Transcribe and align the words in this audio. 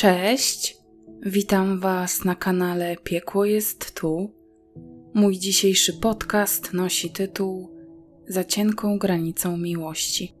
Cześć, 0.00 0.76
witam 1.22 1.80
Was 1.80 2.24
na 2.24 2.34
kanale 2.34 2.96
Piekło 2.96 3.44
jest 3.44 3.94
tu. 3.94 4.34
Mój 5.14 5.38
dzisiejszy 5.38 5.92
podcast 5.92 6.72
nosi 6.72 7.10
tytuł 7.10 7.70
Za 8.28 8.44
cienką 8.44 8.98
granicą 8.98 9.56
miłości. 9.56 10.34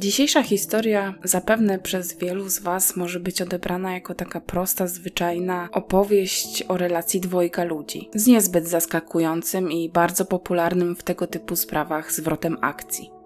Dzisiejsza 0.00 0.42
historia 0.42 1.14
zapewne 1.24 1.78
przez 1.78 2.18
wielu 2.18 2.48
z 2.48 2.58
Was 2.58 2.96
może 2.96 3.20
być 3.20 3.42
odebrana 3.42 3.92
jako 3.94 4.14
taka 4.14 4.40
prosta, 4.40 4.86
zwyczajna 4.86 5.68
opowieść 5.72 6.64
o 6.68 6.76
relacji 6.76 7.20
dwojga 7.20 7.64
ludzi, 7.64 8.08
z 8.14 8.26
niezbyt 8.26 8.68
zaskakującym 8.68 9.72
i 9.72 9.88
bardzo 9.88 10.24
popularnym 10.24 10.96
w 10.96 11.02
tego 11.02 11.26
typu 11.26 11.56
sprawach 11.56 12.12
zwrotem 12.12 12.56
akcji. 12.60 13.21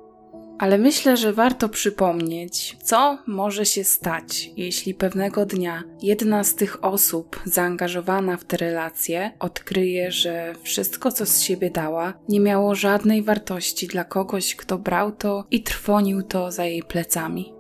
Ale 0.59 0.79
myślę, 0.79 1.17
że 1.17 1.33
warto 1.33 1.69
przypomnieć, 1.69 2.77
co 2.83 3.19
może 3.27 3.67
się 3.67 3.85
stać, 3.85 4.51
jeśli 4.57 4.95
pewnego 4.95 5.47
dnia 5.47 5.83
jedna 6.03 6.45
z 6.45 6.55
tych 6.55 6.85
osób 6.85 7.41
zaangażowana 7.45 8.37
w 8.37 8.45
te 8.45 8.57
relacje 8.57 9.31
odkryje, 9.39 10.13
że 10.13 10.55
wszystko, 10.63 11.13
co 11.13 11.27
z 11.27 11.41
siebie 11.41 11.71
dała, 11.71 12.15
nie 12.29 12.41
miało 12.41 12.75
żadnej 12.75 13.23
wartości 13.23 13.87
dla 13.87 14.05
kogoś, 14.05 14.57
kto 14.57 14.79
brał 14.79 15.13
to 15.13 15.45
i 15.51 15.63
trwonił 15.63 16.23
to 16.23 16.53
za 16.53 16.65
jej 16.65 16.83
plecami. 16.83 17.53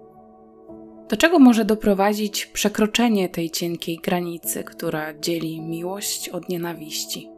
Do 1.08 1.16
czego 1.16 1.38
może 1.38 1.64
doprowadzić 1.64 2.46
przekroczenie 2.46 3.28
tej 3.28 3.50
cienkiej 3.50 3.96
granicy, 3.96 4.64
która 4.64 5.14
dzieli 5.18 5.60
miłość 5.60 6.28
od 6.28 6.48
nienawiści? 6.48 7.35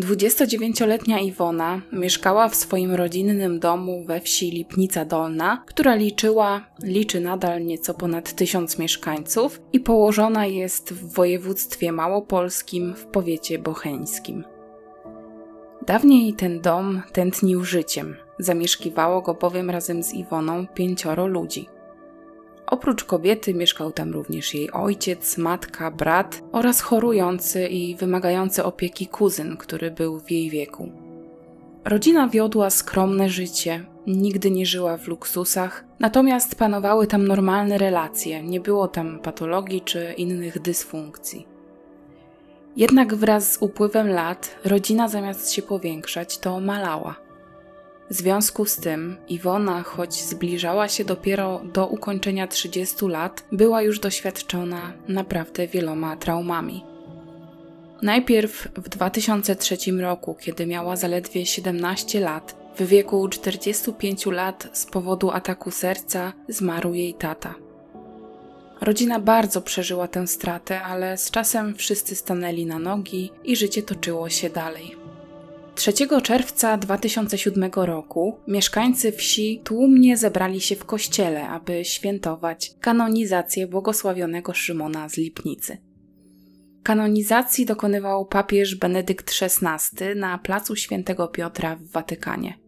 29-letnia 0.00 1.20
Iwona 1.20 1.80
mieszkała 1.92 2.48
w 2.48 2.54
swoim 2.54 2.94
rodzinnym 2.94 3.60
domu 3.60 4.04
we 4.04 4.20
wsi 4.20 4.50
Lipnica 4.50 5.04
Dolna, 5.04 5.64
która 5.66 5.94
liczyła, 5.94 6.66
liczy 6.82 7.20
nadal 7.20 7.64
nieco 7.64 7.94
ponad 7.94 8.32
tysiąc 8.32 8.78
mieszkańców 8.78 9.60
i 9.72 9.80
położona 9.80 10.46
jest 10.46 10.92
w 10.92 11.14
województwie 11.14 11.92
małopolskim 11.92 12.94
w 12.94 13.06
powiecie 13.06 13.58
bocheńskim. 13.58 14.44
Dawniej 15.86 16.34
ten 16.34 16.60
dom 16.60 17.02
tętnił 17.12 17.64
życiem, 17.64 18.16
zamieszkiwało 18.38 19.22
go 19.22 19.34
bowiem 19.34 19.70
razem 19.70 20.02
z 20.02 20.14
Iwoną 20.14 20.66
pięcioro 20.66 21.26
ludzi– 21.26 21.68
Oprócz 22.72 23.04
kobiety 23.04 23.54
mieszkał 23.54 23.92
tam 23.92 24.12
również 24.12 24.54
jej 24.54 24.70
ojciec, 24.70 25.38
matka, 25.38 25.90
brat 25.90 26.42
oraz 26.52 26.80
chorujący 26.80 27.68
i 27.68 27.96
wymagający 27.96 28.64
opieki 28.64 29.06
kuzyn, 29.06 29.56
który 29.56 29.90
był 29.90 30.20
w 30.20 30.30
jej 30.30 30.50
wieku. 30.50 30.92
Rodzina 31.84 32.28
wiodła 32.28 32.70
skromne 32.70 33.28
życie, 33.28 33.84
nigdy 34.06 34.50
nie 34.50 34.66
żyła 34.66 34.96
w 34.96 35.08
luksusach, 35.08 35.84
natomiast 36.00 36.54
panowały 36.54 37.06
tam 37.06 37.28
normalne 37.28 37.78
relacje, 37.78 38.42
nie 38.42 38.60
było 38.60 38.88
tam 38.88 39.18
patologii 39.18 39.80
czy 39.80 40.14
innych 40.16 40.62
dysfunkcji. 40.62 41.46
Jednak 42.76 43.14
wraz 43.14 43.52
z 43.52 43.62
upływem 43.62 44.08
lat 44.08 44.56
rodzina 44.64 45.08
zamiast 45.08 45.52
się 45.52 45.62
powiększać, 45.62 46.38
to 46.38 46.60
malała. 46.60 47.16
W 48.12 48.14
związku 48.14 48.64
z 48.64 48.76
tym 48.76 49.16
Iwona, 49.28 49.82
choć 49.82 50.22
zbliżała 50.22 50.88
się 50.88 51.04
dopiero 51.04 51.60
do 51.72 51.86
ukończenia 51.86 52.46
30 52.46 53.06
lat, 53.06 53.44
była 53.52 53.82
już 53.82 54.00
doświadczona 54.00 54.92
naprawdę 55.08 55.66
wieloma 55.66 56.16
traumami. 56.16 56.84
Najpierw 58.02 58.68
w 58.76 58.88
2003 58.88 59.76
roku, 60.00 60.36
kiedy 60.40 60.66
miała 60.66 60.96
zaledwie 60.96 61.46
17 61.46 62.20
lat, 62.20 62.56
w 62.78 62.86
wieku 62.86 63.28
45 63.28 64.26
lat 64.26 64.68
z 64.72 64.86
powodu 64.86 65.30
ataku 65.30 65.70
serca 65.70 66.32
zmarł 66.48 66.94
jej 66.94 67.14
tata. 67.14 67.54
Rodzina 68.80 69.20
bardzo 69.20 69.62
przeżyła 69.62 70.08
tę 70.08 70.26
stratę, 70.26 70.82
ale 70.82 71.18
z 71.18 71.30
czasem 71.30 71.74
wszyscy 71.74 72.16
stanęli 72.16 72.66
na 72.66 72.78
nogi 72.78 73.30
i 73.44 73.56
życie 73.56 73.82
toczyło 73.82 74.28
się 74.28 74.50
dalej. 74.50 75.01
3 75.74 75.92
czerwca 76.22 76.76
2007 76.76 77.70
roku 77.74 78.36
mieszkańcy 78.48 79.12
wsi 79.12 79.60
tłumnie 79.64 80.16
zebrali 80.16 80.60
się 80.60 80.76
w 80.76 80.84
kościele, 80.84 81.48
aby 81.48 81.84
świętować 81.84 82.74
kanonizację 82.80 83.66
błogosławionego 83.66 84.52
Szymona 84.52 85.08
z 85.08 85.16
Lipnicy. 85.16 85.78
Kanonizacji 86.82 87.66
dokonywał 87.66 88.26
papież 88.26 88.74
Benedykt 88.74 89.32
XVI 89.42 90.04
na 90.16 90.38
placu 90.38 90.76
Świętego 90.76 91.28
Piotra 91.28 91.76
w 91.76 91.86
Watykanie. 91.86 92.61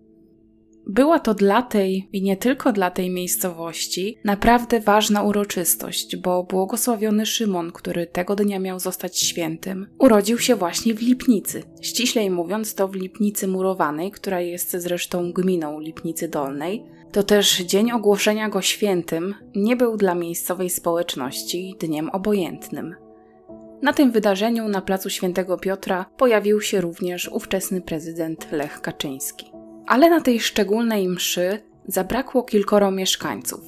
Była 0.87 1.19
to 1.19 1.35
dla 1.35 1.63
tej 1.63 2.09
i 2.13 2.23
nie 2.23 2.37
tylko 2.37 2.73
dla 2.73 2.91
tej 2.91 3.11
miejscowości 3.11 4.19
naprawdę 4.25 4.81
ważna 4.81 5.23
uroczystość, 5.23 6.17
bo 6.17 6.43
błogosławiony 6.43 7.27
Szymon, 7.27 7.73
który 7.73 8.07
tego 8.07 8.37
dnia 8.37 8.59
miał 8.59 8.81
zostać 8.81 9.19
świętym, 9.19 9.87
urodził 9.99 10.39
się 10.39 10.57
właśnie 10.57 10.95
w 10.95 11.03
Lipnicy. 11.03 11.63
Ściślej 11.81 12.31
mówiąc, 12.31 12.75
to 12.75 12.89
w 12.89 12.95
Lipnicy 12.95 13.49
Murowanej, 13.49 14.11
która 14.11 14.41
jest 14.41 14.71
zresztą 14.71 15.33
gminą 15.33 15.81
Lipnicy 15.81 16.29
Dolnej. 16.29 16.85
To 17.13 17.23
też 17.23 17.59
dzień 17.59 17.93
ogłoszenia 17.93 18.49
go 18.49 18.63
świętym 18.63 19.35
nie 19.55 19.77
był 19.77 19.97
dla 19.97 20.15
miejscowej 20.15 20.71
społeczności 20.71 21.77
dniem 21.81 22.11
obojętnym. 22.11 22.95
Na 23.83 23.93
tym 23.93 24.13
wydarzeniu 24.13 24.69
na 24.69 24.81
placu 24.81 25.11
Świętego 25.11 25.59
Piotra 25.59 26.07
pojawił 26.17 26.61
się 26.61 26.81
również 26.81 27.29
ówczesny 27.29 27.81
prezydent 27.81 28.53
Lech 28.53 28.81
Kaczyński. 28.81 29.54
Ale 29.87 30.11
na 30.11 30.21
tej 30.21 30.41
szczególnej 30.41 31.09
mszy 31.09 31.63
zabrakło 31.87 32.43
kilkoro 32.43 32.91
mieszkańców, 32.91 33.61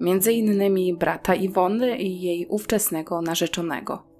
między 0.00 0.32
innymi 0.32 0.94
brata 0.94 1.34
Iwony 1.34 1.98
i 1.98 2.20
jej 2.20 2.46
ówczesnego 2.46 3.22
narzeczonego. 3.22 4.14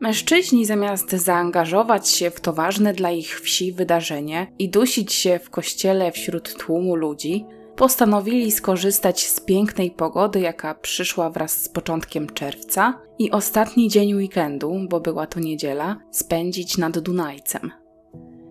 Mężczyźni 0.00 0.66
zamiast 0.66 1.10
zaangażować 1.10 2.08
się 2.08 2.30
w 2.30 2.40
to 2.40 2.52
ważne 2.52 2.92
dla 2.92 3.10
ich 3.10 3.40
wsi 3.40 3.72
wydarzenie 3.72 4.52
i 4.58 4.68
dusić 4.68 5.12
się 5.12 5.38
w 5.38 5.50
kościele 5.50 6.12
wśród 6.12 6.54
tłumu 6.54 6.96
ludzi, 6.96 7.46
postanowili 7.76 8.52
skorzystać 8.52 9.26
z 9.26 9.40
pięknej 9.40 9.90
pogody, 9.90 10.40
jaka 10.40 10.74
przyszła 10.74 11.30
wraz 11.30 11.62
z 11.62 11.68
początkiem 11.68 12.26
czerwca 12.26 13.00
i 13.18 13.30
ostatni 13.30 13.88
dzień 13.88 14.14
weekendu, 14.14 14.80
bo 14.88 15.00
była 15.00 15.26
to 15.26 15.40
niedziela, 15.40 15.96
spędzić 16.10 16.78
nad 16.78 16.98
Dunajcem. 16.98 17.85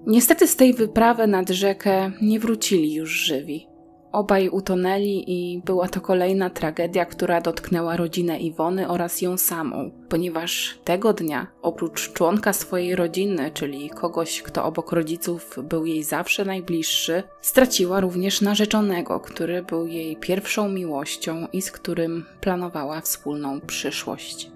Niestety 0.08 0.48
z 0.48 0.56
tej 0.56 0.74
wyprawy 0.74 1.28
nad 1.28 1.50
rzekę 1.50 2.12
nie 2.22 2.40
wrócili 2.40 2.94
już 2.94 3.10
żywi. 3.10 3.68
Obaj 4.12 4.50
utonęli 4.50 5.24
i 5.28 5.62
była 5.66 5.88
to 5.88 6.02
kolejna 6.02 6.50
tragedia, 6.50 7.06
która 7.06 7.42
dotknęła 7.42 7.98
rodzinę 7.98 8.40
Iwony 8.40 8.88
oraz 8.88 9.22
ją 9.22 9.38
samą, 9.38 9.92
ponieważ 10.10 10.80
tego 10.84 11.14
dnia, 11.14 11.48
oprócz 11.62 12.14
członka 12.14 12.54
swojej 12.54 12.96
rodziny, 12.96 13.52
czyli 13.54 13.90
kogoś, 13.90 14.42
kto 14.42 14.66
obok 14.66 14.92
rodziców 14.92 15.60
był 15.64 15.86
jej 15.86 16.04
zawsze 16.04 16.46
najbliższy, 16.46 17.24
straciła 17.42 18.00
również 18.00 18.42
narzeczonego, 18.42 19.20
który 19.20 19.64
był 19.64 19.88
jej 19.88 20.18
pierwszą 20.18 20.70
miłością 20.70 21.48
i 21.54 21.62
z 21.62 21.72
którym 21.72 22.26
planowała 22.42 23.02
wspólną 23.02 23.62
przyszłość. 23.62 24.52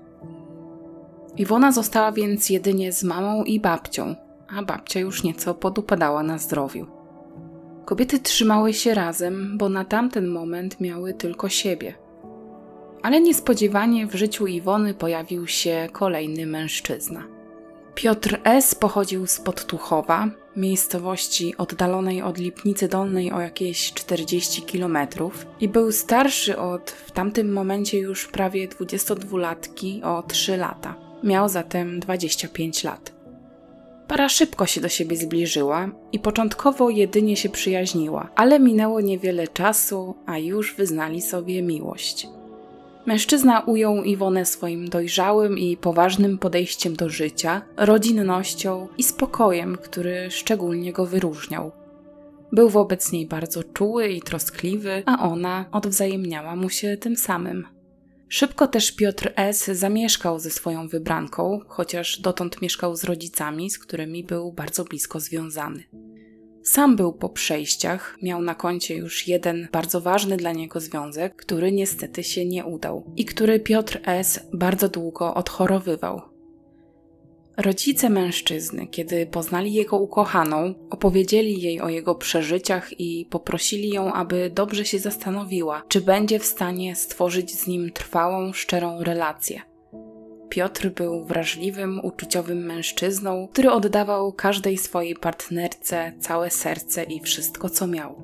Iwona 1.38 1.71
została 1.71 2.11
więc 2.11 2.49
jedynie 2.49 2.91
z 2.91 3.03
mamą 3.03 3.43
i 3.43 3.59
babcią, 3.59 4.15
a 4.57 4.63
babcia 4.63 4.99
już 4.99 5.23
nieco 5.23 5.55
podupadała 5.55 6.23
na 6.23 6.37
zdrowiu. 6.37 6.87
Kobiety 7.85 8.19
trzymały 8.19 8.73
się 8.73 8.93
razem, 8.93 9.57
bo 9.57 9.69
na 9.69 9.85
tamten 9.85 10.27
moment 10.27 10.81
miały 10.81 11.13
tylko 11.13 11.49
siebie. 11.49 11.93
Ale 13.01 13.21
niespodziewanie 13.21 14.07
w 14.07 14.15
życiu 14.15 14.47
Iwony 14.47 14.93
pojawił 14.93 15.47
się 15.47 15.88
kolejny 15.91 16.45
mężczyzna. 16.45 17.23
Piotr 17.95 18.39
S. 18.43 18.75
pochodził 18.75 19.27
z 19.27 19.39
Podtuchowa, 19.39 20.27
miejscowości 20.55 21.57
oddalonej 21.57 22.21
od 22.21 22.38
Lipnicy 22.38 22.88
Dolnej 22.88 23.31
o 23.31 23.39
jakieś 23.39 23.94
40 23.94 24.62
kilometrów 24.62 25.45
i 25.59 25.69
był 25.69 25.91
starszy 25.91 26.57
od 26.57 26.91
w 26.91 27.12
tamtym 27.12 27.53
momencie 27.53 27.97
już 27.97 28.27
prawie 28.27 28.68
22-latki 28.68 30.03
o 30.03 30.24
3 30.24 30.57
lata. 30.57 30.95
Miał 31.24 31.50
zatem 31.50 32.00
25 32.00 32.83
lat. 32.83 33.19
Para 34.09 34.29
szybko 34.29 34.65
się 34.65 34.81
do 34.81 34.89
siebie 34.89 35.17
zbliżyła 35.17 35.89
i 36.11 36.19
początkowo 36.19 36.89
jedynie 36.89 37.35
się 37.35 37.50
przyjaźniła, 37.50 38.29
ale 38.35 38.59
minęło 38.59 39.01
niewiele 39.01 39.47
czasu, 39.47 40.15
a 40.25 40.38
już 40.38 40.75
wyznali 40.75 41.21
sobie 41.21 41.61
miłość. 41.61 42.27
Mężczyzna 43.06 43.59
ujął 43.59 44.03
Iwonę 44.03 44.45
swoim 44.45 44.89
dojrzałym 44.89 45.57
i 45.57 45.77
poważnym 45.77 46.38
podejściem 46.38 46.95
do 46.95 47.09
życia, 47.09 47.61
rodzinnością 47.77 48.88
i 48.97 49.03
spokojem, 49.03 49.77
który 49.83 50.31
szczególnie 50.31 50.94
go 50.94 51.05
wyróżniał. 51.05 51.71
Był 52.51 52.69
wobec 52.69 53.12
niej 53.12 53.25
bardzo 53.25 53.63
czuły 53.63 54.07
i 54.07 54.21
troskliwy, 54.21 55.03
a 55.05 55.29
ona 55.29 55.65
odwzajemniała 55.71 56.55
mu 56.55 56.69
się 56.69 56.97
tym 56.97 57.15
samym. 57.17 57.78
Szybko 58.31 58.67
też 58.67 58.91
Piotr 58.91 59.33
S. 59.35 59.65
zamieszkał 59.65 60.39
ze 60.39 60.49
swoją 60.49 60.87
wybranką, 60.87 61.59
chociaż 61.67 62.19
dotąd 62.19 62.61
mieszkał 62.61 62.95
z 62.95 63.03
rodzicami, 63.03 63.69
z 63.69 63.79
którymi 63.79 64.23
był 64.23 64.51
bardzo 64.51 64.83
blisko 64.83 65.19
związany. 65.19 65.83
Sam 66.63 66.95
był 66.95 67.13
po 67.13 67.29
przejściach, 67.29 68.17
miał 68.21 68.41
na 68.41 68.55
koncie 68.55 68.95
już 68.95 69.27
jeden 69.27 69.67
bardzo 69.71 70.01
ważny 70.01 70.37
dla 70.37 70.51
niego 70.51 70.79
związek, 70.79 71.35
który 71.35 71.71
niestety 71.71 72.23
się 72.23 72.45
nie 72.45 72.65
udał 72.65 73.13
i 73.15 73.25
który 73.25 73.59
Piotr 73.59 73.99
S. 74.05 74.39
bardzo 74.53 74.89
długo 74.89 75.33
odchorowywał. 75.33 76.21
Rodzice 77.61 78.09
mężczyzny, 78.09 78.88
kiedy 78.88 79.25
poznali 79.25 79.73
jego 79.73 79.97
ukochaną, 79.97 80.73
opowiedzieli 80.89 81.61
jej 81.61 81.81
o 81.81 81.89
jego 81.89 82.15
przeżyciach 82.15 83.00
i 83.00 83.25
poprosili 83.29 83.89
ją, 83.89 84.13
aby 84.13 84.51
dobrze 84.53 84.85
się 84.85 85.00
zastanowiła, 85.00 85.83
czy 85.88 86.01
będzie 86.01 86.39
w 86.39 86.45
stanie 86.45 86.95
stworzyć 86.95 87.51
z 87.56 87.67
nim 87.67 87.91
trwałą, 87.91 88.53
szczerą 88.53 89.03
relację. 89.03 89.61
Piotr 90.50 90.89
był 90.89 91.25
wrażliwym, 91.25 92.00
uczuciowym 92.03 92.65
mężczyzną, 92.65 93.47
który 93.51 93.71
oddawał 93.71 94.33
każdej 94.33 94.77
swojej 94.77 95.15
partnerce 95.15 96.13
całe 96.19 96.51
serce 96.51 97.03
i 97.03 97.19
wszystko, 97.19 97.69
co 97.69 97.88
miał. 97.88 98.15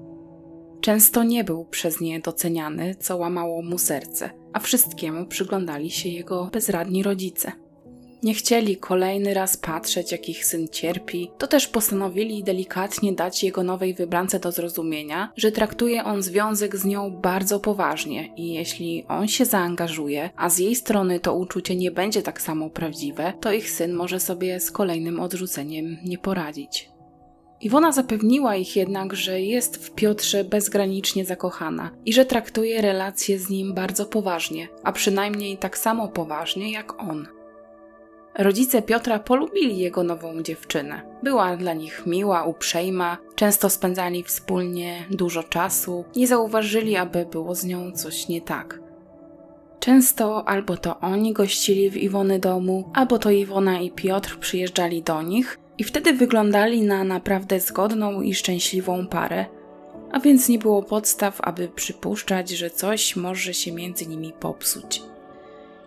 Często 0.81 1.23
nie 1.23 1.43
był 1.43 1.65
przez 1.65 2.01
nie 2.01 2.19
doceniany, 2.19 2.95
co 2.99 3.17
łamało 3.17 3.61
mu 3.61 3.77
serce, 3.77 4.29
a 4.53 4.59
wszystkiemu 4.59 5.25
przyglądali 5.25 5.91
się 5.91 6.09
jego 6.09 6.49
bezradni 6.53 7.03
rodzice. 7.03 7.64
Nie 8.23 8.33
chcieli 8.33 8.77
kolejny 8.77 9.33
raz 9.33 9.57
patrzeć, 9.57 10.11
jak 10.11 10.29
ich 10.29 10.45
syn 10.45 10.67
cierpi, 10.67 11.31
to 11.37 11.47
też 11.47 11.67
postanowili 11.67 12.43
delikatnie 12.43 13.13
dać 13.13 13.43
jego 13.43 13.63
nowej 13.63 13.93
wybrance 13.93 14.39
do 14.39 14.51
zrozumienia, 14.51 15.31
że 15.37 15.51
traktuje 15.51 16.03
on 16.03 16.23
związek 16.23 16.75
z 16.75 16.85
nią 16.85 17.11
bardzo 17.11 17.59
poważnie 17.59 18.33
i 18.37 18.53
jeśli 18.53 19.05
on 19.07 19.27
się 19.27 19.45
zaangażuje, 19.45 20.29
a 20.35 20.49
z 20.49 20.59
jej 20.59 20.75
strony 20.75 21.19
to 21.19 21.35
uczucie 21.35 21.75
nie 21.75 21.91
będzie 21.91 22.21
tak 22.21 22.41
samo 22.41 22.69
prawdziwe, 22.69 23.33
to 23.41 23.51
ich 23.51 23.71
syn 23.71 23.93
może 23.93 24.19
sobie 24.19 24.59
z 24.59 24.71
kolejnym 24.71 25.19
odrzuceniem 25.19 25.97
nie 26.05 26.17
poradzić. 26.17 26.89
Iwona 27.61 27.91
zapewniła 27.91 28.55
ich 28.55 28.75
jednak, 28.75 29.15
że 29.15 29.41
jest 29.41 29.85
w 29.85 29.91
Piotrze 29.91 30.43
bezgranicznie 30.43 31.25
zakochana 31.25 31.91
i 32.05 32.13
że 32.13 32.25
traktuje 32.25 32.81
relacje 32.81 33.39
z 33.39 33.49
nim 33.49 33.73
bardzo 33.73 34.05
poważnie, 34.05 34.67
a 34.83 34.91
przynajmniej 34.91 35.57
tak 35.57 35.77
samo 35.77 36.07
poważnie 36.07 36.71
jak 36.71 37.03
on. 37.03 37.27
Rodzice 38.37 38.81
Piotra 38.81 39.19
polubili 39.19 39.77
jego 39.77 40.03
nową 40.03 40.41
dziewczynę. 40.41 41.01
Była 41.23 41.57
dla 41.57 41.73
nich 41.73 42.03
miła, 42.05 42.43
uprzejma, 42.43 43.17
często 43.35 43.69
spędzali 43.69 44.23
wspólnie 44.23 45.05
dużo 45.09 45.43
czasu, 45.43 46.05
nie 46.15 46.27
zauważyli, 46.27 46.95
aby 46.95 47.25
było 47.25 47.55
z 47.55 47.65
nią 47.65 47.91
coś 47.91 48.27
nie 48.27 48.41
tak. 48.41 48.79
Często 49.79 50.47
albo 50.47 50.77
to 50.77 50.99
oni 50.99 51.33
gościli 51.33 51.89
w 51.89 51.97
Iwony 51.97 52.39
domu, 52.39 52.89
albo 52.93 53.19
to 53.19 53.31
Iwona 53.31 53.79
i 53.79 53.91
Piotr 53.91 54.39
przyjeżdżali 54.39 55.03
do 55.03 55.21
nich 55.21 55.59
i 55.77 55.83
wtedy 55.83 56.13
wyglądali 56.13 56.81
na 56.81 57.03
naprawdę 57.03 57.59
zgodną 57.59 58.21
i 58.21 58.33
szczęśliwą 58.33 59.07
parę, 59.07 59.45
a 60.11 60.19
więc 60.19 60.49
nie 60.49 60.59
było 60.59 60.83
podstaw, 60.83 61.41
aby 61.41 61.67
przypuszczać, 61.67 62.49
że 62.49 62.69
coś 62.69 63.15
może 63.15 63.53
się 63.53 63.71
między 63.71 64.07
nimi 64.07 64.33
popsuć. 64.39 65.01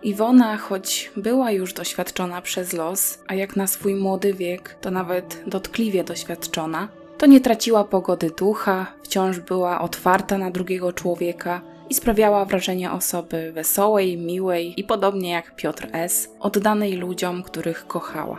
Iwona, 0.03 0.57
choć 0.57 1.11
była 1.17 1.51
już 1.51 1.73
doświadczona 1.73 2.41
przez 2.41 2.73
los, 2.73 3.19
a 3.27 3.33
jak 3.35 3.55
na 3.55 3.67
swój 3.67 3.95
młody 3.95 4.33
wiek, 4.33 4.77
to 4.81 4.91
nawet 4.91 5.43
dotkliwie 5.47 6.03
doświadczona, 6.03 6.87
to 7.17 7.25
nie 7.25 7.41
traciła 7.41 7.83
pogody 7.83 8.31
ducha, 8.37 8.93
wciąż 9.03 9.39
była 9.39 9.81
otwarta 9.81 10.37
na 10.37 10.51
drugiego 10.51 10.93
człowieka 10.93 11.61
i 11.89 11.93
sprawiała 11.93 12.45
wrażenie 12.45 12.91
osoby 12.91 13.51
wesołej, 13.51 14.17
miłej 14.17 14.73
i 14.79 14.83
podobnie 14.83 15.29
jak 15.29 15.55
Piotr 15.55 15.87
S., 15.91 16.29
oddanej 16.39 16.93
ludziom, 16.93 17.43
których 17.43 17.87
kochała. 17.87 18.37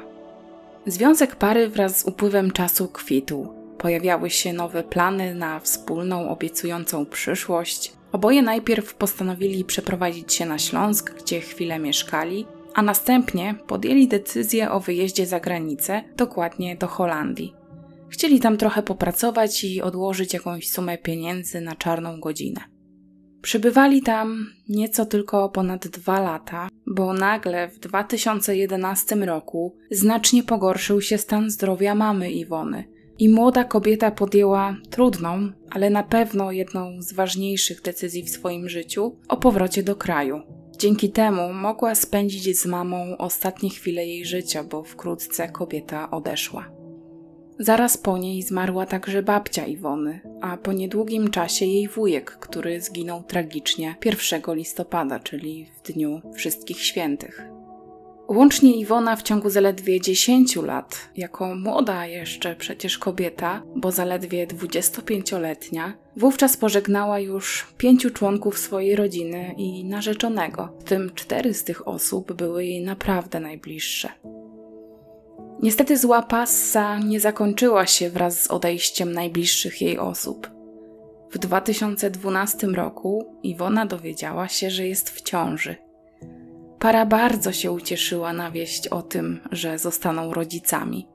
Związek 0.86 1.36
pary 1.36 1.68
wraz 1.68 1.98
z 1.98 2.04
upływem 2.04 2.50
czasu 2.50 2.88
kwitł. 2.88 3.48
Pojawiały 3.78 4.30
się 4.30 4.52
nowe 4.52 4.82
plany 4.82 5.34
na 5.34 5.60
wspólną, 5.60 6.28
obiecującą 6.28 7.06
przyszłość, 7.06 7.92
Oboje 8.12 8.42
najpierw 8.42 8.94
postanowili 8.94 9.64
przeprowadzić 9.64 10.34
się 10.34 10.46
na 10.46 10.58
Śląsk, 10.58 11.14
gdzie 11.22 11.40
chwilę 11.40 11.78
mieszkali, 11.78 12.46
a 12.74 12.82
następnie 12.82 13.54
podjęli 13.66 14.08
decyzję 14.08 14.70
o 14.70 14.80
wyjeździe 14.80 15.26
za 15.26 15.40
granicę, 15.40 16.02
dokładnie 16.16 16.76
do 16.76 16.86
Holandii. 16.86 17.54
Chcieli 18.08 18.40
tam 18.40 18.56
trochę 18.56 18.82
popracować 18.82 19.64
i 19.64 19.82
odłożyć 19.82 20.34
jakąś 20.34 20.70
sumę 20.70 20.98
pieniędzy 20.98 21.60
na 21.60 21.76
czarną 21.76 22.20
godzinę. 22.20 22.60
Przybywali 23.42 24.02
tam 24.02 24.46
nieco 24.68 25.06
tylko 25.06 25.48
ponad 25.48 25.88
dwa 25.88 26.20
lata, 26.20 26.68
bo 26.86 27.12
nagle 27.12 27.68
w 27.68 27.78
2011 27.78 29.16
roku 29.16 29.76
znacznie 29.90 30.42
pogorszył 30.42 31.00
się 31.00 31.18
stan 31.18 31.50
zdrowia 31.50 31.94
mamy 31.94 32.30
Iwony– 32.30 32.84
i 33.20 33.28
młoda 33.28 33.64
kobieta 33.64 34.10
podjęła 34.10 34.76
trudną, 34.90 35.52
ale 35.70 35.90
na 35.90 36.02
pewno 36.02 36.52
jedną 36.52 37.02
z 37.02 37.12
ważniejszych 37.12 37.82
decyzji 37.82 38.22
w 38.22 38.30
swoim 38.30 38.68
życiu 38.68 39.16
o 39.28 39.36
powrocie 39.36 39.82
do 39.82 39.96
kraju. 39.96 40.42
Dzięki 40.78 41.10
temu 41.10 41.52
mogła 41.52 41.94
spędzić 41.94 42.58
z 42.58 42.66
mamą 42.66 43.16
ostatnie 43.18 43.70
chwile 43.70 44.06
jej 44.06 44.24
życia, 44.24 44.64
bo 44.64 44.82
wkrótce 44.82 45.48
kobieta 45.48 46.10
odeszła. 46.10 46.70
Zaraz 47.58 47.96
po 47.96 48.18
niej 48.18 48.42
zmarła 48.42 48.86
także 48.86 49.22
babcia 49.22 49.66
Iwony, 49.66 50.20
a 50.40 50.56
po 50.56 50.72
niedługim 50.72 51.30
czasie 51.30 51.66
jej 51.66 51.88
wujek, 51.88 52.30
który 52.30 52.80
zginął 52.80 53.22
tragicznie 53.22 53.96
1 54.04 54.42
listopada, 54.54 55.18
czyli 55.18 55.66
w 55.76 55.92
dniu 55.92 56.20
Wszystkich 56.34 56.82
Świętych. 56.82 57.49
Łącznie 58.30 58.76
Iwona 58.76 59.16
w 59.16 59.22
ciągu 59.22 59.50
zaledwie 59.50 60.00
10 60.00 60.56
lat, 60.56 61.08
jako 61.16 61.54
młoda 61.54 62.06
jeszcze 62.06 62.56
przecież 62.56 62.98
kobieta, 62.98 63.62
bo 63.76 63.92
zaledwie 63.92 64.46
25-letnia, 64.46 65.92
wówczas 66.16 66.56
pożegnała 66.56 67.18
już 67.18 67.66
pięciu 67.78 68.10
członków 68.10 68.58
swojej 68.58 68.96
rodziny 68.96 69.54
i 69.56 69.84
narzeczonego, 69.84 70.68
w 70.80 70.84
tym 70.84 71.10
cztery 71.14 71.54
z 71.54 71.64
tych 71.64 71.88
osób 71.88 72.32
były 72.32 72.64
jej 72.64 72.84
naprawdę 72.84 73.40
najbliższe. 73.40 74.08
Niestety 75.62 75.98
zła 75.98 76.22
passa 76.22 76.98
nie 76.98 77.20
zakończyła 77.20 77.86
się 77.86 78.10
wraz 78.10 78.42
z 78.42 78.50
odejściem 78.50 79.12
najbliższych 79.12 79.82
jej 79.82 79.98
osób. 79.98 80.50
W 81.30 81.38
2012 81.38 82.66
roku 82.66 83.38
Iwona 83.42 83.86
dowiedziała 83.86 84.48
się, 84.48 84.70
że 84.70 84.86
jest 84.86 85.10
w 85.10 85.22
ciąży– 85.22 85.76
Para 86.80 87.06
bardzo 87.06 87.52
się 87.52 87.72
ucieszyła 87.72 88.32
na 88.32 88.50
wieść 88.50 88.88
o 88.88 89.02
tym, 89.02 89.40
że 89.52 89.78
zostaną 89.78 90.34
rodzicami. 90.34 91.06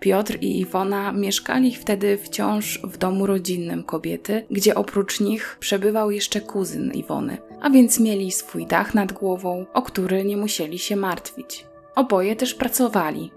Piotr 0.00 0.38
i 0.40 0.60
Iwona 0.60 1.12
mieszkali 1.12 1.74
wtedy 1.74 2.18
wciąż 2.18 2.80
w 2.84 2.96
domu 2.96 3.26
rodzinnym 3.26 3.84
kobiety, 3.84 4.46
gdzie 4.50 4.74
oprócz 4.74 5.20
nich 5.20 5.56
przebywał 5.60 6.10
jeszcze 6.10 6.40
kuzyn 6.40 6.92
Iwony, 6.92 7.38
a 7.60 7.70
więc 7.70 8.00
mieli 8.00 8.32
swój 8.32 8.66
dach 8.66 8.94
nad 8.94 9.12
głową, 9.12 9.66
o 9.74 9.82
który 9.82 10.24
nie 10.24 10.36
musieli 10.36 10.78
się 10.78 10.96
martwić. 10.96 11.66
Oboje 11.94 12.36
też 12.36 12.54
pracowali. 12.54 13.32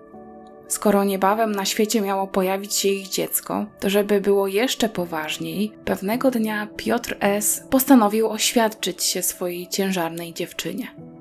Skoro 0.67 1.03
niebawem 1.03 1.51
na 1.51 1.65
świecie 1.65 2.01
miało 2.01 2.27
pojawić 2.27 2.73
się 2.73 2.89
ich 2.89 3.07
dziecko, 3.07 3.65
to 3.79 3.89
żeby 3.89 4.21
było 4.21 4.47
jeszcze 4.47 4.89
poważniej, 4.89 5.71
pewnego 5.85 6.31
dnia 6.31 6.67
Piotr 6.77 7.17
S. 7.19 7.63
postanowił 7.69 8.29
oświadczyć 8.29 9.03
się 9.03 9.21
swojej 9.21 9.67
ciężarnej 9.67 10.33
dziewczynie. 10.33 11.14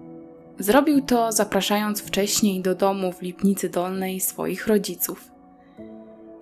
Zrobił 0.59 1.01
to 1.03 1.33
zapraszając 1.33 2.03
wcześniej 2.03 2.61
do 2.61 2.75
domu 2.75 3.13
w 3.13 3.23
Lipnicy 3.23 3.69
Dolnej 3.69 4.21
swoich 4.21 4.67
rodziców. 4.67 5.31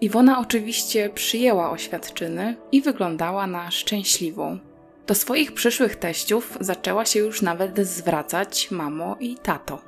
Iwona 0.01 0.41
oczywiście 0.41 1.11
przyjęła 1.11 1.71
oświadczyny 1.71 2.57
i 2.73 2.83
wyglądała 2.83 3.47
na 3.47 3.71
szczęśliwą. 3.71 4.59
Do 5.07 5.15
swoich 5.15 5.55
przyszłych 5.55 5.97
teściów 5.97 6.59
zaczęła 6.61 7.05
się 7.05 7.19
już 7.19 7.43
nawet 7.43 7.79
zwracać 7.79 8.71
mamo 8.71 9.17
i 9.21 9.37
tato. 9.37 9.79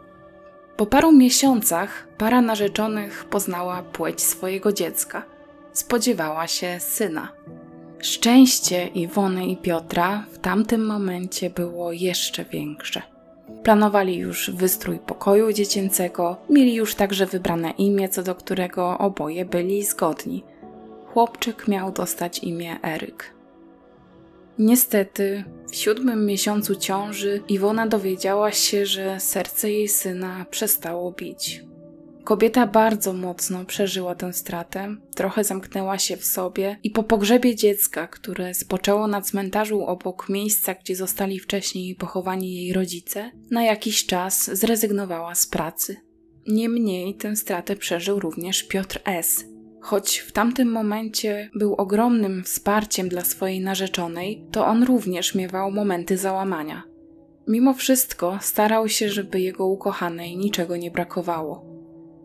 Po 0.76 0.86
paru 0.86 1.12
miesiącach 1.12 2.08
para 2.18 2.40
narzeczonych 2.40 3.24
poznała 3.24 3.82
płeć 3.82 4.22
swojego 4.22 4.72
dziecka. 4.72 5.22
Spodziewała 5.72 6.46
się 6.46 6.80
syna. 6.80 7.32
Szczęście 7.98 8.86
Iwony 8.86 9.46
i 9.46 9.56
Piotra 9.56 10.26
w 10.32 10.38
tamtym 10.38 10.86
momencie 10.86 11.50
było 11.50 11.92
jeszcze 11.92 12.44
większe. 12.44 13.13
Planowali 13.62 14.16
już 14.16 14.50
wystrój 14.50 14.98
pokoju 14.98 15.52
dziecięcego, 15.52 16.36
mieli 16.50 16.74
już 16.74 16.94
także 16.94 17.26
wybrane 17.26 17.70
imię, 17.70 18.08
co 18.08 18.22
do 18.22 18.34
którego 18.34 18.98
oboje 18.98 19.44
byli 19.44 19.84
zgodni. 19.84 20.44
Chłopczyk 21.06 21.68
miał 21.68 21.92
dostać 21.92 22.38
imię 22.38 22.78
Eryk. 22.82 23.34
Niestety, 24.58 25.44
w 25.70 25.76
siódmym 25.76 26.26
miesiącu 26.26 26.74
ciąży 26.74 27.42
Iwona 27.48 27.86
dowiedziała 27.86 28.52
się, 28.52 28.86
że 28.86 29.20
serce 29.20 29.70
jej 29.70 29.88
syna 29.88 30.46
przestało 30.50 31.12
bić. 31.12 31.64
Kobieta 32.24 32.66
bardzo 32.66 33.12
mocno 33.12 33.64
przeżyła 33.64 34.14
tę 34.14 34.32
stratę, 34.32 34.96
trochę 35.14 35.44
zamknęła 35.44 35.98
się 35.98 36.16
w 36.16 36.24
sobie 36.24 36.78
i 36.82 36.90
po 36.90 37.02
pogrzebie 37.02 37.56
dziecka, 37.56 38.06
które 38.06 38.54
spoczęło 38.54 39.06
na 39.06 39.22
cmentarzu 39.22 39.86
obok 39.86 40.28
miejsca, 40.28 40.74
gdzie 40.74 40.96
zostali 40.96 41.40
wcześniej 41.40 41.94
pochowani 41.94 42.54
jej 42.54 42.72
rodzice, 42.72 43.30
na 43.50 43.64
jakiś 43.64 44.06
czas 44.06 44.50
zrezygnowała 44.52 45.34
z 45.34 45.46
pracy. 45.46 45.96
Niemniej 46.46 47.14
tę 47.14 47.36
stratę 47.36 47.76
przeżył 47.76 48.20
również 48.20 48.62
Piotr 48.62 49.00
S. 49.04 49.44
Choć 49.80 50.18
w 50.18 50.32
tamtym 50.32 50.72
momencie 50.72 51.50
był 51.54 51.74
ogromnym 51.74 52.44
wsparciem 52.44 53.08
dla 53.08 53.24
swojej 53.24 53.60
narzeczonej, 53.60 54.46
to 54.52 54.66
on 54.66 54.82
również 54.82 55.34
miewał 55.34 55.70
momenty 55.70 56.16
załamania. 56.16 56.82
Mimo 57.48 57.74
wszystko 57.74 58.38
starał 58.40 58.88
się, 58.88 59.08
żeby 59.08 59.40
jego 59.40 59.66
ukochanej 59.66 60.36
niczego 60.36 60.76
nie 60.76 60.90
brakowało. 60.90 61.73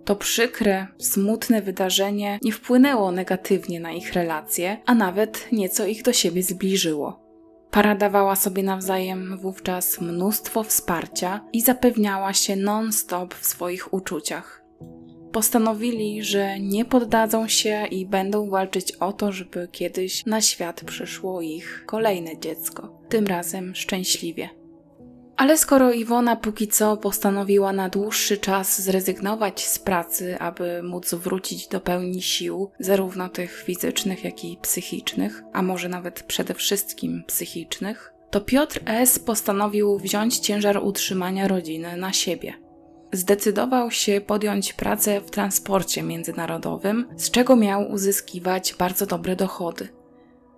To 0.05 0.15
przykre, 0.15 0.87
smutne 0.97 1.61
wydarzenie 1.61 2.39
nie 2.41 2.51
wpłynęło 2.51 3.11
negatywnie 3.11 3.79
na 3.79 3.91
ich 3.91 4.13
relacje, 4.13 4.77
a 4.85 4.95
nawet 4.95 5.47
nieco 5.51 5.85
ich 5.85 6.03
do 6.03 6.13
siebie 6.13 6.43
zbliżyło. 6.43 7.29
Para 7.71 7.95
dawała 7.95 8.35
sobie 8.35 8.63
nawzajem 8.63 9.37
wówczas 9.37 10.01
mnóstwo 10.01 10.63
wsparcia 10.63 11.45
i 11.53 11.61
zapewniała 11.61 12.33
się 12.33 12.55
non-stop 12.55 13.35
w 13.35 13.45
swoich 13.45 13.93
uczuciach. 13.93 14.63
Postanowili, 15.31 16.23
że 16.23 16.59
nie 16.59 16.85
poddadzą 16.85 17.47
się 17.47 17.85
i 17.91 18.05
będą 18.05 18.49
walczyć 18.49 18.91
o 18.91 19.13
to, 19.13 19.31
żeby 19.31 19.67
kiedyś 19.71 20.25
na 20.25 20.41
świat 20.41 20.83
przyszło 20.83 21.41
ich 21.41 21.83
kolejne 21.85 22.39
dziecko, 22.39 23.01
tym 23.09 23.27
razem 23.27 23.75
szczęśliwie. 23.75 24.58
Ale 25.39 25.57
skoro 25.57 25.91
Iwona 25.91 26.35
póki 26.35 26.67
co 26.67 26.97
postanowiła 26.97 27.73
na 27.73 27.89
dłuższy 27.89 28.37
czas 28.37 28.81
zrezygnować 28.81 29.67
z 29.67 29.79
pracy, 29.79 30.39
aby 30.39 30.83
móc 30.83 31.13
wrócić 31.13 31.67
do 31.67 31.79
pełni 31.79 32.21
sił, 32.21 32.71
zarówno 32.79 33.29
tych 33.29 33.63
fizycznych, 33.63 34.23
jak 34.23 34.45
i 34.45 34.57
psychicznych, 34.61 35.43
a 35.53 35.61
może 35.61 35.89
nawet 35.89 36.23
przede 36.23 36.53
wszystkim 36.53 37.23
psychicznych, 37.27 38.13
to 38.29 38.41
Piotr 38.41 38.79
S. 38.85 39.19
postanowił 39.19 39.97
wziąć 39.97 40.37
ciężar 40.39 40.79
utrzymania 40.83 41.47
rodziny 41.47 41.97
na 41.97 42.13
siebie. 42.13 42.53
Zdecydował 43.13 43.91
się 43.91 44.21
podjąć 44.21 44.73
pracę 44.73 45.21
w 45.21 45.31
transporcie 45.31 46.03
międzynarodowym, 46.03 47.07
z 47.15 47.31
czego 47.31 47.55
miał 47.55 47.91
uzyskiwać 47.91 48.75
bardzo 48.79 49.05
dobre 49.05 49.35
dochody 49.35 49.98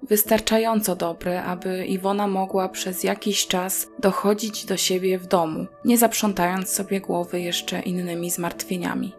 wystarczająco 0.04 0.96
dobre, 0.96 1.44
aby 1.44 1.86
Iwona 1.86 2.28
mogła 2.28 2.70
przez 2.70 3.04
jakiś 3.04 3.48
czas 3.48 3.88
dochodzić 4.00 4.66
do 4.66 4.78
siebie 4.78 5.20
w 5.20 5.28
domu, 5.28 5.66
nie 5.86 5.98
zaprzątając 5.98 6.70
sobie 6.70 7.02
głowy 7.02 7.42
jeszcze 7.42 7.82
innymi 7.82 8.32
zmartwieniami. 8.32 9.14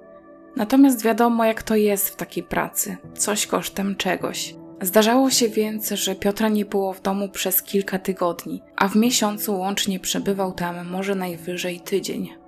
Natomiast 0.57 1.03
wiadomo, 1.03 1.45
jak 1.45 1.62
to 1.62 1.77
jest 1.77 2.09
w 2.09 2.17
takiej 2.17 2.43
pracy 2.43 2.97
coś 3.15 3.47
kosztem 3.47 3.97
czegoś. 3.97 4.55
Zdarzało 4.81 5.31
się 5.31 5.49
więc, 5.49 5.91
że 5.91 6.15
Piotra 6.15 6.49
nie 6.49 6.65
było 6.65 6.93
w 6.93 7.03
domu 7.03 7.29
przez 7.29 7.62
kilka 7.62 7.99
tygodni, 7.99 8.62
a 8.77 8.89
w 8.89 8.97
miesiącu 8.97 9.59
łącznie 9.59 10.01
przebywał 10.01 10.53
tam 10.53 10.89
może 10.89 11.15
najwyżej 11.15 11.81
tydzień. 11.81 12.41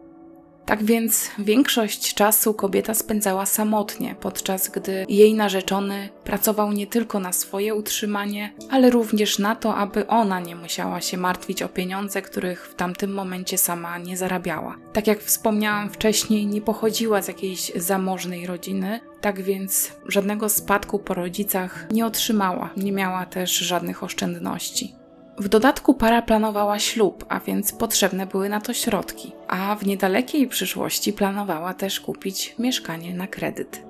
Tak 0.67 0.85
więc 0.85 1.31
większość 1.39 2.15
czasu 2.15 2.55
kobieta 2.55 2.95
spędzała 2.95 3.47
samotnie, 3.47 4.15
podczas 4.21 4.69
gdy 4.69 5.05
jej 5.09 5.35
narzeczony 5.35 6.09
pracował 6.25 6.73
nie 6.73 6.87
tylko 6.87 7.21
na 7.21 7.33
swoje 7.33 7.75
utrzymanie, 7.75 8.53
ale 8.71 8.91
również 8.91 9.39
na 9.39 9.57
to, 9.57 9.77
aby 9.77 10.07
ona 10.07 10.41
nie 10.41 10.57
musiała 10.57 11.01
się 11.01 11.17
martwić 11.17 11.63
o 11.63 11.69
pieniądze, 11.69 12.23
których 12.23 12.67
w 12.69 12.75
tamtym 12.75 13.15
momencie 13.15 13.59
sama 13.59 13.99
nie 13.99 14.17
zarabiała. 14.17 14.77
Tak 14.93 15.07
jak 15.07 15.23
wspomniałam 15.23 15.91
wcześniej, 15.91 16.47
nie 16.47 16.61
pochodziła 16.61 17.23
z 17.23 17.29
jakiejś 17.29 17.73
zamożnej 17.77 18.47
rodziny, 18.47 19.01
tak 19.21 19.43
więc 19.43 19.93
żadnego 20.09 20.49
spadku 20.49 20.99
po 20.99 21.15
rodzicach 21.15 21.87
nie 21.91 22.07
otrzymała, 22.07 22.71
nie 22.77 22.93
miała 22.93 23.27
też 23.27 23.51
żadnych 23.51 24.03
oszczędności. 24.03 25.04
W 25.39 25.49
dodatku 25.49 25.95
para 25.95 26.23
planowała 26.23 26.79
ślub, 26.79 27.25
a 27.29 27.41
więc 27.41 27.73
potrzebne 27.73 28.27
były 28.27 28.49
na 28.49 28.61
to 28.61 28.75
środki, 28.75 29.33
a 29.49 29.77
w 29.77 29.87
niedalekiej 29.87 30.49
przyszłości 30.49 31.13
planowała 31.13 31.75
też 31.75 32.01
kupić 32.01 32.55
mieszkanie 32.59 33.15
na 33.15 33.27
kredyt. 33.27 33.83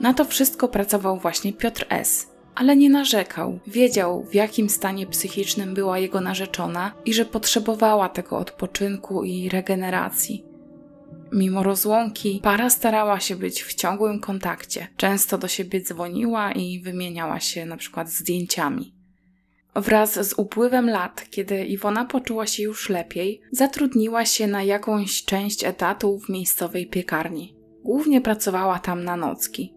Na 0.00 0.14
to 0.14 0.24
wszystko 0.24 0.68
pracował 0.68 1.16
właśnie 1.16 1.52
Piotr 1.52 1.86
S., 1.88 2.30
ale 2.54 2.76
nie 2.76 2.90
narzekał. 2.90 3.58
Wiedział, 3.66 4.24
w 4.24 4.34
jakim 4.34 4.68
stanie 4.68 5.06
psychicznym 5.06 5.74
była 5.74 5.98
jego 5.98 6.20
narzeczona 6.20 6.92
i 7.04 7.14
że 7.14 7.24
potrzebowała 7.24 8.08
tego 8.08 8.38
odpoczynku 8.38 9.24
i 9.24 9.48
regeneracji. 9.48 10.44
Mimo 11.32 11.62
rozłąki, 11.62 12.40
para 12.42 12.70
starała 12.70 13.20
się 13.20 13.36
być 13.36 13.62
w 13.62 13.74
ciągłym 13.74 14.20
kontakcie. 14.20 14.88
Często 14.96 15.38
do 15.38 15.48
siebie 15.48 15.80
dzwoniła 15.80 16.52
i 16.52 16.80
wymieniała 16.80 17.40
się 17.40 17.66
na 17.66 17.76
przykład 17.76 18.10
zdjęciami. 18.10 18.99
Wraz 19.76 20.28
z 20.28 20.32
upływem 20.32 20.90
lat, 20.90 21.26
kiedy 21.30 21.64
Iwona 21.64 22.04
poczuła 22.04 22.46
się 22.46 22.62
już 22.62 22.88
lepiej, 22.88 23.40
zatrudniła 23.52 24.24
się 24.24 24.46
na 24.46 24.62
jakąś 24.62 25.24
część 25.24 25.64
etatu 25.64 26.18
w 26.18 26.28
miejscowej 26.28 26.86
piekarni. 26.86 27.56
Głównie 27.82 28.20
pracowała 28.20 28.78
tam 28.78 29.04
na 29.04 29.16
nocki. 29.16 29.74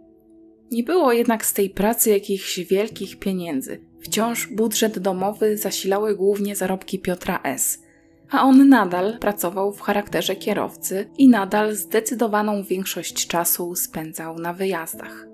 Nie 0.72 0.84
było 0.84 1.14
jednak 1.14 1.46
z 1.46 1.54
tej 1.54 1.70
pracy 1.70 2.10
jakichś 2.10 2.60
wielkich 2.60 3.20
pieniędzy. 3.20 3.82
Wciąż 4.02 4.48
budżet 4.48 5.00
domowy 5.00 5.58
zasilały 5.58 6.16
głównie 6.16 6.56
zarobki 6.56 7.00
Piotra 7.00 7.40
S., 7.44 7.84
a 8.30 8.44
on 8.44 8.70
nadal 8.70 9.20
pracował 9.20 9.74
w 9.74 9.82
charakterze 9.82 10.36
kierowcy 10.36 11.10
i 11.18 11.30
nadal 11.30 11.76
zdecydowaną 11.76 12.64
większość 12.64 13.28
czasu 13.28 13.76
spędzał 13.76 14.40
na 14.40 14.54
wyjazdach 14.54 15.33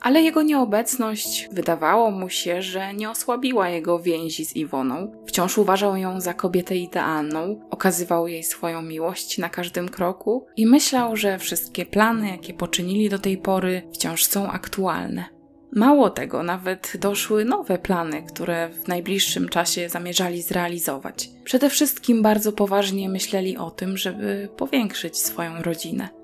ale 0.00 0.22
jego 0.22 0.42
nieobecność 0.42 1.48
wydawało 1.52 2.10
mu 2.10 2.28
się, 2.28 2.62
że 2.62 2.94
nie 2.94 3.10
osłabiła 3.10 3.68
jego 3.68 3.98
więzi 3.98 4.44
z 4.44 4.56
Iwoną. 4.56 5.12
Wciąż 5.26 5.58
uważał 5.58 5.96
ją 5.96 6.20
za 6.20 6.34
kobietę 6.34 6.76
idealną, 6.76 7.60
okazywał 7.70 8.28
jej 8.28 8.42
swoją 8.42 8.82
miłość 8.82 9.38
na 9.38 9.48
każdym 9.48 9.88
kroku 9.88 10.46
i 10.56 10.66
myślał, 10.66 11.16
że 11.16 11.38
wszystkie 11.38 11.86
plany, 11.86 12.28
jakie 12.28 12.54
poczynili 12.54 13.08
do 13.08 13.18
tej 13.18 13.38
pory, 13.38 13.82
wciąż 13.92 14.24
są 14.24 14.50
aktualne. 14.50 15.24
Mało 15.72 16.10
tego, 16.10 16.42
nawet 16.42 16.92
doszły 16.98 17.44
nowe 17.44 17.78
plany, 17.78 18.22
które 18.22 18.68
w 18.68 18.88
najbliższym 18.88 19.48
czasie 19.48 19.88
zamierzali 19.88 20.42
zrealizować. 20.42 21.30
Przede 21.44 21.70
wszystkim 21.70 22.22
bardzo 22.22 22.52
poważnie 22.52 23.08
myśleli 23.08 23.56
o 23.56 23.70
tym, 23.70 23.96
żeby 23.96 24.48
powiększyć 24.56 25.18
swoją 25.18 25.62
rodzinę. 25.62 26.19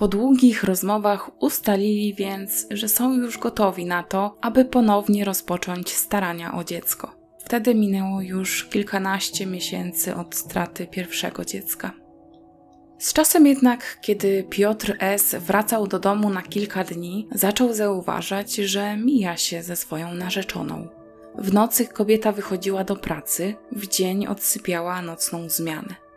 Po 0.00 0.08
długich 0.08 0.64
rozmowach 0.64 1.30
ustalili 1.42 2.14
więc, 2.14 2.66
że 2.70 2.88
są 2.88 3.14
już 3.14 3.38
gotowi 3.38 3.86
na 3.86 4.02
to, 4.02 4.36
aby 4.40 4.64
ponownie 4.64 5.24
rozpocząć 5.24 5.92
starania 5.92 6.54
o 6.54 6.64
dziecko. 6.64 7.14
Wtedy 7.38 7.74
minęło 7.74 8.20
już 8.22 8.64
kilkanaście 8.64 9.46
miesięcy 9.46 10.16
od 10.16 10.34
straty 10.34 10.86
pierwszego 10.86 11.44
dziecka. 11.44 11.92
Z 12.98 13.12
czasem 13.12 13.46
jednak, 13.46 13.98
kiedy 14.00 14.44
Piotr 14.50 14.96
S. 14.98 15.36
wracał 15.38 15.86
do 15.86 15.98
domu 15.98 16.30
na 16.30 16.42
kilka 16.42 16.84
dni, 16.84 17.28
zaczął 17.32 17.72
zauważać, 17.72 18.54
że 18.54 18.96
mija 18.96 19.36
się 19.36 19.62
ze 19.62 19.76
swoją 19.76 20.14
narzeczoną. 20.14 20.88
W 21.38 21.52
nocy 21.52 21.86
kobieta 21.86 22.32
wychodziła 22.32 22.84
do 22.84 22.96
pracy, 22.96 23.54
w 23.72 23.86
dzień 23.88 24.26
odsypiała 24.26 25.02
nocną 25.02 25.48
zmianę. 25.48 26.09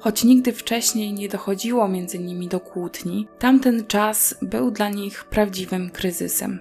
Choć 0.00 0.24
nigdy 0.24 0.52
wcześniej 0.52 1.12
nie 1.12 1.28
dochodziło 1.28 1.88
między 1.88 2.18
nimi 2.18 2.48
do 2.48 2.60
kłótni, 2.60 3.28
tamten 3.38 3.86
czas 3.86 4.34
był 4.42 4.70
dla 4.70 4.88
nich 4.88 5.24
prawdziwym 5.24 5.90
kryzysem. 5.90 6.60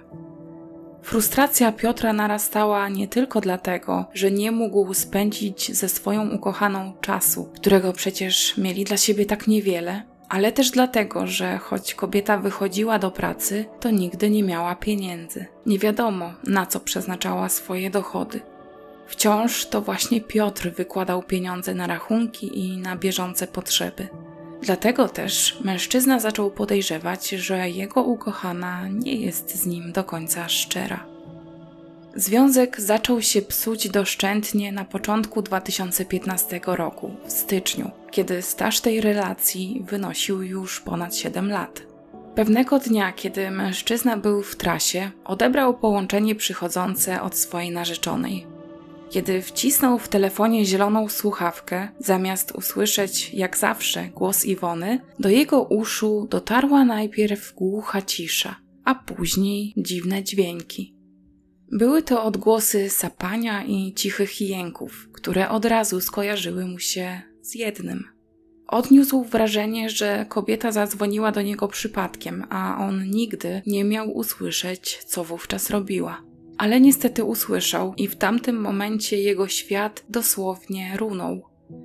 Frustracja 1.02 1.72
Piotra 1.72 2.14
narastała 2.14 2.90
nie 2.90 3.08
tylko 3.08 3.42
dlatego, 3.42 4.06
że 4.14 4.32
nie 4.32 4.52
mógł 4.52 4.94
spędzić 4.94 5.76
ze 5.76 5.90
swoją 5.90 6.30
ukochaną 6.30 6.94
czasu, 7.02 7.50
którego 7.56 7.94
przecież 7.94 8.58
mieli 8.58 8.84
dla 8.84 8.98
siebie 8.98 9.26
tak 9.26 9.48
niewiele, 9.48 10.04
ale 10.30 10.52
też 10.52 10.72
dlatego, 10.72 11.28
że 11.28 11.58
choć 11.58 11.94
kobieta 11.94 12.38
wychodziła 12.38 13.00
do 13.00 13.12
pracy, 13.12 13.66
to 13.80 13.92
nigdy 13.92 14.30
nie 14.30 14.44
miała 14.44 14.76
pieniędzy. 14.76 15.46
Nie 15.66 15.80
wiadomo, 15.80 16.34
na 16.48 16.66
co 16.66 16.80
przeznaczała 16.80 17.50
swoje 17.50 17.90
dochody. 17.90 18.42
Wciąż 19.10 19.66
to 19.66 19.82
właśnie 19.82 20.22
Piotr 20.22 20.72
wykładał 20.72 21.24
pieniądze 21.24 21.76
na 21.76 21.88
rachunki 21.88 22.60
i 22.60 22.78
na 22.78 22.96
bieżące 22.96 23.48
potrzeby. 23.48 24.08
Dlatego 24.62 25.08
też 25.08 25.58
mężczyzna 25.64 26.20
zaczął 26.20 26.52
podejrzewać, 26.52 27.30
że 27.30 27.70
jego 27.70 28.04
ukochana 28.04 28.88
nie 28.88 29.16
jest 29.16 29.56
z 29.56 29.66
nim 29.66 29.92
do 29.92 30.04
końca 30.04 30.50
szczera. 30.50 31.06
Związek 32.16 32.82
zaczął 32.82 33.22
się 33.22 33.42
psuć 33.42 33.90
doszczętnie 33.90 34.72
na 34.72 34.86
początku 34.86 35.42
2015 35.42 36.60
roku, 36.66 37.12
w 37.26 37.32
styczniu, 37.32 37.92
kiedy 38.12 38.42
staż 38.42 38.82
tej 38.82 39.02
relacji 39.02 39.84
wynosił 39.86 40.42
już 40.42 40.80
ponad 40.80 41.16
7 41.16 41.50
lat. 41.50 41.82
Pewnego 42.36 42.80
dnia, 42.80 43.12
kiedy 43.12 43.52
mężczyzna 43.52 44.18
był 44.18 44.44
w 44.44 44.56
trasie, 44.56 45.12
odebrał 45.26 45.78
połączenie 45.78 46.36
przychodzące 46.36 47.22
od 47.22 47.36
swojej 47.36 47.72
narzeczonej. 47.72 48.59
Kiedy 49.10 49.42
wcisnął 49.42 50.00
w 50.00 50.08
telefonie 50.08 50.66
zieloną 50.66 51.10
słuchawkę, 51.10 51.88
zamiast 52.00 52.52
usłyszeć, 52.52 53.34
jak 53.34 53.58
zawsze, 53.58 54.10
głos 54.10 54.46
Iwony, 54.46 55.00
do 55.20 55.30
jego 55.30 55.64
uszu 55.64 56.28
dotarła 56.30 56.86
najpierw 56.86 57.54
głucha 57.56 58.02
cisza, 58.02 58.56
a 58.86 58.96
później 58.96 59.74
dziwne 59.78 60.24
dźwięki. 60.24 60.96
Były 61.72 62.04
to 62.04 62.24
odgłosy 62.24 62.90
sapania 62.90 63.64
i 63.64 63.94
cichych 63.94 64.42
jęków, 64.42 65.10
które 65.14 65.50
od 65.50 65.66
razu 65.66 66.02
skojarzyły 66.02 66.66
mu 66.66 66.80
się 66.80 67.22
z 67.42 67.56
jednym. 67.56 68.04
Odniósł 68.68 69.24
wrażenie, 69.24 69.90
że 69.90 70.26
kobieta 70.30 70.72
zadzwoniła 70.72 71.32
do 71.32 71.42
niego 71.42 71.68
przypadkiem, 71.68 72.46
a 72.50 72.78
on 72.88 73.10
nigdy 73.10 73.62
nie 73.68 73.84
miał 73.84 74.12
usłyszeć, 74.12 75.04
co 75.06 75.24
wówczas 75.24 75.70
robiła. 75.70 76.29
Ale 76.60 76.82
niestety 76.82 77.24
usłyszał 77.24 77.94
i 77.98 78.08
w 78.08 78.16
tamtym 78.16 78.62
momencie 78.62 79.18
jego 79.18 79.48
świat 79.48 80.04
dosłownie 80.10 80.98
runął. 80.98 81.42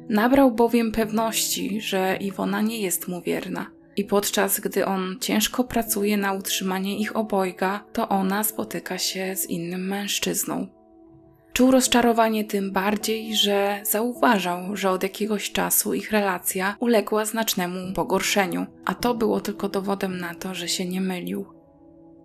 Nabrał 0.08 0.52
bowiem 0.52 0.92
pewności, 0.92 1.80
że 1.80 2.16
Iwona 2.20 2.60
nie 2.60 2.80
jest 2.80 3.08
mu 3.08 3.22
wierna. 3.22 3.66
I 3.96 4.04
podczas 4.04 4.60
gdy 4.60 4.86
on 4.86 5.16
ciężko 5.20 5.64
pracuje 5.64 6.16
na 6.16 6.32
utrzymanie 6.32 6.98
ich 6.98 7.16
obojga, 7.16 7.84
to 7.92 8.08
ona 8.08 8.44
spotyka 8.44 8.98
się 8.98 9.36
z 9.36 9.50
innym 9.50 9.88
mężczyzną. 9.88 10.66
Czuł 11.52 11.70
rozczarowanie 11.70 12.44
tym 12.44 12.72
bardziej, 12.72 13.36
że 13.36 13.80
zauważał, 13.84 14.76
że 14.76 14.90
od 14.90 15.02
jakiegoś 15.02 15.52
czasu 15.52 15.94
ich 15.94 16.10
relacja 16.10 16.76
uległa 16.80 17.24
znacznemu 17.24 17.92
pogorszeniu, 17.92 18.66
a 18.84 18.94
to 18.94 19.14
było 19.14 19.40
tylko 19.40 19.68
dowodem 19.68 20.18
na 20.18 20.34
to, 20.34 20.54
że 20.54 20.68
się 20.68 20.84
nie 20.84 21.00
mylił. 21.00 21.53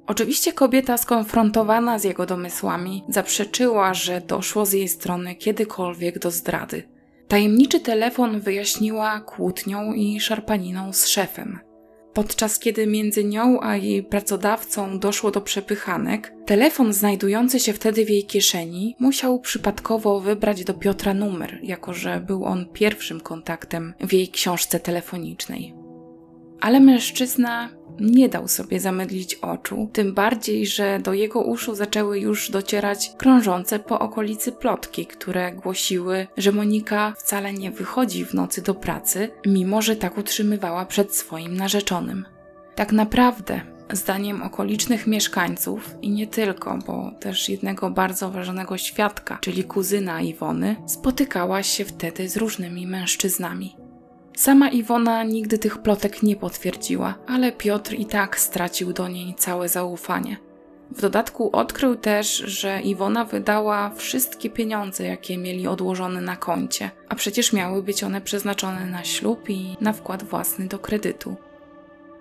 Oczywiście 0.09 0.53
kobieta 0.53 0.97
skonfrontowana 0.97 1.99
z 1.99 2.03
jego 2.03 2.25
domysłami 2.25 3.03
zaprzeczyła, 3.09 3.93
że 3.93 4.21
doszło 4.21 4.65
z 4.65 4.73
jej 4.73 4.87
strony 4.87 5.35
kiedykolwiek 5.35 6.19
do 6.19 6.31
zdrady. 6.31 6.83
Tajemniczy 7.27 7.79
telefon 7.79 8.39
wyjaśniła 8.39 9.19
kłótnią 9.19 9.93
i 9.93 10.19
szarpaniną 10.19 10.93
z 10.93 11.07
szefem. 11.07 11.59
Podczas 12.13 12.59
kiedy 12.59 12.87
między 12.87 13.23
nią 13.23 13.59
a 13.61 13.75
jej 13.75 14.03
pracodawcą 14.03 14.99
doszło 14.99 15.31
do 15.31 15.41
przepychanek, 15.41 16.33
telefon 16.45 16.93
znajdujący 16.93 17.59
się 17.59 17.73
wtedy 17.73 18.05
w 18.05 18.09
jej 18.09 18.25
kieszeni 18.25 18.95
musiał 18.99 19.39
przypadkowo 19.39 20.19
wybrać 20.19 20.63
do 20.63 20.73
Piotra 20.73 21.13
numer, 21.13 21.59
jako 21.63 21.93
że 21.93 22.19
był 22.19 22.45
on 22.45 22.65
pierwszym 22.73 23.21
kontaktem 23.21 23.93
w 23.99 24.13
jej 24.13 24.29
książce 24.29 24.79
telefonicznej. 24.79 25.73
Ale 26.61 26.79
mężczyzna 26.79 27.69
nie 27.99 28.29
dał 28.29 28.47
sobie 28.47 28.79
zamydlić 28.79 29.35
oczu, 29.35 29.89
tym 29.93 30.13
bardziej, 30.13 30.67
że 30.67 30.99
do 30.99 31.13
jego 31.13 31.41
uszu 31.41 31.75
zaczęły 31.75 32.19
już 32.19 32.49
docierać 32.49 33.11
krążące 33.17 33.79
po 33.79 33.99
okolicy 33.99 34.51
plotki, 34.51 35.05
które 35.05 35.51
głosiły, 35.51 36.27
że 36.37 36.51
Monika 36.51 37.13
wcale 37.17 37.53
nie 37.53 37.71
wychodzi 37.71 38.25
w 38.25 38.33
nocy 38.33 38.61
do 38.61 38.75
pracy, 38.75 39.29
mimo 39.45 39.81
że 39.81 39.95
tak 39.95 40.17
utrzymywała 40.17 40.85
przed 40.85 41.15
swoim 41.15 41.57
narzeczonym. 41.57 42.25
Tak 42.75 42.91
naprawdę, 42.91 43.61
zdaniem 43.91 44.41
okolicznych 44.41 45.07
mieszkańców 45.07 45.95
i 46.01 46.09
nie 46.09 46.27
tylko, 46.27 46.79
bo 46.87 47.11
też 47.19 47.49
jednego 47.49 47.89
bardzo 47.89 48.31
ważnego 48.31 48.77
świadka, 48.77 49.37
czyli 49.41 49.63
kuzyna 49.63 50.21
Iwony, 50.21 50.75
spotykała 50.85 51.63
się 51.63 51.85
wtedy 51.85 52.29
z 52.29 52.37
różnymi 52.37 52.87
mężczyznami. 52.87 53.78
Sama 54.39 54.69
Iwona 54.69 55.24
nigdy 55.24 55.58
tych 55.58 55.77
plotek 55.77 56.24
nie 56.24 56.36
potwierdziła, 56.36 57.15
ale 57.27 57.51
Piotr 57.51 57.93
i 57.93 58.05
tak 58.05 58.39
stracił 58.39 58.93
do 58.93 59.08
niej 59.08 59.36
całe 59.38 59.69
zaufanie. 59.69 60.38
W 60.91 61.01
dodatku 61.01 61.50
odkrył 61.51 61.96
też, 61.96 62.38
że 62.38 62.81
Iwona 62.81 63.25
wydała 63.25 63.89
wszystkie 63.89 64.50
pieniądze, 64.50 65.03
jakie 65.03 65.38
mieli 65.38 65.67
odłożone 65.67 66.22
na 66.22 66.36
koncie, 66.36 66.91
a 67.10 67.15
przecież 67.15 67.53
miały 67.53 67.84
być 67.84 68.03
one 68.03 68.22
przeznaczone 68.22 68.86
na 68.86 69.03
ślub 69.03 69.50
i 69.50 69.77
na 69.81 69.93
wkład 69.93 70.24
własny 70.24 70.67
do 70.67 70.79
kredytu. 70.79 71.36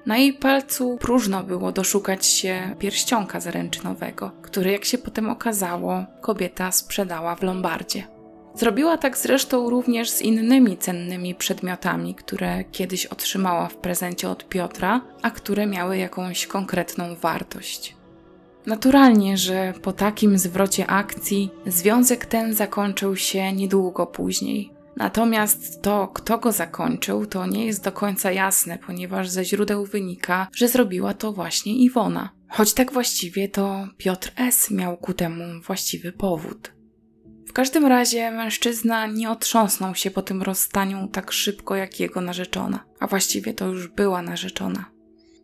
Na 0.07 0.17
jej 0.17 0.33
palcu 0.33 0.99
próżno 1.01 1.43
było 1.43 1.73
doszukać 1.73 2.27
się 2.27 2.75
pierścionka 2.79 3.41
zaręczynowego, 3.41 4.31
który, 4.43 4.73
jak 4.73 4.85
się 4.85 4.99
potem 4.99 5.31
okazało, 5.31 6.05
kobieta 6.21 6.73
sprzedała 6.73 7.37
w 7.37 7.43
Lombardzie. 7.43 8.18
Zrobiła 8.59 8.99
tak 8.99 9.19
zresztą 9.19 9.71
również 9.71 10.11
z 10.11 10.23
innymi 10.23 10.79
cennymi 10.79 11.35
przedmiotami, 11.35 12.15
które 12.15 12.65
kiedyś 12.65 13.07
otrzymała 13.07 13.69
w 13.69 13.77
prezencie 13.77 14.29
od 14.29 14.49
Piotra, 14.49 15.01
a 15.23 15.31
które 15.31 15.67
miały 15.67 15.97
jakąś 15.99 16.47
konkretną 16.47 17.15
wartość. 17.15 17.97
Naturalnie, 18.67 19.37
że 19.37 19.75
po 19.83 19.93
takim 19.93 20.39
zwrocie 20.39 20.87
akcji 20.87 21.51
związek 21.67 22.27
ten 22.27 22.55
zakończył 22.55 23.17
się 23.17 23.53
niedługo 23.53 24.07
później. 24.07 24.73
Natomiast 24.97 25.83
to, 25.83 26.09
kto 26.09 26.39
go 26.39 26.53
zakończył, 26.53 27.27
to 27.27 27.47
nie 27.47 27.67
jest 27.67 27.85
do 27.85 27.93
końca 27.93 28.33
jasne, 28.33 28.79
ponieważ 28.87 29.29
ze 29.29 29.45
źródeł 29.45 29.87
wynika, 29.87 30.49
że 30.55 30.69
zrobiła 30.69 31.15
to 31.15 31.33
właśnie 31.33 31.77
Iwona. 31.77 32.31
Choć 32.49 32.75
tak 32.75 32.93
właściwie 32.93 33.49
to 33.49 33.89
Piotr 33.97 34.33
S. 34.37 34.71
miał 34.71 34.97
ku 34.97 35.15
temu 35.15 35.45
właściwy 35.67 36.13
powód. 36.13 36.78
W 37.49 37.53
każdym 37.53 37.87
razie 37.87 38.31
mężczyzna 38.31 39.07
nie 39.07 39.31
otrząsnął 39.31 39.95
się 39.95 40.11
po 40.11 40.23
tym 40.23 40.43
rozstaniu 40.43 41.09
tak 41.13 41.33
szybko 41.33 41.77
jak 41.77 42.01
jego 42.01 42.21
narzeczona, 42.21 42.85
a 43.01 43.07
właściwie 43.07 43.55
to 43.55 43.67
już 43.67 43.89
była 43.89 44.23
narzeczona. 44.23 44.85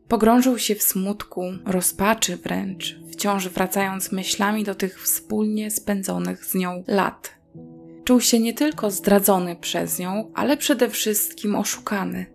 Pogrążył 0.09 0.59
się 0.59 0.75
w 0.75 0.83
smutku, 0.83 1.43
rozpaczy 1.67 2.37
wręcz, 2.37 2.97
wciąż 3.13 3.49
wracając 3.49 4.13
myślami 4.13 4.65
do 4.65 4.75
tych 4.75 5.03
wspólnie 5.03 5.71
spędzonych 5.71 6.45
z 6.45 6.55
nią 6.55 6.85
lat. 6.87 7.35
Czuł 8.05 8.21
się 8.21 8.41
nie 8.41 8.55
tylko 8.55 8.91
zdradzony 8.91 9.57
przez 9.57 9.99
nią, 9.99 10.33
ale 10.35 10.57
przede 10.57 10.89
wszystkim 10.89 11.55
oszukany. 11.55 12.27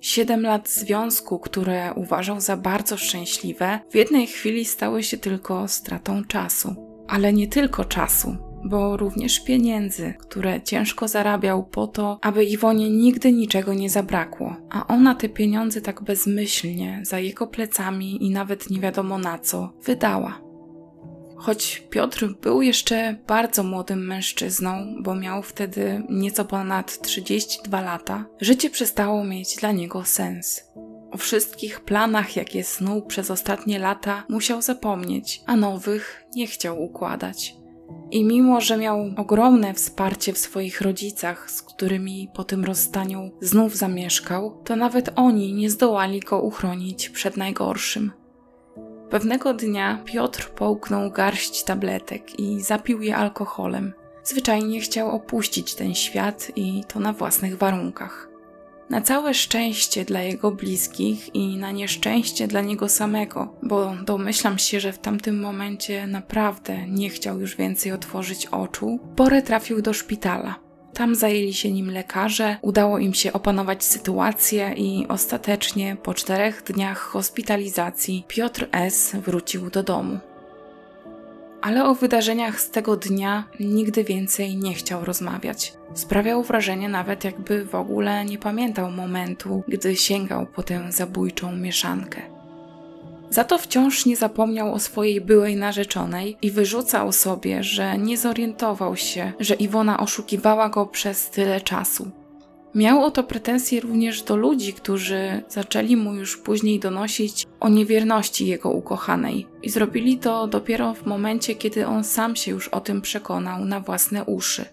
Siedem 0.00 0.42
lat 0.42 0.68
związku, 0.68 1.38
które 1.38 1.92
uważał 1.94 2.40
za 2.40 2.56
bardzo 2.56 2.96
szczęśliwe, 2.96 3.80
w 3.90 3.94
jednej 3.94 4.26
chwili 4.26 4.64
stały 4.64 5.02
się 5.02 5.16
tylko 5.16 5.68
stratą 5.68 6.24
czasu. 6.24 6.76
Ale 7.08 7.32
nie 7.32 7.48
tylko 7.48 7.84
czasu, 7.84 8.36
bo 8.64 8.96
również 8.96 9.40
pieniędzy, 9.40 10.14
które 10.18 10.62
ciężko 10.62 11.08
zarabiał 11.08 11.64
po 11.64 11.86
to, 11.86 12.18
aby 12.22 12.44
Iwonie 12.44 12.90
nigdy 12.90 13.32
niczego 13.32 13.74
nie 13.74 13.90
zabrakło, 13.90 14.56
a 14.70 14.86
ona 14.86 15.14
te 15.14 15.28
pieniądze 15.28 15.80
tak 15.80 16.02
bezmyślnie, 16.02 17.00
za 17.02 17.18
jego 17.18 17.46
plecami 17.46 18.26
i 18.26 18.30
nawet 18.30 18.70
nie 18.70 18.80
wiadomo 18.80 19.18
na 19.18 19.38
co, 19.38 19.72
wydała. 19.84 20.44
Choć 21.36 21.82
Piotr 21.90 22.34
był 22.42 22.62
jeszcze 22.62 23.16
bardzo 23.26 23.62
młodym 23.62 24.06
mężczyzną, 24.06 25.02
bo 25.02 25.14
miał 25.14 25.42
wtedy 25.42 26.02
nieco 26.10 26.44
ponad 26.44 27.02
32 27.02 27.80
lata, 27.80 28.24
życie 28.40 28.70
przestało 28.70 29.24
mieć 29.24 29.56
dla 29.56 29.72
niego 29.72 30.04
sens. 30.04 30.64
O 31.10 31.16
wszystkich 31.16 31.80
planach, 31.80 32.36
jakie 32.36 32.64
snuł 32.64 33.02
przez 33.02 33.30
ostatnie 33.30 33.78
lata, 33.78 34.24
musiał 34.28 34.62
zapomnieć, 34.62 35.40
a 35.46 35.56
nowych 35.56 36.24
nie 36.34 36.46
chciał 36.46 36.82
układać. 36.82 37.63
I 38.14 38.24
mimo, 38.24 38.60
że 38.60 38.76
miał 38.76 39.10
ogromne 39.16 39.74
wsparcie 39.74 40.32
w 40.32 40.38
swoich 40.38 40.80
rodzicach, 40.80 41.50
z 41.50 41.62
którymi 41.62 42.28
po 42.34 42.44
tym 42.44 42.64
rozstaniu 42.64 43.30
znów 43.40 43.76
zamieszkał, 43.76 44.60
to 44.64 44.76
nawet 44.76 45.10
oni 45.16 45.54
nie 45.54 45.70
zdołali 45.70 46.20
go 46.20 46.40
uchronić 46.40 47.08
przed 47.08 47.36
najgorszym. 47.36 48.12
Pewnego 49.10 49.54
dnia 49.54 50.02
Piotr 50.04 50.50
połknął 50.50 51.10
garść 51.10 51.64
tabletek 51.64 52.40
i 52.40 52.60
zapił 52.60 53.02
je 53.02 53.16
alkoholem. 53.16 53.92
Zwyczajnie 54.24 54.80
chciał 54.80 55.10
opuścić 55.10 55.74
ten 55.74 55.94
świat 55.94 56.52
i 56.56 56.84
to 56.88 57.00
na 57.00 57.12
własnych 57.12 57.58
warunkach. 57.58 58.33
Na 58.90 59.00
całe 59.00 59.34
szczęście 59.34 60.04
dla 60.04 60.22
jego 60.22 60.50
bliskich 60.50 61.34
i 61.34 61.56
na 61.56 61.70
nieszczęście 61.70 62.48
dla 62.48 62.60
niego 62.60 62.88
samego, 62.88 63.54
bo 63.62 63.92
domyślam 64.04 64.58
się, 64.58 64.80
że 64.80 64.92
w 64.92 64.98
tamtym 64.98 65.40
momencie 65.40 66.06
naprawdę 66.06 66.88
nie 66.88 67.10
chciał 67.10 67.40
już 67.40 67.56
więcej 67.56 67.92
otworzyć 67.92 68.46
oczu, 68.46 68.98
porę 69.16 69.42
trafił 69.42 69.82
do 69.82 69.92
szpitala. 69.92 70.54
Tam 70.94 71.14
zajęli 71.14 71.54
się 71.54 71.72
nim 71.72 71.90
lekarze, 71.90 72.56
udało 72.62 72.98
im 72.98 73.14
się 73.14 73.32
opanować 73.32 73.84
sytuację 73.84 74.74
i 74.76 75.06
ostatecznie 75.08 75.96
po 76.02 76.14
czterech 76.14 76.62
dniach 76.62 76.98
hospitalizacji 76.98 78.24
Piotr 78.28 78.68
S. 78.72 79.16
wrócił 79.24 79.70
do 79.70 79.82
domu 79.82 80.18
ale 81.64 81.84
o 81.84 81.94
wydarzeniach 81.94 82.60
z 82.60 82.70
tego 82.70 82.96
dnia 82.96 83.44
nigdy 83.60 84.04
więcej 84.04 84.56
nie 84.56 84.74
chciał 84.74 85.04
rozmawiać. 85.04 85.72
Sprawiał 85.94 86.42
wrażenie 86.42 86.88
nawet 86.88 87.24
jakby 87.24 87.64
w 87.64 87.74
ogóle 87.74 88.24
nie 88.24 88.38
pamiętał 88.38 88.90
momentu, 88.90 89.62
gdy 89.68 89.96
sięgał 89.96 90.46
po 90.46 90.62
tę 90.62 90.92
zabójczą 90.92 91.56
mieszankę. 91.56 92.22
Za 93.30 93.44
to 93.44 93.58
wciąż 93.58 94.06
nie 94.06 94.16
zapomniał 94.16 94.74
o 94.74 94.78
swojej 94.78 95.20
byłej 95.20 95.56
narzeczonej 95.56 96.36
i 96.42 96.50
wyrzucał 96.50 97.12
sobie, 97.12 97.62
że 97.62 97.98
nie 97.98 98.18
zorientował 98.18 98.96
się, 98.96 99.32
że 99.40 99.54
Iwona 99.54 100.00
oszukiwała 100.00 100.68
go 100.68 100.86
przez 100.86 101.30
tyle 101.30 101.60
czasu. 101.60 102.10
Miał 102.74 103.04
o 103.04 103.10
to 103.10 103.24
pretensje 103.24 103.80
również 103.80 104.22
do 104.22 104.36
ludzi, 104.36 104.72
którzy 104.72 105.42
zaczęli 105.48 105.96
mu 105.96 106.14
już 106.14 106.36
później 106.36 106.80
donosić 106.80 107.46
o 107.60 107.68
niewierności 107.68 108.46
jego 108.46 108.70
ukochanej 108.70 109.46
i 109.62 109.70
zrobili 109.70 110.18
to 110.18 110.46
dopiero 110.46 110.94
w 110.94 111.06
momencie, 111.06 111.54
kiedy 111.54 111.86
on 111.86 112.04
sam 112.04 112.36
się 112.36 112.50
już 112.50 112.68
o 112.68 112.80
tym 112.80 113.00
przekonał 113.00 113.64
na 113.64 113.80
własne 113.80 114.24
uszy. 114.24 114.64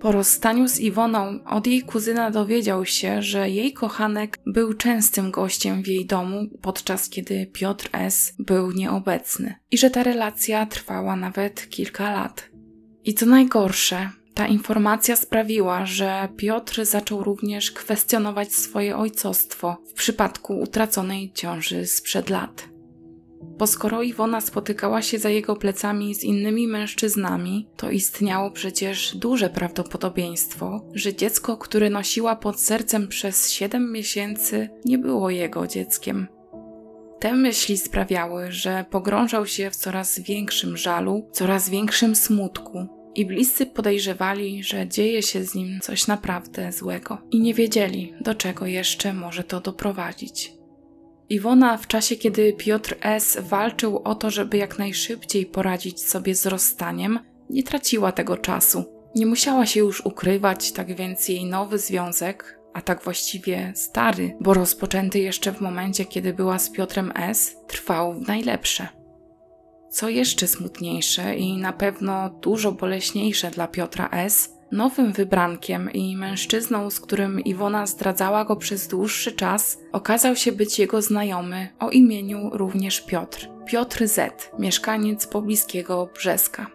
Po 0.00 0.12
rozstaniu 0.12 0.68
z 0.68 0.80
Iwoną 0.80 1.38
od 1.46 1.66
jej 1.66 1.82
kuzyna 1.82 2.30
dowiedział 2.30 2.84
się, 2.84 3.22
że 3.22 3.50
jej 3.50 3.72
kochanek 3.72 4.38
był 4.46 4.74
częstym 4.74 5.30
gościem 5.30 5.82
w 5.82 5.86
jej 5.86 6.06
domu, 6.06 6.46
podczas 6.62 7.08
kiedy 7.08 7.46
Piotr 7.46 7.88
S. 7.92 8.34
był 8.38 8.72
nieobecny 8.72 9.54
i 9.70 9.78
że 9.78 9.90
ta 9.90 10.02
relacja 10.02 10.66
trwała 10.66 11.16
nawet 11.16 11.68
kilka 11.68 12.12
lat. 12.12 12.50
I 13.04 13.14
co 13.14 13.26
najgorsze, 13.26 14.10
Ta 14.34 14.46
informacja 14.46 15.16
sprawiła, 15.16 15.86
że 15.86 16.28
Piotr 16.36 16.84
zaczął 16.84 17.24
również 17.24 17.70
kwestionować 17.70 18.52
swoje 18.52 18.96
ojcostwo 18.96 19.76
w 19.86 19.92
przypadku 19.92 20.60
utraconej 20.60 21.32
ciąży 21.32 21.86
sprzed 21.86 22.30
lat. 22.30 22.68
Bo 23.58 23.66
skoro 23.66 24.02
Iwona 24.02 24.40
spotykała 24.40 25.02
się 25.02 25.18
za 25.18 25.28
jego 25.30 25.56
plecami 25.56 26.14
z 26.14 26.24
innymi 26.24 26.68
mężczyznami, 26.68 27.68
to 27.76 27.90
istniało 27.90 28.50
przecież 28.50 29.16
duże 29.16 29.50
prawdopodobieństwo, 29.50 30.84
że 30.94 31.14
dziecko, 31.14 31.56
które 31.56 31.90
nosiła 31.90 32.36
pod 32.36 32.60
sercem 32.60 33.08
przez 33.08 33.50
7 33.50 33.92
miesięcy, 33.92 34.68
nie 34.84 34.98
było 34.98 35.30
jego 35.30 35.66
dzieckiem. 35.66 36.28
Te 37.20 37.34
myśli 37.34 37.78
sprawiały, 37.78 38.52
że 38.52 38.84
pogrążał 38.90 39.46
się 39.46 39.70
w 39.70 39.76
coraz 39.76 40.18
większym 40.18 40.76
żalu, 40.76 41.28
coraz 41.32 41.68
większym 41.68 42.16
smutku, 42.16 43.03
i 43.14 43.26
bliscy 43.26 43.66
podejrzewali, 43.66 44.62
że 44.62 44.88
dzieje 44.88 45.22
się 45.22 45.44
z 45.44 45.54
nim 45.54 45.80
coś 45.82 46.06
naprawdę 46.06 46.72
złego 46.72 47.18
i 47.30 47.40
nie 47.40 47.54
wiedzieli, 47.54 48.14
do 48.20 48.34
czego 48.34 48.66
jeszcze 48.66 49.12
może 49.12 49.44
to 49.44 49.60
doprowadzić. 49.60 50.52
Iwona 51.28 51.76
w 51.76 51.86
czasie, 51.86 52.16
kiedy 52.16 52.52
Piotr 52.52 52.96
S. 53.00 53.38
walczył 53.40 53.98
o 53.98 54.14
to, 54.14 54.30
żeby 54.30 54.56
jak 54.56 54.78
najszybciej 54.78 55.46
poradzić 55.46 56.02
sobie 56.02 56.34
z 56.34 56.46
rozstaniem, 56.46 57.18
nie 57.50 57.62
traciła 57.62 58.12
tego 58.12 58.36
czasu. 58.36 58.84
Nie 59.14 59.26
musiała 59.26 59.66
się 59.66 59.80
już 59.80 60.06
ukrywać, 60.06 60.72
tak 60.72 60.96
więc 60.96 61.28
jej 61.28 61.44
nowy 61.44 61.78
związek, 61.78 62.58
a 62.74 62.80
tak 62.80 63.04
właściwie 63.04 63.72
stary, 63.76 64.36
bo 64.40 64.54
rozpoczęty 64.54 65.18
jeszcze 65.18 65.52
w 65.52 65.60
momencie, 65.60 66.04
kiedy 66.04 66.32
była 66.32 66.58
z 66.58 66.70
Piotrem 66.70 67.12
S., 67.16 67.56
trwał 67.66 68.14
w 68.14 68.28
najlepsze. 68.28 68.88
Co 69.94 70.08
jeszcze 70.08 70.46
smutniejsze 70.46 71.36
i 71.36 71.56
na 71.56 71.72
pewno 71.72 72.30
dużo 72.30 72.72
boleśniejsze 72.72 73.50
dla 73.50 73.68
Piotra 73.68 74.08
S., 74.12 74.54
nowym 74.72 75.12
wybrankiem 75.12 75.92
i 75.92 76.16
mężczyzną, 76.16 76.90
z 76.90 77.00
którym 77.00 77.40
Iwona 77.40 77.86
zdradzała 77.86 78.44
go 78.44 78.56
przez 78.56 78.88
dłuższy 78.88 79.32
czas, 79.32 79.78
okazał 79.92 80.36
się 80.36 80.52
być 80.52 80.78
jego 80.78 81.02
znajomy 81.02 81.68
o 81.78 81.90
imieniu 81.90 82.50
również 82.52 83.00
Piotr. 83.00 83.48
Piotr 83.66 84.08
Z., 84.08 84.50
mieszkaniec 84.58 85.26
pobliskiego 85.26 86.08
Brzeska. 86.14 86.73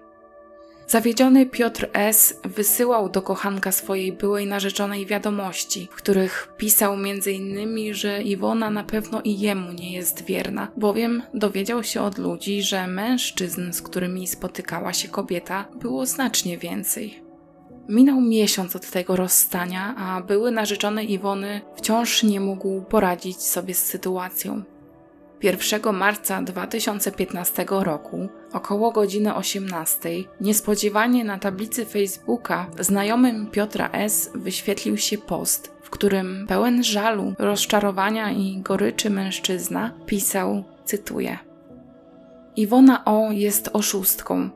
Zawiedziony 0.90 1.46
Piotr 1.46 1.90
S. 1.94 2.40
wysyłał 2.44 3.10
do 3.10 3.22
kochanka 3.22 3.72
swojej 3.72 4.14
byłej 4.14 4.48
narzeczonej 4.48 5.06
wiadomości, 5.06 5.88
w 5.92 5.96
których 5.96 6.54
pisał 6.58 6.94
m.in., 6.94 7.94
że 7.94 8.24
Iwona 8.24 8.70
na 8.70 8.84
pewno 8.84 9.22
i 9.22 9.40
jemu 9.40 9.72
nie 9.72 9.94
jest 9.94 10.26
wierna, 10.26 10.72
bowiem 10.78 11.22
dowiedział 11.34 11.84
się 11.84 12.02
od 12.02 12.18
ludzi, 12.18 12.62
że 12.62 12.88
mężczyzn, 12.88 13.72
z 13.72 13.82
którymi 13.82 14.28
spotykała 14.28 14.94
się 14.94 15.08
kobieta, 15.08 15.66
było 15.76 16.06
znacznie 16.06 16.58
więcej. 16.58 17.24
Minął 17.90 18.22
miesiąc 18.22 18.76
od 18.76 18.90
tego 18.90 19.16
rozstania, 19.16 19.96
a 19.98 20.22
były 20.22 20.52
narzeczony 20.52 21.04
Iwony 21.04 21.62
wciąż 21.76 22.24
nie 22.24 22.40
mógł 22.40 22.82
poradzić 22.82 23.42
sobie 23.42 23.74
z 23.74 23.86
sytuacją. 23.86 24.64
1 25.42 25.94
marca 25.94 26.42
2015 26.42 27.66
roku, 27.70 28.30
około 28.54 28.92
godziny 28.92 29.36
18, 29.36 30.10
niespodziewanie 30.42 31.24
na 31.24 31.40
tablicy 31.40 31.86
Facebooka 31.86 32.68
znajomym 32.80 33.48
Piotra 33.48 33.90
S. 33.92 34.32
wyświetlił 34.36 34.98
się 34.98 35.18
post, 35.18 35.72
w 35.82 35.90
którym 35.90 36.46
pełen 36.48 36.84
żalu, 36.84 37.34
rozczarowania 37.40 38.32
i 38.32 38.62
goryczy 38.62 39.10
mężczyzna 39.10 39.92
pisał, 40.06 40.64
cytuję: 40.86 41.38
Iwona 42.56 43.06
O 43.06 43.32
jest 43.32 43.70
oszustką, 43.74 44.50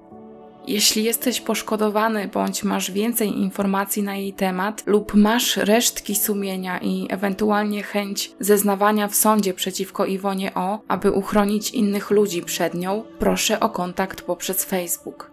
jeśli 0.67 1.03
jesteś 1.03 1.41
poszkodowany 1.41 2.27
bądź 2.27 2.63
masz 2.63 2.91
więcej 2.91 3.39
informacji 3.39 4.03
na 4.03 4.15
jej 4.15 4.33
temat 4.33 4.83
lub 4.85 5.13
masz 5.13 5.57
resztki 5.57 6.15
sumienia 6.15 6.79
i 6.79 7.07
ewentualnie 7.09 7.83
chęć 7.83 8.31
zeznawania 8.39 9.07
w 9.07 9.15
sądzie 9.15 9.53
przeciwko 9.53 10.05
Iwonie 10.05 10.53
O, 10.55 10.79
aby 10.87 11.11
uchronić 11.11 11.71
innych 11.71 12.11
ludzi 12.11 12.41
przed 12.41 12.73
nią, 12.73 13.03
proszę 13.19 13.59
o 13.59 13.69
kontakt 13.69 14.21
poprzez 14.21 14.65
Facebook. 14.65 15.31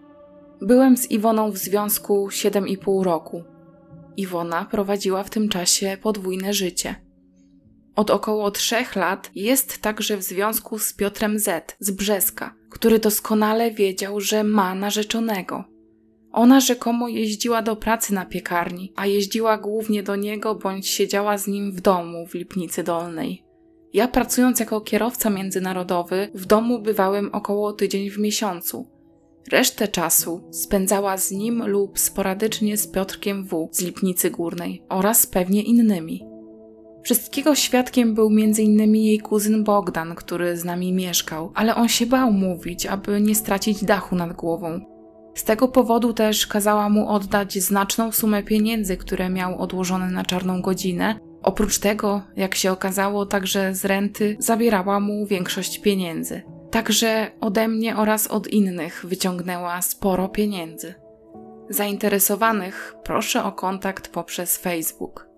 Byłem 0.60 0.96
z 0.96 1.10
Iwoną 1.10 1.50
w 1.50 1.58
związku 1.58 2.28
7,5 2.28 3.02
roku. 3.02 3.44
Iwona 4.16 4.64
prowadziła 4.64 5.24
w 5.24 5.30
tym 5.30 5.48
czasie 5.48 5.96
podwójne 6.02 6.54
życie. 6.54 6.94
Od 7.96 8.10
około 8.10 8.50
trzech 8.50 8.96
lat 8.96 9.30
jest 9.34 9.78
także 9.78 10.16
w 10.16 10.22
związku 10.22 10.78
z 10.78 10.92
Piotrem 10.92 11.38
Z. 11.38 11.76
z 11.78 11.90
Brzeska, 11.90 12.54
który 12.70 12.98
doskonale 12.98 13.70
wiedział, 13.70 14.20
że 14.20 14.44
ma 14.44 14.74
narzeczonego. 14.74 15.64
Ona 16.32 16.60
rzekomo 16.60 17.08
jeździła 17.08 17.62
do 17.62 17.76
pracy 17.76 18.14
na 18.14 18.26
piekarni, 18.26 18.92
a 18.96 19.06
jeździła 19.06 19.58
głównie 19.58 20.02
do 20.02 20.16
niego 20.16 20.54
bądź 20.54 20.88
siedziała 20.88 21.38
z 21.38 21.46
nim 21.46 21.72
w 21.72 21.80
domu 21.80 22.26
w 22.26 22.34
Lipnicy 22.34 22.82
Dolnej. 22.82 23.44
Ja 23.92 24.08
pracując 24.08 24.60
jako 24.60 24.80
kierowca 24.80 25.30
międzynarodowy 25.30 26.28
w 26.34 26.46
domu 26.46 26.78
bywałem 26.82 27.30
około 27.32 27.72
tydzień 27.72 28.10
w 28.10 28.18
miesiącu. 28.18 28.86
Resztę 29.52 29.88
czasu 29.88 30.48
spędzała 30.50 31.16
z 31.16 31.30
nim 31.30 31.66
lub 31.66 31.98
sporadycznie 31.98 32.76
z 32.76 32.86
Piotrkiem 32.86 33.44
W. 33.44 33.68
z 33.72 33.80
Lipnicy 33.80 34.30
Górnej 34.30 34.82
oraz 34.88 35.26
pewnie 35.26 35.62
innymi. 35.62 36.26
Wszystkiego 37.02 37.54
świadkiem 37.54 38.14
był 38.14 38.26
m.in. 38.26 38.94
jej 38.94 39.18
kuzyn 39.18 39.64
Bogdan, 39.64 40.14
który 40.14 40.56
z 40.56 40.64
nami 40.64 40.92
mieszkał, 40.92 41.52
ale 41.54 41.74
on 41.74 41.88
się 41.88 42.06
bał 42.06 42.32
mówić, 42.32 42.86
aby 42.86 43.20
nie 43.20 43.34
stracić 43.34 43.84
dachu 43.84 44.16
nad 44.16 44.32
głową. 44.32 44.80
Z 45.34 45.44
tego 45.44 45.68
powodu 45.68 46.12
też 46.12 46.46
kazała 46.46 46.88
mu 46.88 47.08
oddać 47.08 47.58
znaczną 47.58 48.12
sumę 48.12 48.42
pieniędzy, 48.42 48.96
które 48.96 49.30
miał 49.30 49.58
odłożone 49.58 50.10
na 50.10 50.24
czarną 50.24 50.62
godzinę. 50.62 51.20
Oprócz 51.42 51.78
tego, 51.78 52.22
jak 52.36 52.54
się 52.54 52.72
okazało, 52.72 53.26
także 53.26 53.74
z 53.74 53.84
renty 53.84 54.36
zabierała 54.38 55.00
mu 55.00 55.26
większość 55.26 55.78
pieniędzy. 55.78 56.42
Także 56.70 57.30
ode 57.40 57.68
mnie 57.68 57.96
oraz 57.96 58.26
od 58.26 58.48
innych 58.48 59.04
wyciągnęła 59.08 59.82
sporo 59.82 60.28
pieniędzy. 60.28 60.94
Zainteresowanych 61.68 62.94
proszę 63.04 63.44
o 63.44 63.52
kontakt 63.52 64.08
poprzez 64.08 64.56
Facebook. 64.56 65.29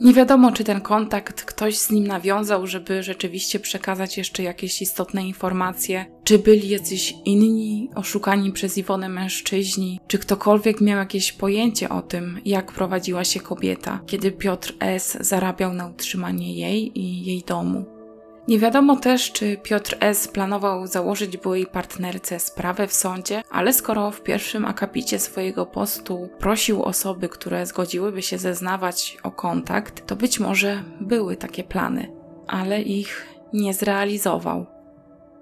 Nie 0.00 0.14
wiadomo, 0.14 0.52
czy 0.52 0.64
ten 0.64 0.80
kontakt 0.80 1.44
ktoś 1.44 1.78
z 1.78 1.90
nim 1.90 2.06
nawiązał, 2.06 2.66
żeby 2.66 3.02
rzeczywiście 3.02 3.60
przekazać 3.60 4.18
jeszcze 4.18 4.42
jakieś 4.42 4.82
istotne 4.82 5.26
informacje, 5.26 6.06
czy 6.24 6.38
byli 6.38 6.68
jacyś 6.68 7.14
inni 7.24 7.90
oszukani 7.94 8.52
przez 8.52 8.78
Iwonę 8.78 9.08
mężczyźni, 9.08 10.00
czy 10.06 10.18
ktokolwiek 10.18 10.80
miał 10.80 10.98
jakieś 10.98 11.32
pojęcie 11.32 11.88
o 11.88 12.02
tym, 12.02 12.40
jak 12.44 12.72
prowadziła 12.72 13.24
się 13.24 13.40
kobieta, 13.40 14.00
kiedy 14.06 14.32
Piotr 14.32 14.74
S. 14.80 15.18
zarabiał 15.20 15.72
na 15.72 15.86
utrzymanie 15.86 16.54
jej 16.54 16.98
i 16.98 17.24
jej 17.24 17.42
domu. 17.46 17.95
Nie 18.48 18.58
wiadomo 18.58 18.96
też, 18.96 19.32
czy 19.32 19.56
Piotr 19.56 19.96
S. 20.00 20.28
planował 20.28 20.86
założyć 20.86 21.36
byłej 21.36 21.66
partnerce 21.66 22.40
sprawę 22.40 22.86
w 22.86 22.92
sądzie, 22.92 23.42
ale 23.50 23.72
skoro 23.72 24.10
w 24.10 24.22
pierwszym 24.22 24.64
akapicie 24.64 25.18
swojego 25.18 25.66
postu 25.66 26.28
prosił 26.38 26.82
osoby, 26.82 27.28
które 27.28 27.66
zgodziłyby 27.66 28.22
się 28.22 28.38
zeznawać 28.38 29.18
o 29.22 29.30
kontakt, 29.30 30.06
to 30.06 30.16
być 30.16 30.40
może 30.40 30.82
były 31.00 31.36
takie 31.36 31.64
plany, 31.64 32.12
ale 32.46 32.82
ich 32.82 33.26
nie 33.52 33.74
zrealizował. 33.74 34.66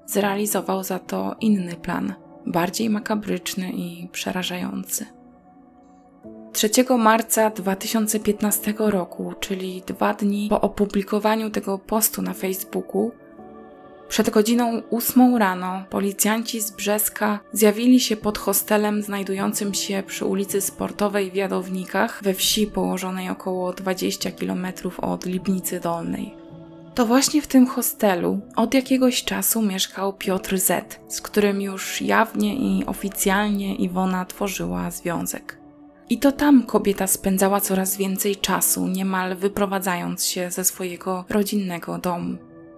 Zrealizował 0.06 0.84
za 0.84 0.98
to 0.98 1.36
inny 1.40 1.76
plan, 1.76 2.14
bardziej 2.46 2.90
makabryczny 2.90 3.70
i 3.72 4.08
przerażający. 4.12 5.06
3 6.54 6.70
marca 6.98 7.50
2015 7.50 8.74
roku, 8.78 9.34
czyli 9.40 9.82
dwa 9.86 10.14
dni 10.14 10.46
po 10.50 10.60
opublikowaniu 10.60 11.50
tego 11.50 11.78
postu 11.78 12.22
na 12.22 12.34
Facebooku, 12.34 13.12
przed 14.08 14.30
godziną 14.30 14.82
8 14.90 15.36
rano 15.36 15.84
policjanci 15.90 16.60
z 16.60 16.70
Brzeska 16.70 17.38
zjawili 17.52 18.00
się 18.00 18.16
pod 18.16 18.38
hostelem 18.38 19.02
znajdującym 19.02 19.74
się 19.74 20.02
przy 20.06 20.24
ulicy 20.24 20.60
Sportowej 20.60 21.30
w 21.30 21.34
Jadownikach 21.34 22.22
we 22.22 22.34
wsi 22.34 22.66
położonej 22.66 23.30
około 23.30 23.72
20 23.72 24.30
km 24.30 24.66
od 24.96 25.26
Lipnicy 25.26 25.80
Dolnej. 25.80 26.34
To 26.94 27.06
właśnie 27.06 27.42
w 27.42 27.46
tym 27.46 27.66
hostelu 27.66 28.40
od 28.56 28.74
jakiegoś 28.74 29.24
czasu 29.24 29.62
mieszkał 29.62 30.12
Piotr 30.12 30.58
Z, 30.58 31.00
z 31.08 31.20
którym 31.20 31.62
już 31.62 32.02
jawnie 32.02 32.56
i 32.56 32.86
oficjalnie 32.86 33.74
Iwona 33.74 34.24
tworzyła 34.24 34.90
związek. 34.90 35.63
I 36.10 36.18
to 36.18 36.32
tam 36.32 36.62
kobieta 36.62 37.06
spędzała 37.06 37.60
coraz 37.60 37.96
więcej 37.96 38.36
czasu, 38.36 38.86
niemal 38.88 39.36
wyprowadzając 39.36 40.24
się 40.24 40.50
ze 40.50 40.64
swojego 40.64 41.24
rodzinnego 41.28 41.98
domu. 41.98 42.36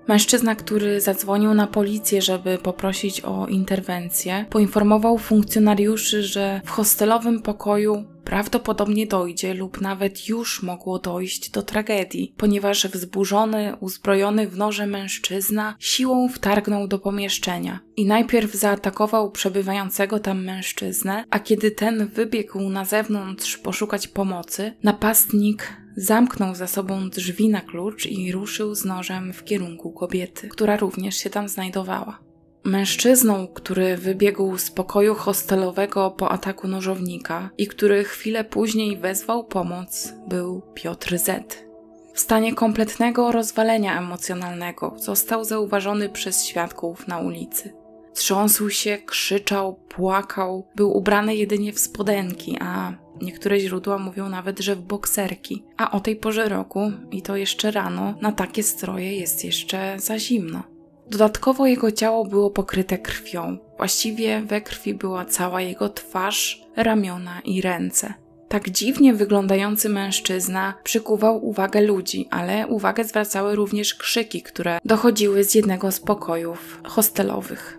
Mężczyzna, 0.09 0.55
który 0.55 1.01
zadzwonił 1.01 1.55
na 1.55 1.67
policję, 1.67 2.23
żeby 2.23 2.59
poprosić 2.59 3.21
o 3.21 3.47
interwencję, 3.47 4.45
poinformował 4.51 5.19
funkcjonariuszy, 5.19 6.23
że 6.23 6.61
w 6.65 6.71
hostelowym 6.71 7.43
pokoju 7.43 8.05
prawdopodobnie 8.25 9.07
dojdzie 9.07 9.55
lub 9.55 9.81
nawet 9.81 10.29
już 10.29 10.63
mogło 10.63 10.99
dojść 10.99 11.51
do 11.51 11.63
tragedii, 11.63 12.35
ponieważ 12.37 12.87
wzburzony, 12.87 13.77
uzbrojony 13.81 14.49
w 14.49 14.57
noże 14.57 14.87
mężczyzna 14.87 15.77
siłą 15.79 16.29
wtargnął 16.29 16.89
do 16.89 16.99
pomieszczenia 16.99 17.81
i 17.97 18.07
najpierw 18.07 18.55
zaatakował 18.55 19.31
przebywającego 19.31 20.21
tam 20.21 20.45
mężczyznę, 20.45 21.25
a 21.31 21.39
kiedy 21.39 21.71
ten 21.71 22.07
wybiegł 22.07 22.61
na 22.61 22.85
zewnątrz 22.85 23.57
poszukać 23.57 24.09
pomocy, 24.09 24.73
napastnik 24.83 25.86
zamknął 25.97 26.55
za 26.55 26.67
sobą 26.67 27.11
drzwi 27.11 27.49
na 27.49 27.61
klucz 27.61 28.07
i 28.07 28.33
ruszył 28.33 28.75
z 28.75 28.85
nożem 28.85 29.33
w 29.33 29.45
kierunku 29.45 29.93
kobiety, 29.93 30.49
która 30.49 30.77
również 30.77 31.17
się 31.17 31.31
tam 31.31 31.49
znajdowała. 31.49 32.19
Mężczyzną, 32.65 33.49
który 33.49 33.97
wybiegł 33.97 34.59
z 34.59 34.71
pokoju 34.71 35.15
hostelowego 35.15 36.11
po 36.11 36.31
ataku 36.31 36.69
nożownika 36.69 37.51
i 37.59 37.67
który 37.67 38.05
chwilę 38.05 38.45
później 38.45 38.97
wezwał 38.97 39.45
pomoc, 39.45 40.13
był 40.29 40.63
Piotr 40.75 41.19
Z. 41.19 41.67
W 42.15 42.21
stanie 42.21 42.55
kompletnego 42.55 43.33
rozwalenia 43.33 43.99
emocjonalnego 43.99 44.95
został 44.97 45.45
zauważony 45.45 46.09
przez 46.09 46.45
świadków 46.45 47.09
na 47.09 47.19
ulicy. 47.19 47.73
Trząsł 48.15 48.71
się, 48.71 48.99
krzyczał, 48.99 49.75
płakał, 49.89 50.69
był 50.77 50.97
ubrany 50.97 51.37
jedynie 51.37 51.73
w 51.73 51.79
spodenki, 51.79 52.57
a 52.61 52.93
niektóre 53.23 53.61
źródła 53.61 53.99
mówią 53.99 54.29
nawet, 54.29 54.61
że 54.61 54.77
w 54.77 54.83
bokserki. 54.83 55.65
A 55.77 55.91
o 55.91 56.01
tej 56.01 56.17
porze 56.17 56.49
roku, 56.49 56.93
i 57.11 57.23
to 57.23 57.37
jeszcze 57.37 57.71
rano, 57.71 58.15
na 58.21 58.33
takie 58.33 58.63
stroje 58.63 59.17
jest 59.17 59.45
jeszcze 59.45 59.95
za 59.99 60.19
zimno. 60.19 60.63
Dodatkowo 61.11 61.67
jego 61.67 61.93
ciało 61.93 62.25
było 62.25 62.51
pokryte 62.51 62.99
krwią. 62.99 63.59
Właściwie 63.77 64.41
we 64.41 64.61
krwi 64.61 64.95
była 64.95 65.25
cała 65.25 65.61
jego 65.61 65.89
twarz, 65.89 66.63
ramiona 66.77 67.41
i 67.45 67.61
ręce. 67.61 68.15
Tak 68.49 68.71
dziwnie 68.71 69.15
wyglądający 69.15 69.89
mężczyzna 69.89 70.75
przykuwał 70.85 71.47
uwagę 71.47 71.81
ludzi, 71.81 72.29
ale 72.31 72.67
uwagę 72.67 73.05
zwracały 73.05 73.57
również 73.57 73.95
krzyki, 73.95 74.43
które 74.43 74.79
dochodziły 74.85 75.45
z 75.45 75.55
jednego 75.55 75.93
z 75.93 76.01
pokojów 76.01 76.81
hostelowych. 76.85 77.79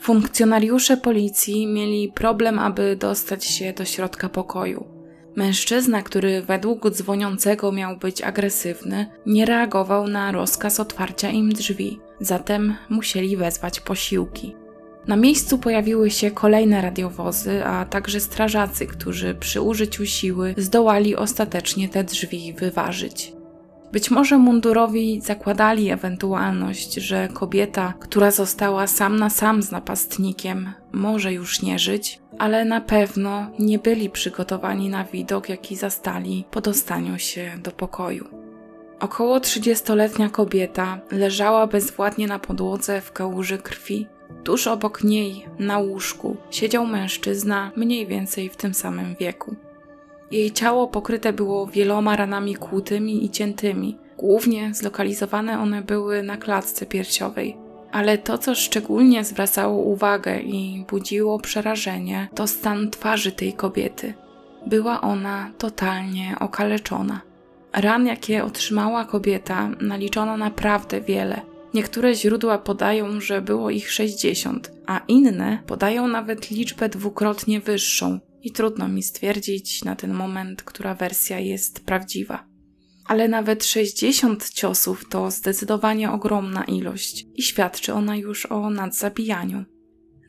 Funkcjonariusze 0.00 0.96
policji 0.96 1.66
mieli 1.66 2.12
problem, 2.12 2.58
aby 2.58 2.96
dostać 2.96 3.44
się 3.44 3.72
do 3.72 3.84
środka 3.84 4.28
pokoju. 4.28 4.86
Mężczyzna, 5.36 6.02
który 6.02 6.42
według 6.42 6.90
dzwoniącego 6.90 7.72
miał 7.72 7.96
być 7.96 8.22
agresywny, 8.22 9.06
nie 9.26 9.46
reagował 9.46 10.08
na 10.08 10.32
rozkaz 10.32 10.80
otwarcia 10.80 11.30
im 11.30 11.52
drzwi, 11.52 12.00
zatem 12.20 12.76
musieli 12.88 13.36
wezwać 13.36 13.80
posiłki. 13.80 14.56
Na 15.06 15.16
miejscu 15.16 15.58
pojawiły 15.58 16.10
się 16.10 16.30
kolejne 16.30 16.82
radiowozy, 16.82 17.64
a 17.64 17.84
także 17.84 18.20
strażacy, 18.20 18.86
którzy 18.86 19.34
przy 19.34 19.60
użyciu 19.60 20.06
siły 20.06 20.54
zdołali 20.56 21.16
ostatecznie 21.16 21.88
te 21.88 22.04
drzwi 22.04 22.52
wyważyć. 22.52 23.37
Być 23.92 24.10
może 24.10 24.38
mundurowi 24.38 25.20
zakładali 25.20 25.90
ewentualność, 25.90 26.94
że 26.94 27.28
kobieta, 27.32 27.94
która 28.00 28.30
została 28.30 28.86
sam 28.86 29.16
na 29.16 29.30
sam 29.30 29.62
z 29.62 29.70
napastnikiem, 29.70 30.72
może 30.92 31.32
już 31.32 31.62
nie 31.62 31.78
żyć, 31.78 32.20
ale 32.38 32.64
na 32.64 32.80
pewno 32.80 33.50
nie 33.58 33.78
byli 33.78 34.10
przygotowani 34.10 34.88
na 34.88 35.04
widok, 35.04 35.48
jaki 35.48 35.76
zastali 35.76 36.44
po 36.50 36.60
dostaniu 36.60 37.18
się 37.18 37.52
do 37.62 37.70
pokoju. 37.70 38.24
Około 39.00 39.38
30-letnia 39.38 40.28
kobieta 40.28 41.00
leżała 41.10 41.66
bezwładnie 41.66 42.26
na 42.26 42.38
podłodze 42.38 43.00
w 43.00 43.12
kałuży 43.12 43.58
krwi. 43.58 44.06
Tuż 44.44 44.66
obok 44.66 45.04
niej, 45.04 45.46
na 45.58 45.78
łóżku, 45.78 46.36
siedział 46.50 46.86
mężczyzna 46.86 47.72
mniej 47.76 48.06
więcej 48.06 48.48
w 48.48 48.56
tym 48.56 48.74
samym 48.74 49.14
wieku. 49.20 49.56
Jej 50.30 50.50
ciało 50.52 50.88
pokryte 50.88 51.32
było 51.32 51.66
wieloma 51.66 52.16
ranami 52.16 52.54
kłutymi 52.54 53.24
i 53.24 53.30
ciętymi. 53.30 53.96
Głównie 54.18 54.74
zlokalizowane 54.74 55.60
one 55.60 55.82
były 55.82 56.22
na 56.22 56.36
klatce 56.36 56.86
piersiowej. 56.86 57.56
Ale 57.92 58.18
to, 58.18 58.38
co 58.38 58.54
szczególnie 58.54 59.24
zwracało 59.24 59.82
uwagę 59.82 60.40
i 60.40 60.84
budziło 60.90 61.38
przerażenie, 61.38 62.28
to 62.34 62.46
stan 62.46 62.90
twarzy 62.90 63.32
tej 63.32 63.52
kobiety. 63.52 64.14
Była 64.66 65.00
ona 65.00 65.50
totalnie 65.58 66.36
okaleczona. 66.40 67.20
Ran, 67.72 68.06
jakie 68.06 68.44
otrzymała 68.44 69.04
kobieta, 69.04 69.68
naliczono 69.80 70.36
naprawdę 70.36 71.00
wiele. 71.00 71.40
Niektóre 71.74 72.14
źródła 72.14 72.58
podają, 72.58 73.20
że 73.20 73.42
było 73.42 73.70
ich 73.70 73.92
60, 73.92 74.72
a 74.86 75.00
inne 75.08 75.58
podają 75.66 76.08
nawet 76.08 76.50
liczbę 76.50 76.88
dwukrotnie 76.88 77.60
wyższą 77.60 78.18
i 78.42 78.52
trudno 78.52 78.88
mi 78.88 79.02
stwierdzić 79.02 79.84
na 79.84 79.96
ten 79.96 80.14
moment, 80.14 80.62
która 80.62 80.94
wersja 80.94 81.38
jest 81.38 81.84
prawdziwa. 81.84 82.44
Ale 83.06 83.28
nawet 83.28 83.64
60 83.64 84.50
ciosów 84.50 85.08
to 85.08 85.30
zdecydowanie 85.30 86.10
ogromna 86.10 86.64
ilość 86.64 87.26
i 87.34 87.42
świadczy 87.42 87.94
ona 87.94 88.16
już 88.16 88.46
o 88.46 88.70
nadzabijaniu. 88.70 89.64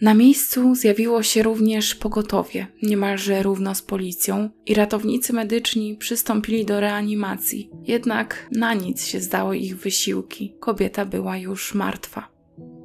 Na 0.01 0.13
miejscu 0.13 0.75
zjawiło 0.75 1.23
się 1.23 1.43
również 1.43 1.95
pogotowie, 1.95 2.67
niemalże 2.83 3.43
równo 3.43 3.75
z 3.75 3.81
policją, 3.81 4.49
i 4.65 4.73
ratownicy 4.73 5.33
medyczni 5.33 5.97
przystąpili 5.97 6.65
do 6.65 6.79
reanimacji. 6.79 7.69
Jednak 7.83 8.47
na 8.51 8.73
nic 8.73 9.05
się 9.05 9.21
zdały 9.21 9.57
ich 9.57 9.77
wysiłki. 9.77 10.55
Kobieta 10.59 11.05
była 11.05 11.37
już 11.37 11.73
martwa. 11.73 12.38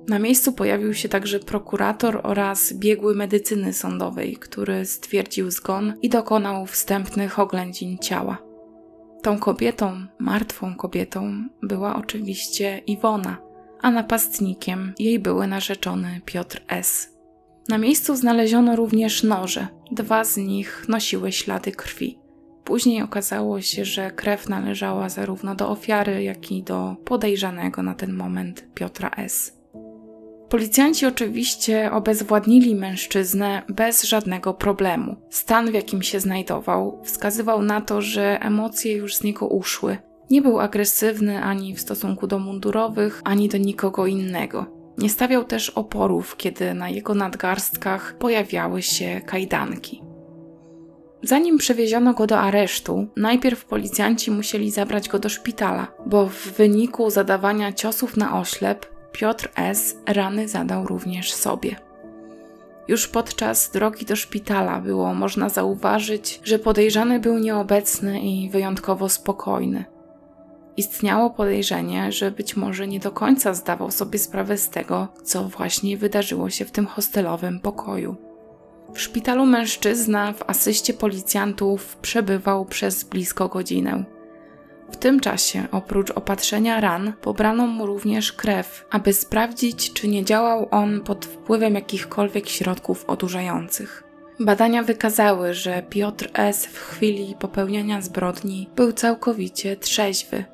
Na 0.08 0.18
miejscu 0.18 0.52
pojawił 0.52 0.94
się 0.94 1.08
także 1.08 1.40
prokurator 1.40 2.20
oraz 2.22 2.72
biegły 2.72 3.14
medycyny 3.14 3.72
sądowej, 3.72 4.36
który 4.36 4.86
stwierdził 4.86 5.50
zgon 5.50 5.94
i 6.02 6.08
dokonał 6.08 6.66
wstępnych 6.66 7.38
oględzin 7.38 7.98
ciała. 7.98 8.38
Tą 9.22 9.38
kobietą, 9.38 10.06
martwą 10.18 10.74
kobietą, 10.74 11.48
była 11.62 11.96
oczywiście 11.96 12.78
Iwona, 12.78 13.36
a 13.80 13.90
napastnikiem 13.90 14.92
jej 14.98 15.18
były 15.18 15.46
narzeczony 15.46 16.20
Piotr 16.24 16.62
S. 16.68 17.14
Na 17.68 17.78
miejscu 17.78 18.16
znaleziono 18.16 18.76
również 18.76 19.22
noże, 19.22 19.66
dwa 19.92 20.24
z 20.24 20.36
nich 20.36 20.84
nosiły 20.88 21.32
ślady 21.32 21.72
krwi. 21.72 22.18
Później 22.64 23.02
okazało 23.02 23.60
się, 23.60 23.84
że 23.84 24.10
krew 24.10 24.48
należała 24.48 25.08
zarówno 25.08 25.54
do 25.54 25.68
ofiary, 25.68 26.22
jak 26.22 26.52
i 26.52 26.62
do 26.62 26.96
podejrzanego 27.04 27.82
na 27.82 27.94
ten 27.94 28.12
moment 28.12 28.66
Piotra 28.74 29.10
S. 29.16 29.63
Policjanci 30.54 31.06
oczywiście 31.06 31.92
obezwładnili 31.92 32.74
mężczyznę 32.74 33.62
bez 33.68 34.02
żadnego 34.02 34.54
problemu. 34.54 35.16
Stan, 35.30 35.70
w 35.70 35.74
jakim 35.74 36.02
się 36.02 36.20
znajdował, 36.20 37.00
wskazywał 37.04 37.62
na 37.62 37.80
to, 37.80 38.02
że 38.02 38.38
emocje 38.40 38.92
już 38.92 39.16
z 39.16 39.22
niego 39.22 39.46
uszły. 39.46 39.98
Nie 40.30 40.42
był 40.42 40.60
agresywny 40.60 41.42
ani 41.42 41.74
w 41.74 41.80
stosunku 41.80 42.26
do 42.26 42.38
mundurowych, 42.38 43.20
ani 43.24 43.48
do 43.48 43.58
nikogo 43.58 44.06
innego. 44.06 44.66
Nie 44.98 45.08
stawiał 45.10 45.44
też 45.44 45.70
oporów, 45.70 46.36
kiedy 46.36 46.74
na 46.74 46.88
jego 46.88 47.14
nadgarstkach 47.14 48.18
pojawiały 48.18 48.82
się 48.82 49.20
kajdanki. 49.26 50.02
Zanim 51.22 51.58
przewieziono 51.58 52.14
go 52.14 52.26
do 52.26 52.38
aresztu, 52.38 53.06
najpierw 53.16 53.64
policjanci 53.64 54.30
musieli 54.30 54.70
zabrać 54.70 55.08
go 55.08 55.18
do 55.18 55.28
szpitala, 55.28 55.86
bo 56.06 56.26
w 56.26 56.52
wyniku 56.52 57.10
zadawania 57.10 57.72
ciosów 57.72 58.16
na 58.16 58.40
oślep 58.40 58.93
Piotr 59.14 59.48
S. 59.56 59.96
rany 60.06 60.48
zadał 60.48 60.86
również 60.86 61.32
sobie. 61.32 61.76
Już 62.88 63.08
podczas 63.08 63.70
drogi 63.70 64.06
do 64.06 64.16
szpitala 64.16 64.80
było 64.80 65.14
można 65.14 65.48
zauważyć, 65.48 66.40
że 66.44 66.58
podejrzany 66.58 67.20
był 67.20 67.38
nieobecny 67.38 68.20
i 68.20 68.50
wyjątkowo 68.50 69.08
spokojny. 69.08 69.84
Istniało 70.76 71.30
podejrzenie, 71.30 72.12
że 72.12 72.30
być 72.30 72.56
może 72.56 72.86
nie 72.86 73.00
do 73.00 73.12
końca 73.12 73.54
zdawał 73.54 73.90
sobie 73.90 74.18
sprawę 74.18 74.58
z 74.58 74.70
tego, 74.70 75.08
co 75.24 75.44
właśnie 75.44 75.96
wydarzyło 75.96 76.50
się 76.50 76.64
w 76.64 76.70
tym 76.70 76.86
hostelowym 76.86 77.60
pokoju. 77.60 78.16
W 78.94 79.00
szpitalu 79.00 79.46
mężczyzna 79.46 80.32
w 80.32 80.42
asyście 80.46 80.94
policjantów 80.94 81.96
przebywał 81.96 82.64
przez 82.64 83.04
blisko 83.04 83.48
godzinę. 83.48 84.04
W 84.90 84.96
tym 84.96 85.20
czasie, 85.20 85.66
oprócz 85.72 86.10
opatrzenia 86.10 86.80
ran, 86.80 87.12
pobrano 87.20 87.66
mu 87.66 87.86
również 87.86 88.32
krew, 88.32 88.86
aby 88.90 89.12
sprawdzić, 89.12 89.92
czy 89.92 90.08
nie 90.08 90.24
działał 90.24 90.68
on 90.70 91.00
pod 91.00 91.26
wpływem 91.26 91.74
jakichkolwiek 91.74 92.48
środków 92.48 93.04
odurzających. 93.06 94.04
Badania 94.40 94.82
wykazały, 94.82 95.54
że 95.54 95.82
Piotr 95.82 96.30
S. 96.34 96.66
w 96.66 96.78
chwili 96.78 97.34
popełniania 97.38 98.02
zbrodni 98.02 98.70
był 98.76 98.92
całkowicie 98.92 99.76
trzeźwy. 99.76 100.44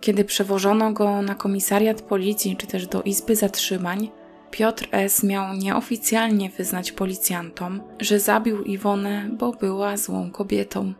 Kiedy 0.00 0.24
przewożono 0.24 0.92
go 0.92 1.22
na 1.22 1.34
komisariat 1.34 2.02
policji 2.02 2.56
czy 2.56 2.66
też 2.66 2.86
do 2.86 3.02
izby 3.02 3.36
zatrzymań, 3.36 4.10
Piotr 4.50 4.88
S. 4.92 5.22
miał 5.22 5.54
nieoficjalnie 5.54 6.50
wyznać 6.50 6.92
policjantom, 6.92 7.80
że 8.00 8.20
zabił 8.20 8.62
Iwonę, 8.62 9.28
bo 9.32 9.52
była 9.52 9.96
złą 9.96 10.30
kobietą. 10.30 10.94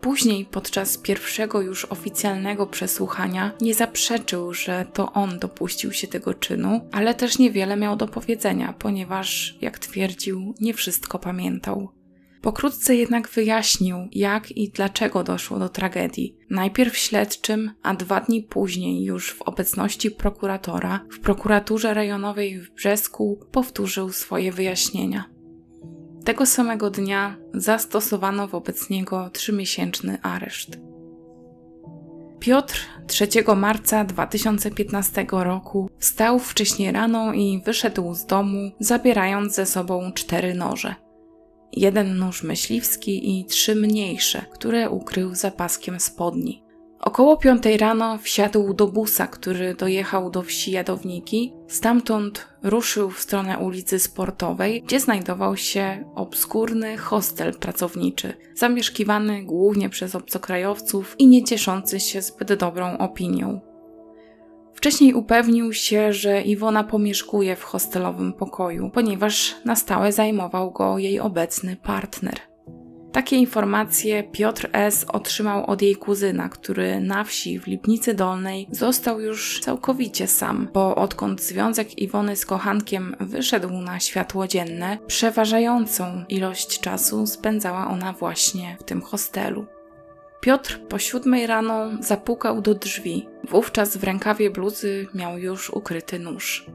Później, 0.00 0.44
podczas 0.44 0.98
pierwszego 0.98 1.60
już 1.60 1.84
oficjalnego 1.84 2.66
przesłuchania, 2.66 3.52
nie 3.60 3.74
zaprzeczył, 3.74 4.54
że 4.54 4.86
to 4.92 5.12
on 5.12 5.38
dopuścił 5.38 5.92
się 5.92 6.08
tego 6.08 6.34
czynu, 6.34 6.88
ale 6.92 7.14
też 7.14 7.38
niewiele 7.38 7.76
miał 7.76 7.96
do 7.96 8.08
powiedzenia, 8.08 8.74
ponieważ, 8.78 9.58
jak 9.60 9.78
twierdził, 9.78 10.54
nie 10.60 10.74
wszystko 10.74 11.18
pamiętał. 11.18 11.88
Pokrótce 12.40 12.96
jednak 12.96 13.28
wyjaśnił, 13.28 13.96
jak 14.12 14.50
i 14.50 14.70
dlaczego 14.70 15.24
doszło 15.24 15.58
do 15.58 15.68
tragedii. 15.68 16.36
Najpierw 16.50 16.96
śledczym, 16.96 17.70
a 17.82 17.94
dwa 17.94 18.20
dni 18.20 18.42
później, 18.42 19.04
już 19.04 19.30
w 19.30 19.42
obecności 19.42 20.10
prokuratora, 20.10 21.00
w 21.12 21.20
prokuraturze 21.20 21.94
rejonowej 21.94 22.60
w 22.60 22.70
Brzesku 22.70 23.40
powtórzył 23.52 24.12
swoje 24.12 24.52
wyjaśnienia. 24.52 25.24
Tego 26.28 26.46
samego 26.46 26.90
dnia 26.90 27.36
zastosowano 27.54 28.48
wobec 28.48 28.90
niego 28.90 29.30
trzymiesięczny 29.30 30.18
areszt. 30.22 30.78
Piotr 32.40 32.80
3 33.06 33.28
marca 33.56 34.04
2015 34.04 35.26
roku 35.30 35.90
wstał 35.98 36.38
wcześnie 36.38 36.92
rano 36.92 37.32
i 37.32 37.62
wyszedł 37.64 38.14
z 38.14 38.26
domu, 38.26 38.70
zabierając 38.80 39.54
ze 39.54 39.66
sobą 39.66 40.12
cztery 40.12 40.54
noże. 40.54 40.94
Jeden 41.72 42.18
nóż 42.18 42.42
myśliwski 42.42 43.40
i 43.40 43.44
trzy 43.44 43.74
mniejsze, 43.74 44.44
które 44.52 44.90
ukrył 44.90 45.34
za 45.34 45.50
paskiem 45.50 46.00
spodni. 46.00 46.62
Około 47.00 47.36
piątej 47.36 47.76
rano 47.76 48.18
wsiadł 48.18 48.74
do 48.74 48.86
busa, 48.86 49.26
który 49.26 49.74
dojechał 49.74 50.30
do 50.30 50.42
wsi 50.42 50.70
Jadowniki. 50.70 51.52
Stamtąd 51.68 52.48
ruszył 52.62 53.10
w 53.10 53.20
stronę 53.20 53.58
ulicy 53.58 53.98
Sportowej, 53.98 54.82
gdzie 54.82 55.00
znajdował 55.00 55.56
się 55.56 56.04
obskurny 56.14 56.96
hostel 56.96 57.54
pracowniczy, 57.54 58.34
zamieszkiwany 58.54 59.44
głównie 59.44 59.88
przez 59.88 60.14
obcokrajowców 60.14 61.14
i 61.18 61.26
nie 61.26 61.44
cieszący 61.44 62.00
się 62.00 62.22
zbyt 62.22 62.52
dobrą 62.54 62.98
opinią. 62.98 63.60
Wcześniej 64.74 65.14
upewnił 65.14 65.72
się, 65.72 66.12
że 66.12 66.42
Iwona 66.42 66.84
pomieszkuje 66.84 67.56
w 67.56 67.62
hostelowym 67.62 68.32
pokoju, 68.32 68.90
ponieważ 68.90 69.56
na 69.64 69.76
stałe 69.76 70.12
zajmował 70.12 70.70
go 70.70 70.98
jej 70.98 71.20
obecny 71.20 71.76
partner. 71.76 72.47
Takie 73.18 73.36
informacje 73.36 74.22
Piotr 74.22 74.68
S. 74.72 75.06
otrzymał 75.08 75.66
od 75.66 75.82
jej 75.82 75.96
kuzyna, 75.96 76.48
który 76.48 77.00
na 77.00 77.24
wsi 77.24 77.58
w 77.58 77.66
Lipnicy 77.66 78.14
Dolnej 78.14 78.68
został 78.70 79.20
już 79.20 79.60
całkowicie 79.60 80.26
sam, 80.26 80.68
bo 80.72 80.94
odkąd 80.94 81.42
związek 81.42 81.98
Iwony 81.98 82.36
z 82.36 82.46
kochankiem 82.46 83.16
wyszedł 83.20 83.70
na 83.70 84.00
światło 84.00 84.46
dzienne, 84.46 84.98
przeważającą 85.06 86.24
ilość 86.28 86.80
czasu 86.80 87.26
spędzała 87.26 87.88
ona 87.88 88.12
właśnie 88.12 88.76
w 88.80 88.84
tym 88.84 89.02
hostelu. 89.02 89.66
Piotr 90.40 90.80
po 90.88 90.98
siódmej 90.98 91.46
rano 91.46 91.90
zapukał 92.00 92.60
do 92.60 92.74
drzwi. 92.74 93.28
Wówczas 93.48 93.96
w 93.96 94.04
rękawie 94.04 94.50
bluzy 94.50 95.06
miał 95.14 95.38
już 95.38 95.70
ukryty 95.70 96.18
nóż. 96.18 96.66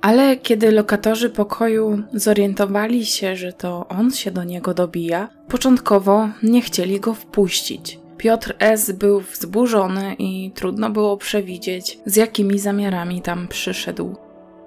Ale 0.00 0.36
kiedy 0.36 0.72
lokatorzy 0.72 1.30
pokoju 1.30 2.02
zorientowali 2.12 3.06
się, 3.06 3.36
że 3.36 3.52
to 3.52 3.88
on 3.88 4.10
się 4.10 4.30
do 4.30 4.44
niego 4.44 4.74
dobija, 4.74 5.28
początkowo 5.48 6.28
nie 6.42 6.62
chcieli 6.62 7.00
go 7.00 7.14
wpuścić. 7.14 7.98
Piotr 8.16 8.54
S. 8.58 8.90
był 8.90 9.20
wzburzony 9.20 10.14
i 10.18 10.50
trudno 10.54 10.90
było 10.90 11.16
przewidzieć, 11.16 11.98
z 12.06 12.16
jakimi 12.16 12.58
zamiarami 12.58 13.22
tam 13.22 13.48
przyszedł. 13.48 14.16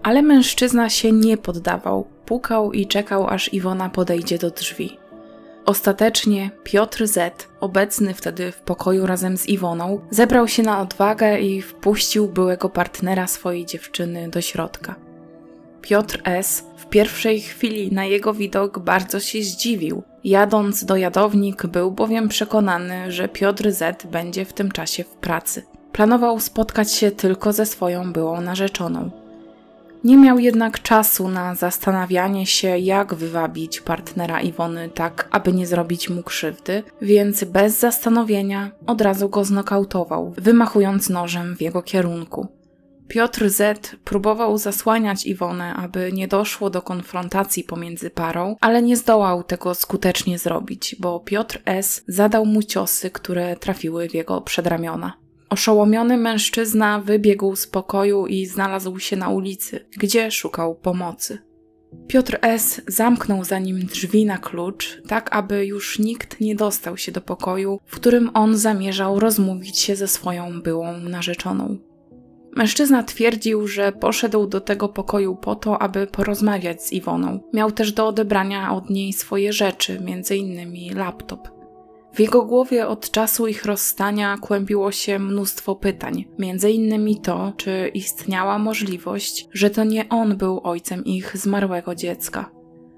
Ale 0.04 0.22
mężczyzna 0.22 0.90
się 0.90 1.12
nie 1.12 1.38
poddawał, 1.38 2.08
pukał 2.26 2.72
i 2.72 2.88
czekał, 2.88 3.28
aż 3.28 3.54
Iwona 3.54 3.90
podejdzie 3.90 4.38
do 4.38 4.50
drzwi. 4.50 4.98
Ostatecznie 5.66 6.52
Piotr 6.64 7.08
Z., 7.08 7.48
obecny 7.60 8.14
wtedy 8.14 8.52
w 8.52 8.62
pokoju 8.62 9.06
razem 9.06 9.38
z 9.38 9.50
Iwoną, 9.50 10.00
zebrał 10.10 10.48
się 10.48 10.64
na 10.64 10.82
odwagę 10.82 11.40
i 11.40 11.62
wpuścił 11.62 12.28
byłego 12.28 12.70
partnera 12.70 13.28
swojej 13.28 13.66
dziewczyny 13.66 14.30
do 14.30 14.42
środka. 14.42 14.96
Piotr 15.82 16.22
S. 16.24 16.64
w 16.78 16.86
pierwszej 16.86 17.42
chwili 17.42 17.92
na 17.92 18.06
jego 18.06 18.34
widok 18.34 18.80
bardzo 18.80 19.20
się 19.20 19.44
zdziwił. 19.44 20.04
Jadąc 20.24 20.86
do 20.86 20.96
jadownik, 20.96 21.68
był 21.68 21.92
bowiem 21.92 22.30
przekonany, 22.30 23.12
że 23.12 23.30
Piotr 23.30 23.72
Z. 23.72 24.06
będzie 24.06 24.46
w 24.46 24.54
tym 24.54 24.72
czasie 24.72 25.04
w 25.04 25.08
pracy. 25.08 25.64
Planował 25.92 26.40
spotkać 26.40 26.92
się 26.92 27.12
tylko 27.12 27.54
ze 27.54 27.66
swoją 27.66 28.14
byłą 28.14 28.42
narzeczoną. 28.42 29.12
Nie 30.04 30.18
miał 30.18 30.40
jednak 30.40 30.82
czasu 30.82 31.28
na 31.28 31.56
zastanawianie 31.56 32.46
się, 32.46 32.78
jak 32.78 33.14
wywabić 33.14 33.82
partnera 33.82 34.42
Iwony 34.42 34.90
tak, 34.90 35.28
aby 35.32 35.54
nie 35.54 35.68
zrobić 35.68 36.10
mu 36.10 36.24
krzywdy, 36.24 36.84
więc 37.02 37.44
bez 37.44 37.80
zastanowienia 37.80 38.72
od 38.88 39.02
razu 39.02 39.30
go 39.30 39.44
znokautował, 39.44 40.34
wymachując 40.38 41.10
nożem 41.10 41.56
w 41.58 41.62
jego 41.62 41.82
kierunku. 41.82 42.48
Piotr 43.12 43.50
Z 43.50 43.96
próbował 44.04 44.58
zasłaniać 44.58 45.26
Iwonę, 45.26 45.74
aby 45.74 46.12
nie 46.12 46.28
doszło 46.28 46.70
do 46.70 46.82
konfrontacji 46.82 47.64
pomiędzy 47.64 48.10
parą, 48.10 48.56
ale 48.62 48.82
nie 48.82 48.98
zdołał 48.98 49.44
tego 49.44 49.76
skutecznie 49.76 50.40
zrobić, 50.40 50.96
bo 51.00 51.20
Piotr 51.20 51.62
S 51.66 52.04
zadał 52.08 52.46
mu 52.46 52.64
ciosy, 52.64 53.10
które 53.10 53.56
trafiły 53.56 54.10
w 54.10 54.14
jego 54.14 54.42
przedramiona. 54.42 55.14
Oszołomiony 55.50 56.18
mężczyzna 56.18 57.00
wybiegł 57.00 57.56
z 57.56 57.68
pokoju 57.68 58.28
i 58.28 58.46
znalazł 58.46 59.00
się 59.00 59.16
na 59.16 59.30
ulicy, 59.30 59.86
gdzie 59.98 60.32
szukał 60.32 60.76
pomocy. 60.76 61.38
Piotr 62.08 62.38
S. 62.42 62.82
zamknął 62.88 63.44
za 63.44 63.60
nim 63.60 63.80
drzwi 63.80 64.26
na 64.26 64.38
klucz, 64.38 65.02
tak 65.08 65.36
aby 65.36 65.66
już 65.66 66.00
nikt 66.00 66.40
nie 66.40 66.56
dostał 66.56 66.98
się 66.98 67.12
do 67.12 67.22
pokoju, 67.22 67.80
w 67.86 67.96
którym 67.96 68.32
on 68.34 68.58
zamierzał 68.58 69.20
rozmówić 69.20 69.80
się 69.80 69.96
ze 69.96 70.08
swoją 70.08 70.62
byłą 70.62 70.98
narzeczoną. 70.98 71.91
Mężczyzna 72.56 73.04
twierdził, 73.04 73.68
że 73.68 73.92
poszedł 73.92 74.48
do 74.48 74.62
tego 74.62 74.90
pokoju 74.90 75.36
po 75.36 75.56
to, 75.56 75.82
aby 75.82 76.08
porozmawiać 76.08 76.84
z 76.84 76.94
Iwoną. 76.94 77.40
Miał 77.54 77.72
też 77.72 77.92
do 77.92 78.08
odebrania 78.08 78.74
od 78.76 78.90
niej 78.90 79.14
swoje 79.14 79.54
rzeczy, 79.54 80.02
m.in. 80.08 80.98
laptop. 80.98 81.62
W 82.14 82.20
jego 82.20 82.46
głowie 82.46 82.88
od 82.88 83.12
czasu 83.12 83.48
ich 83.48 83.66
rozstania 83.66 84.38
kłębiło 84.42 84.92
się 84.92 85.20
mnóstwo 85.20 85.76
pytań, 85.76 86.26
innymi 86.72 87.22
to, 87.22 87.54
czy 87.58 87.92
istniała 87.94 88.60
możliwość, 88.60 89.48
że 89.54 89.70
to 89.70 89.84
nie 89.84 90.10
on 90.10 90.38
był 90.38 90.62
ojcem 90.64 91.06
ich 91.06 91.38
zmarłego 91.38 91.96
dziecka. 91.96 92.52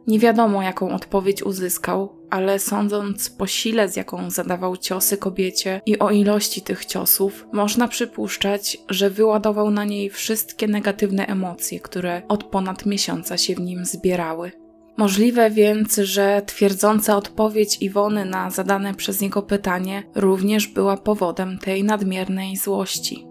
Nie 0.08 0.20
wiadomo, 0.20 0.64
jaką 0.64 0.96
odpowiedź 0.96 1.44
uzyskał, 1.44 2.16
ale 2.34 2.60
sądząc 2.60 3.30
po 3.30 3.48
sile, 3.48 3.90
z 3.90 3.96
jaką 3.96 4.30
zadawał 4.30 4.78
ciosy 4.78 5.18
kobiecie 5.18 5.82
i 5.86 6.00
o 6.00 6.12
ilości 6.12 6.62
tych 6.62 6.86
ciosów, 6.86 7.48
można 7.52 7.88
przypuszczać, 7.88 8.78
że 8.90 9.10
wyładował 9.10 9.72
na 9.72 9.84
niej 9.86 10.10
wszystkie 10.10 10.68
negatywne 10.68 11.28
emocje, 11.28 11.80
które 11.80 12.22
od 12.28 12.44
ponad 12.44 12.86
miesiąca 12.86 13.38
się 13.38 13.56
w 13.56 13.60
nim 13.60 13.86
zbierały. 13.86 14.52
Możliwe 14.98 15.50
więc, 15.50 15.96
że 15.96 16.42
twierdząca 16.46 17.18
odpowiedź 17.18 17.78
Iwony 17.82 18.26
na 18.26 18.50
zadane 18.50 18.94
przez 18.94 19.22
niego 19.22 19.42
pytanie 19.42 20.04
również 20.16 20.68
była 20.68 20.98
powodem 20.98 21.58
tej 21.58 21.84
nadmiernej 21.84 22.58
złości. 22.58 23.28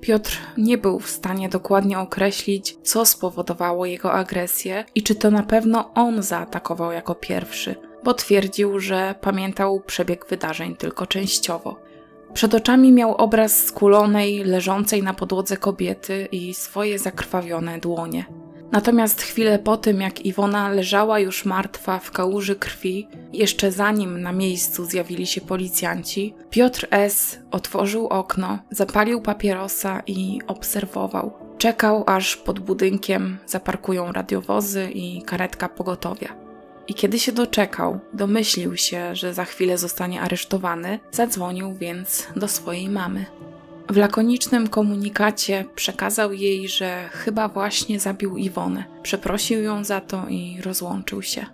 Piotr 0.00 0.38
nie 0.56 0.78
był 0.78 1.00
w 1.00 1.10
stanie 1.10 1.48
dokładnie 1.48 1.98
określić, 1.98 2.76
co 2.82 3.06
spowodowało 3.06 3.86
jego 3.86 4.12
agresję 4.12 4.84
i 4.94 5.02
czy 5.02 5.14
to 5.14 5.30
na 5.30 5.42
pewno 5.42 5.94
on 5.94 6.22
zaatakował 6.22 6.92
jako 6.92 7.14
pierwszy, 7.14 7.91
bo 8.04 8.14
twierdził, 8.14 8.80
że 8.80 9.14
pamiętał 9.20 9.80
przebieg 9.80 10.26
wydarzeń 10.26 10.76
tylko 10.76 11.06
częściowo. 11.06 11.76
Przed 12.34 12.54
oczami 12.54 12.92
miał 12.92 13.14
obraz 13.14 13.64
skulonej, 13.64 14.44
leżącej 14.44 15.02
na 15.02 15.14
podłodze 15.14 15.56
kobiety 15.56 16.28
i 16.32 16.54
swoje 16.54 16.98
zakrwawione 16.98 17.78
dłonie. 17.78 18.24
Natomiast 18.72 19.22
chwilę 19.22 19.58
po 19.58 19.76
tym, 19.76 20.00
jak 20.00 20.26
Iwona 20.26 20.68
leżała 20.68 21.18
już 21.18 21.44
martwa 21.44 21.98
w 21.98 22.10
kałuży 22.10 22.56
krwi, 22.56 23.08
jeszcze 23.32 23.72
zanim 23.72 24.20
na 24.20 24.32
miejscu 24.32 24.84
zjawili 24.84 25.26
się 25.26 25.40
policjanci, 25.40 26.34
Piotr 26.50 26.86
S. 26.90 27.38
otworzył 27.50 28.06
okno, 28.06 28.58
zapalił 28.70 29.20
papierosa 29.20 30.02
i 30.06 30.40
obserwował. 30.46 31.32
Czekał, 31.58 32.04
aż 32.06 32.36
pod 32.36 32.60
budynkiem 32.60 33.38
zaparkują 33.46 34.12
radiowozy 34.12 34.90
i 34.90 35.22
karetka 35.22 35.68
pogotowia. 35.68 36.41
I 36.88 36.94
kiedy 36.94 37.18
się 37.18 37.32
doczekał, 37.32 38.00
domyślił 38.12 38.76
się, 38.76 39.16
że 39.16 39.34
za 39.34 39.44
chwilę 39.44 39.78
zostanie 39.78 40.20
aresztowany, 40.20 41.00
zadzwonił 41.12 41.74
więc 41.74 42.26
do 42.36 42.48
swojej 42.48 42.88
mamy. 42.88 43.26
W 43.90 43.96
lakonicznym 43.96 44.68
komunikacie 44.68 45.64
przekazał 45.74 46.32
jej, 46.32 46.68
że 46.68 47.08
chyba 47.12 47.48
właśnie 47.48 48.00
zabił 48.00 48.36
Iwonę. 48.36 48.84
Przeprosił 49.02 49.62
ją 49.62 49.84
za 49.84 50.00
to 50.00 50.28
i 50.28 50.58
rozłączył 50.64 51.22
się. 51.22 51.46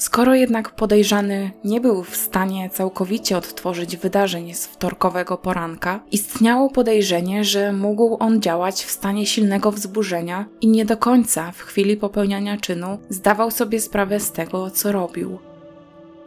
Skoro 0.00 0.34
jednak 0.34 0.70
podejrzany 0.70 1.50
nie 1.64 1.80
był 1.80 2.04
w 2.04 2.16
stanie 2.16 2.70
całkowicie 2.70 3.36
odtworzyć 3.36 3.96
wydarzeń 3.96 4.54
z 4.54 4.66
wtorkowego 4.66 5.38
poranka, 5.38 6.00
istniało 6.10 6.70
podejrzenie, 6.70 7.44
że 7.44 7.72
mógł 7.72 8.16
on 8.20 8.42
działać 8.42 8.84
w 8.84 8.90
stanie 8.90 9.26
silnego 9.26 9.72
wzburzenia 9.72 10.46
i 10.60 10.68
nie 10.68 10.84
do 10.84 10.96
końca 10.96 11.52
w 11.52 11.60
chwili 11.62 11.96
popełniania 11.96 12.56
czynu 12.56 12.98
zdawał 13.08 13.50
sobie 13.50 13.80
sprawę 13.80 14.20
z 14.20 14.32
tego, 14.32 14.70
co 14.70 14.92
robił. 14.92 15.38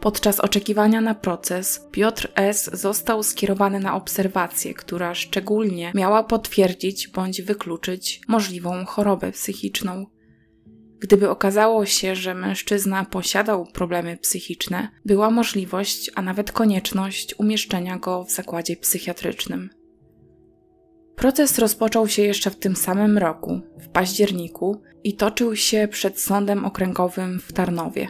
Podczas 0.00 0.40
oczekiwania 0.40 1.00
na 1.00 1.14
proces 1.14 1.86
Piotr 1.90 2.28
S. 2.34 2.70
został 2.72 3.22
skierowany 3.22 3.80
na 3.80 3.94
obserwację, 3.96 4.74
która 4.74 5.14
szczególnie 5.14 5.92
miała 5.94 6.22
potwierdzić 6.22 7.08
bądź 7.08 7.42
wykluczyć 7.42 8.20
możliwą 8.28 8.84
chorobę 8.84 9.32
psychiczną. 9.32 10.06
Gdyby 11.04 11.30
okazało 11.30 11.86
się, 11.86 12.16
że 12.16 12.34
mężczyzna 12.34 13.04
posiadał 13.04 13.66
problemy 13.66 14.16
psychiczne, 14.16 14.88
była 15.04 15.30
możliwość, 15.30 16.10
a 16.14 16.22
nawet 16.22 16.52
konieczność 16.52 17.34
umieszczenia 17.38 17.98
go 17.98 18.24
w 18.24 18.30
zakładzie 18.30 18.76
psychiatrycznym. 18.76 19.70
Proces 21.16 21.58
rozpoczął 21.58 22.08
się 22.08 22.22
jeszcze 22.22 22.50
w 22.50 22.56
tym 22.56 22.76
samym 22.76 23.18
roku, 23.18 23.60
w 23.78 23.88
październiku, 23.88 24.82
i 25.04 25.16
toczył 25.16 25.56
się 25.56 25.88
przed 25.90 26.20
sądem 26.20 26.64
okręgowym 26.64 27.40
w 27.40 27.52
Tarnowie. 27.52 28.08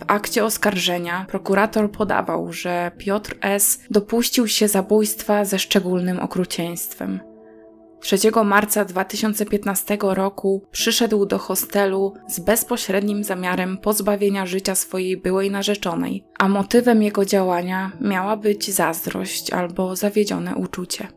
W 0.00 0.04
akcie 0.06 0.44
oskarżenia 0.44 1.26
prokurator 1.28 1.90
podawał, 1.90 2.52
że 2.52 2.92
Piotr 2.98 3.36
S. 3.40 3.78
dopuścił 3.90 4.48
się 4.48 4.68
zabójstwa 4.68 5.44
ze 5.44 5.58
szczególnym 5.58 6.20
okrucieństwem. 6.20 7.31
3 8.02 8.18
marca 8.44 8.84
2015 8.84 9.98
roku 10.00 10.62
przyszedł 10.70 11.26
do 11.26 11.38
hostelu 11.38 12.14
z 12.28 12.40
bezpośrednim 12.40 13.24
zamiarem 13.24 13.78
pozbawienia 13.78 14.46
życia 14.46 14.74
swojej 14.74 15.16
byłej 15.16 15.50
narzeczonej, 15.50 16.24
a 16.38 16.48
motywem 16.48 17.02
jego 17.02 17.24
działania 17.24 17.92
miała 18.00 18.36
być 18.36 18.70
zazdrość 18.70 19.50
albo 19.50 19.96
zawiedzione 19.96 20.56
uczucie. 20.56 21.08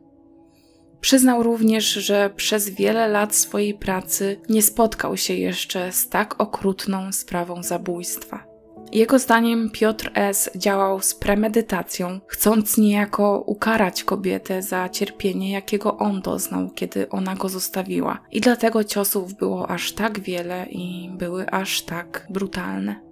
Przyznał 1.01 1.43
również, 1.43 1.85
że 1.85 2.29
przez 2.35 2.69
wiele 2.69 3.07
lat 3.07 3.35
swojej 3.35 3.73
pracy 3.73 4.41
nie 4.49 4.61
spotkał 4.61 5.17
się 5.17 5.33
jeszcze 5.33 5.91
z 5.91 6.09
tak 6.09 6.41
okrutną 6.41 7.11
sprawą 7.11 7.63
zabójstwa. 7.63 8.54
Jego 8.91 9.19
zdaniem 9.19 9.69
Piotr 9.69 10.11
S. 10.13 10.49
działał 10.55 11.01
z 11.01 11.15
premedytacją, 11.15 12.19
chcąc 12.27 12.77
niejako 12.77 13.43
ukarać 13.45 14.03
kobietę 14.03 14.61
za 14.61 14.89
cierpienie, 14.89 15.51
jakiego 15.51 15.97
on 15.97 16.21
doznał, 16.21 16.69
kiedy 16.69 17.09
ona 17.09 17.35
go 17.35 17.49
zostawiła. 17.49 18.19
I 18.31 18.41
dlatego 18.41 18.83
ciosów 18.83 19.33
było 19.33 19.69
aż 19.69 19.91
tak 19.91 20.19
wiele 20.19 20.65
i 20.69 21.09
były 21.17 21.49
aż 21.49 21.81
tak 21.81 22.27
brutalne. 22.29 23.05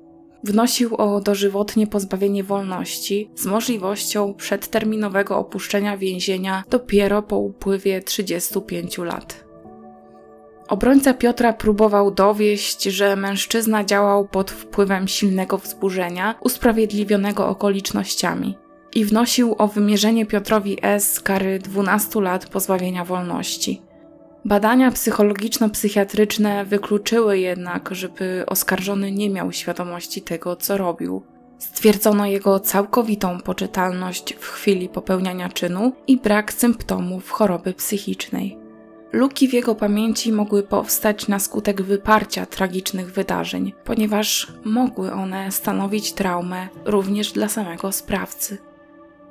Wnosił 0.43 0.95
o 0.95 1.21
dożywotnie 1.21 1.87
pozbawienie 1.87 2.43
wolności 2.43 3.29
z 3.35 3.45
możliwością 3.45 4.33
przedterminowego 4.33 5.37
opuszczenia 5.37 5.97
więzienia 5.97 6.63
dopiero 6.69 7.21
po 7.21 7.37
upływie 7.37 8.01
35 8.01 8.97
lat. 8.97 9.42
Obrońca 10.67 11.13
Piotra 11.13 11.53
próbował 11.53 12.11
dowieść, 12.11 12.83
że 12.83 13.15
mężczyzna 13.15 13.83
działał 13.83 14.27
pod 14.27 14.51
wpływem 14.51 15.07
silnego 15.07 15.57
wzburzenia, 15.57 16.35
usprawiedliwionego 16.41 17.47
okolicznościami, 17.47 18.57
i 18.95 19.05
wnosił 19.05 19.55
o 19.57 19.67
wymierzenie 19.67 20.25
Piotrowi 20.25 20.77
S. 20.81 21.19
kary 21.19 21.59
12 21.59 22.21
lat 22.21 22.45
pozbawienia 22.45 23.05
wolności. 23.05 23.81
Badania 24.45 24.91
psychologiczno-psychiatryczne 24.91 26.65
wykluczyły 26.65 27.39
jednak, 27.39 27.89
żeby 27.91 28.43
oskarżony 28.47 29.11
nie 29.11 29.29
miał 29.29 29.51
świadomości 29.51 30.21
tego, 30.21 30.55
co 30.55 30.77
robił. 30.77 31.23
Stwierdzono 31.57 32.25
jego 32.25 32.59
całkowitą 32.59 33.39
poczytalność 33.39 34.33
w 34.33 34.47
chwili 34.47 34.89
popełniania 34.89 35.49
czynu 35.49 35.91
i 36.07 36.17
brak 36.17 36.53
symptomów 36.53 37.31
choroby 37.31 37.73
psychicznej. 37.73 38.62
Luki 39.13 39.47
w 39.47 39.53
jego 39.53 39.75
pamięci 39.75 40.31
mogły 40.31 40.63
powstać 40.63 41.27
na 41.27 41.39
skutek 41.39 41.81
wyparcia 41.81 42.45
tragicznych 42.45 43.11
wydarzeń, 43.11 43.73
ponieważ 43.83 44.47
mogły 44.63 45.11
one 45.11 45.51
stanowić 45.51 46.13
traumę 46.13 46.67
również 46.85 47.31
dla 47.31 47.49
samego 47.49 47.91
sprawcy. 47.91 48.57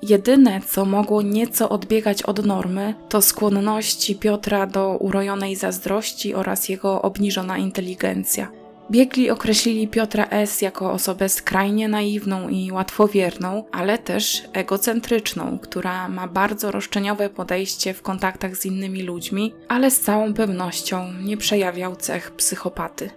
Jedyne, 0.02 0.60
co 0.66 0.84
mogło 0.84 1.22
nieco 1.22 1.68
odbiegać 1.68 2.22
od 2.22 2.46
normy, 2.46 2.94
to 3.08 3.22
skłonności 3.22 4.16
Piotra 4.16 4.66
do 4.66 4.96
urojonej 4.96 5.56
zazdrości 5.56 6.34
oraz 6.34 6.68
jego 6.68 7.02
obniżona 7.02 7.58
inteligencja. 7.58 8.61
Biegli 8.92 9.30
określili 9.30 9.88
Piotra 9.88 10.26
S. 10.30 10.62
jako 10.62 10.92
osobę 10.92 11.28
skrajnie 11.28 11.88
naiwną 11.88 12.48
i 12.48 12.72
łatwowierną, 12.72 13.64
ale 13.72 13.98
też 13.98 14.42
egocentryczną, 14.52 15.58
która 15.58 16.08
ma 16.08 16.28
bardzo 16.28 16.70
roszczeniowe 16.70 17.30
podejście 17.30 17.94
w 17.94 18.02
kontaktach 18.02 18.56
z 18.56 18.66
innymi 18.66 19.02
ludźmi, 19.02 19.54
ale 19.68 19.90
z 19.90 20.00
całą 20.00 20.34
pewnością 20.34 21.12
nie 21.22 21.36
przejawiał 21.36 21.96
cech 21.96 22.30
psychopaty. 22.30 23.10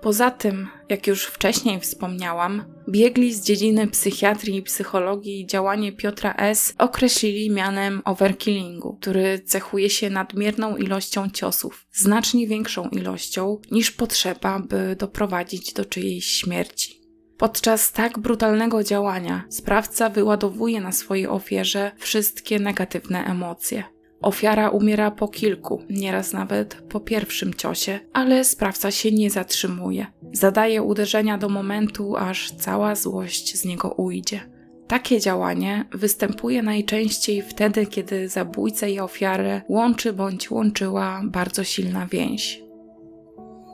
Poza 0.00 0.30
tym, 0.30 0.68
jak 0.88 1.06
już 1.06 1.26
wcześniej 1.26 1.80
wspomniałam, 1.80 2.64
biegli 2.88 3.34
z 3.34 3.42
dziedziny 3.44 3.86
psychiatrii 3.86 4.56
i 4.56 4.62
psychologii 4.62 5.46
działanie 5.46 5.92
Piotra 5.92 6.34
S. 6.34 6.74
określili 6.78 7.50
mianem 7.50 8.02
overkillingu, 8.04 8.96
który 9.00 9.38
cechuje 9.38 9.90
się 9.90 10.10
nadmierną 10.10 10.76
ilością 10.76 11.30
ciosów, 11.30 11.86
znacznie 11.92 12.46
większą 12.46 12.88
ilością 12.88 13.58
niż 13.70 13.90
potrzeba, 13.90 14.58
by 14.58 14.96
doprowadzić 14.98 15.72
do 15.72 15.84
czyjejś 15.84 16.26
śmierci. 16.26 17.00
Podczas 17.38 17.92
tak 17.92 18.18
brutalnego 18.18 18.84
działania 18.84 19.44
sprawca 19.48 20.08
wyładowuje 20.08 20.80
na 20.80 20.92
swojej 20.92 21.26
ofierze 21.26 21.92
wszystkie 21.98 22.58
negatywne 22.58 23.24
emocje. 23.24 23.95
Ofiara 24.22 24.70
umiera 24.70 25.10
po 25.10 25.28
kilku, 25.28 25.82
nieraz 25.90 26.32
nawet 26.32 26.74
po 26.74 27.00
pierwszym 27.00 27.54
ciosie, 27.54 28.00
ale 28.12 28.44
sprawca 28.44 28.90
się 28.90 29.12
nie 29.12 29.30
zatrzymuje. 29.30 30.06
Zadaje 30.32 30.82
uderzenia 30.82 31.38
do 31.38 31.48
momentu, 31.48 32.16
aż 32.16 32.50
cała 32.50 32.94
złość 32.94 33.56
z 33.56 33.64
niego 33.64 33.88
ujdzie. 33.90 34.40
Takie 34.86 35.20
działanie 35.20 35.84
występuje 35.92 36.62
najczęściej 36.62 37.42
wtedy, 37.42 37.86
kiedy 37.86 38.28
zabójcę 38.28 38.90
i 38.90 39.00
ofiarę 39.00 39.62
łączy 39.68 40.12
bądź 40.12 40.50
łączyła 40.50 41.22
bardzo 41.24 41.64
silna 41.64 42.06
więź. 42.06 42.62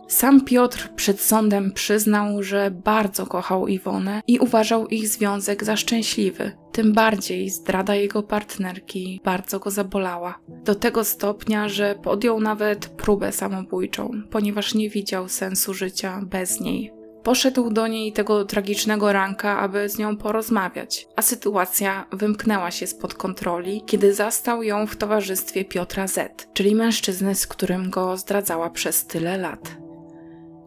Sam 0.09 0.45
Piotr 0.45 0.91
przed 0.97 1.21
sądem 1.21 1.73
przyznał, 1.73 2.43
że 2.43 2.71
bardzo 2.71 3.27
kochał 3.27 3.69
Iwonę 3.69 4.21
i 4.27 4.39
uważał 4.39 4.87
ich 4.87 5.09
związek 5.09 5.65
za 5.65 5.77
szczęśliwy. 5.77 6.53
Tym 6.73 6.93
bardziej 6.93 7.51
zdrada 7.51 7.95
jego 7.95 8.23
partnerki 8.23 9.21
bardzo 9.25 9.59
go 9.59 9.71
zabolała. 9.71 10.39
Do 10.49 10.75
tego 10.75 11.05
stopnia, 11.05 11.69
że 11.69 11.95
podjął 12.03 12.41
nawet 12.41 12.87
próbę 12.87 13.33
samobójczą, 13.33 14.11
ponieważ 14.31 14.75
nie 14.75 14.91
widział 14.91 15.29
sensu 15.29 15.75
życia 15.75 16.21
bez 16.25 16.61
niej. 16.61 16.93
Poszedł 17.23 17.71
do 17.71 17.87
niej 17.87 18.13
tego 18.13 18.45
tragicznego 18.45 19.13
ranka, 19.13 19.59
aby 19.59 19.89
z 19.89 19.99
nią 19.99 20.17
porozmawiać, 20.17 21.09
a 21.17 21.23
sytuacja 21.23 22.07
wymknęła 22.13 22.71
się 22.71 22.87
spod 22.87 23.15
kontroli, 23.15 23.83
kiedy 23.87 24.15
zastał 24.15 24.63
ją 24.63 24.87
w 24.87 24.97
towarzystwie 24.97 25.65
Piotra 25.65 26.07
Z, 26.07 26.49
czyli 26.53 26.75
mężczyzny, 26.75 27.35
z 27.35 27.47
którym 27.47 27.91
go 27.91 28.17
zdradzała 28.17 28.71
przez 28.71 29.07
tyle 29.07 29.39
lat. 29.39 29.77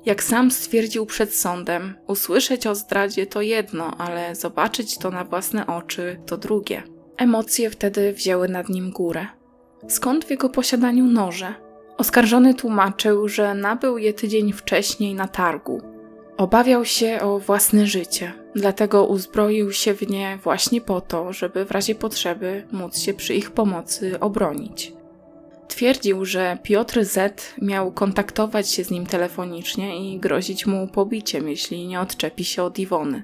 Jak 0.06 0.24
sam 0.24 0.52
stwierdził 0.52 1.06
przed 1.06 1.36
sądem, 1.36 1.94
usłyszeć 2.08 2.68
o 2.68 2.76
zdradzie 2.76 3.26
to 3.28 3.42
jedno, 3.42 3.98
ale 3.98 4.36
zobaczyć 4.36 4.98
to 4.98 5.12
na 5.12 5.24
własne 5.24 5.68
oczy 5.68 6.20
to 6.26 6.38
drugie. 6.38 6.84
Emocje 7.18 7.70
wtedy 7.70 8.14
wzięły 8.14 8.50
nad 8.50 8.70
nim 8.70 8.92
górę. 8.92 9.28
Skąd 9.88 10.26
w 10.26 10.30
jego 10.30 10.50
posiadaniu 10.50 11.06
noże? 11.06 11.54
Oskarżony 11.98 12.54
tłumaczył, 12.54 13.28
że 13.28 13.54
nabył 13.54 13.98
je 13.98 14.14
tydzień 14.14 14.54
wcześniej 14.54 15.16
na 15.16 15.28
targu. 15.28 15.82
Obawiał 16.38 16.86
się 16.86 17.20
o 17.22 17.40
własne 17.40 17.88
życie, 17.88 18.34
dlatego 18.56 19.06
uzbroił 19.06 19.72
się 19.72 19.94
w 19.94 20.10
nie 20.10 20.40
właśnie 20.44 20.82
po 20.82 21.02
to, 21.02 21.34
żeby 21.34 21.66
w 21.66 21.72
razie 21.72 21.96
potrzeby 21.96 22.68
móc 22.72 23.00
się 23.00 23.14
przy 23.14 23.34
ich 23.34 23.52
pomocy 23.52 24.20
obronić. 24.20 24.94
Twierdził, 25.68 26.26
że 26.26 26.58
Piotr 26.64 27.06
Z 27.06 27.44
miał 27.62 27.92
kontaktować 27.92 28.70
się 28.70 28.84
z 28.84 28.92
nim 28.92 29.06
telefonicznie 29.06 30.14
i 30.14 30.20
grozić 30.20 30.66
mu 30.66 30.88
pobiciem, 30.88 31.50
jeśli 31.50 31.88
nie 31.88 32.00
odczepi 32.00 32.44
się 32.44 32.64
od 32.64 32.80
Iwony. 32.80 33.24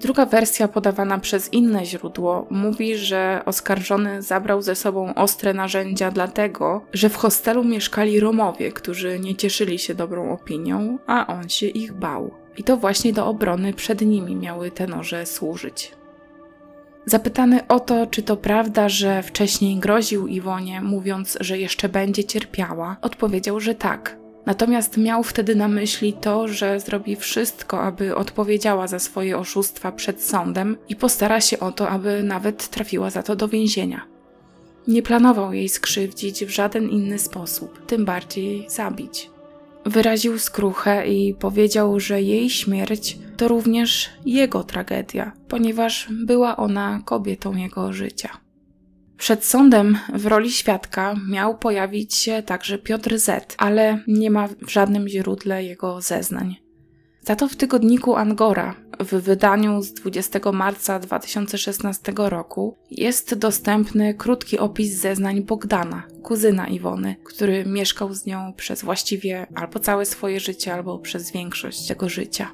Druga 0.00 0.26
wersja 0.26 0.68
podawana 0.68 1.18
przez 1.18 1.52
inne 1.52 1.86
źródło 1.86 2.46
mówi, 2.50 2.96
że 2.96 3.42
oskarżony 3.46 4.22
zabrał 4.22 4.62
ze 4.62 4.74
sobą 4.74 5.14
ostre 5.14 5.54
narzędzia 5.54 6.10
dlatego, 6.10 6.84
że 6.92 7.08
w 7.08 7.16
hostelu 7.16 7.64
mieszkali 7.64 8.20
Romowie, 8.20 8.72
którzy 8.72 9.18
nie 9.18 9.36
cieszyli 9.36 9.78
się 9.78 9.94
dobrą 9.94 10.32
opinią, 10.32 10.98
a 11.06 11.26
on 11.26 11.48
się 11.48 11.66
ich 11.66 11.92
bał. 11.92 12.30
I 12.56 12.64
to 12.64 12.76
właśnie 12.76 13.12
do 13.12 13.26
obrony 13.26 13.72
przed 13.72 14.00
nimi 14.00 14.36
miały 14.36 14.70
te 14.70 14.86
noże 14.86 15.26
służyć. 15.26 15.92
Zapytany 17.06 17.66
o 17.66 17.80
to, 17.80 18.06
czy 18.06 18.22
to 18.22 18.36
prawda, 18.36 18.88
że 18.88 19.22
wcześniej 19.22 19.76
groził 19.76 20.26
Iwonie, 20.26 20.80
mówiąc, 20.80 21.38
że 21.40 21.58
jeszcze 21.58 21.88
będzie 21.88 22.24
cierpiała, 22.24 22.96
odpowiedział, 23.02 23.60
że 23.60 23.74
tak. 23.74 24.16
Natomiast 24.46 24.96
miał 24.96 25.22
wtedy 25.22 25.56
na 25.56 25.68
myśli 25.68 26.12
to, 26.12 26.48
że 26.48 26.80
zrobi 26.80 27.16
wszystko, 27.16 27.80
aby 27.80 28.16
odpowiedziała 28.16 28.86
za 28.86 28.98
swoje 28.98 29.38
oszustwa 29.38 29.92
przed 29.92 30.22
sądem 30.22 30.76
i 30.88 30.96
postara 30.96 31.40
się 31.40 31.60
o 31.60 31.72
to, 31.72 31.88
aby 31.88 32.22
nawet 32.22 32.68
trafiła 32.68 33.10
za 33.10 33.22
to 33.22 33.36
do 33.36 33.48
więzienia. 33.48 34.06
Nie 34.88 35.02
planował 35.02 35.52
jej 35.52 35.68
skrzywdzić 35.68 36.44
w 36.44 36.50
żaden 36.50 36.88
inny 36.90 37.18
sposób, 37.18 37.86
tym 37.86 38.04
bardziej 38.04 38.66
zabić. 38.68 39.33
Wyraził 39.86 40.38
skruchę 40.38 41.06
i 41.08 41.34
powiedział, 41.34 42.00
że 42.00 42.22
jej 42.22 42.50
śmierć 42.50 43.18
to 43.36 43.48
również 43.48 44.08
jego 44.26 44.64
tragedia, 44.64 45.32
ponieważ 45.48 46.08
była 46.10 46.56
ona 46.56 47.02
kobietą 47.04 47.56
jego 47.56 47.92
życia. 47.92 48.28
Przed 49.16 49.44
sądem 49.44 49.98
w 50.14 50.26
roli 50.26 50.50
świadka 50.52 51.14
miał 51.28 51.58
pojawić 51.58 52.14
się 52.14 52.42
także 52.42 52.78
Piotr 52.78 53.18
Z, 53.18 53.54
ale 53.58 53.98
nie 54.06 54.30
ma 54.30 54.48
w 54.48 54.70
żadnym 54.70 55.08
źródle 55.08 55.64
jego 55.64 56.00
zeznań. 56.00 56.63
Za 57.26 57.36
to 57.36 57.48
w 57.48 57.56
tygodniku 57.56 58.16
Angora 58.16 58.74
w 59.00 59.14
wydaniu 59.14 59.82
z 59.82 59.92
20 59.92 60.52
marca 60.52 60.98
2016 60.98 62.12
roku 62.16 62.76
jest 62.90 63.34
dostępny 63.34 64.14
krótki 64.14 64.58
opis 64.58 64.92
zeznań 64.94 65.42
Bogdana, 65.42 66.02
kuzyna 66.22 66.68
Iwony, 66.68 67.16
który 67.24 67.64
mieszkał 67.66 68.14
z 68.14 68.26
nią 68.26 68.52
przez 68.56 68.82
właściwie 68.82 69.46
albo 69.54 69.78
całe 69.78 70.06
swoje 70.06 70.40
życie, 70.40 70.74
albo 70.74 70.98
przez 70.98 71.32
większość 71.32 71.88
tego 71.88 72.08
życia. 72.08 72.50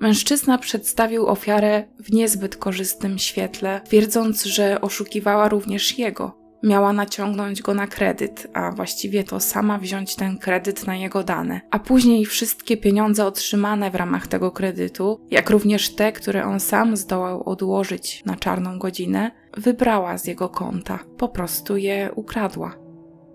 Mężczyzna 0.00 0.58
przedstawił 0.58 1.26
ofiarę 1.26 1.84
w 2.00 2.12
niezbyt 2.12 2.56
korzystnym 2.56 3.18
świetle, 3.18 3.80
twierdząc, 3.84 4.44
że 4.44 4.80
oszukiwała 4.80 5.48
również 5.48 5.98
jego. 5.98 6.37
Miała 6.62 6.92
naciągnąć 6.92 7.62
go 7.62 7.74
na 7.74 7.86
kredyt, 7.86 8.46
a 8.52 8.70
właściwie 8.70 9.24
to 9.24 9.40
sama 9.40 9.78
wziąć 9.78 10.16
ten 10.16 10.38
kredyt 10.38 10.86
na 10.86 10.96
jego 10.96 11.24
dane, 11.24 11.60
a 11.70 11.78
później 11.78 12.24
wszystkie 12.24 12.76
pieniądze 12.76 13.26
otrzymane 13.26 13.90
w 13.90 13.94
ramach 13.94 14.26
tego 14.26 14.50
kredytu, 14.50 15.20
jak 15.30 15.50
również 15.50 15.94
te, 15.94 16.12
które 16.12 16.44
on 16.44 16.60
sam 16.60 16.96
zdołał 16.96 17.48
odłożyć 17.48 18.24
na 18.24 18.36
czarną 18.36 18.78
godzinę, 18.78 19.30
wybrała 19.56 20.18
z 20.18 20.26
jego 20.26 20.48
konta, 20.48 20.98
po 21.16 21.28
prostu 21.28 21.76
je 21.76 22.10
ukradła. 22.14 22.74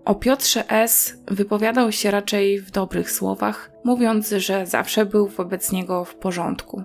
O 0.06 0.16
Piotrze 0.16 0.70
S. 0.70 1.18
wypowiadał 1.28 1.92
się 1.92 2.12
raczej 2.12 2.60
w 2.60 2.72
dobrych 2.72 3.12
słowach, 3.12 3.72
mówiąc, 3.84 4.30
że 4.30 4.66
zawsze 4.66 5.06
był 5.06 5.28
wobec 5.28 5.72
niego 5.72 6.06
w 6.06 6.16
porządku. 6.16 6.84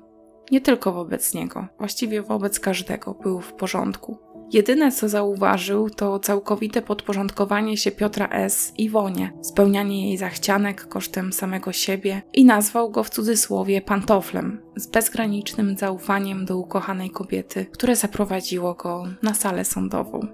Nie 0.51 0.61
tylko 0.61 0.93
wobec 0.93 1.35
niego, 1.35 1.67
właściwie 1.79 2.23
wobec 2.23 2.61
każdego 2.61 3.15
był 3.15 3.41
w 3.41 3.53
porządku. 3.53 4.19
Jedyne 4.53 4.93
co 4.93 5.09
zauważył 5.09 5.91
to 5.91 6.19
całkowite 6.19 6.83
podporządkowanie 6.83 7.77
się 7.77 7.91
Piotra 7.91 8.29
S. 8.29 8.73
Iwonie, 8.79 9.33
spełnianie 9.43 10.09
jej 10.09 10.17
zachcianek 10.17 10.89
kosztem 10.89 11.33
samego 11.33 11.73
siebie 11.73 12.23
i 12.33 12.45
nazwał 12.45 12.91
go 12.91 13.05
w 13.05 13.11
cudzysłowie 13.11 13.81
pantoflem, 13.81 14.61
z 14.77 14.87
bezgranicznym 14.87 15.77
zaufaniem 15.77 16.45
do 16.45 16.59
ukochanej 16.59 17.11
kobiety, 17.11 17.67
które 17.73 17.97
zaprowadziło 17.97 18.75
go 18.75 19.05
na 19.23 19.35
salę 19.35 19.65
sądową. 19.65 20.27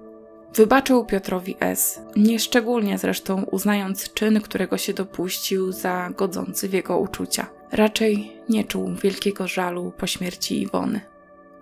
Wybaczył 0.55 1.05
Piotrowi 1.05 1.57
S., 1.61 2.01
nieszczególnie 2.17 2.99
zresztą 2.99 3.43
uznając 3.43 4.13
czyn, 4.13 4.41
którego 4.41 4.79
się 4.79 4.95
dopuścił 4.95 5.73
za 5.73 6.11
godzący 6.17 6.69
w 6.69 6.73
jego 6.73 6.99
uczucia. 6.99 7.47
Raczej 7.73 8.33
nie 8.49 8.65
czuł 8.65 8.95
wielkiego 9.03 9.49
żalu 9.49 9.93
po 9.99 10.07
śmierci 10.07 10.63
Iwony. 10.63 11.14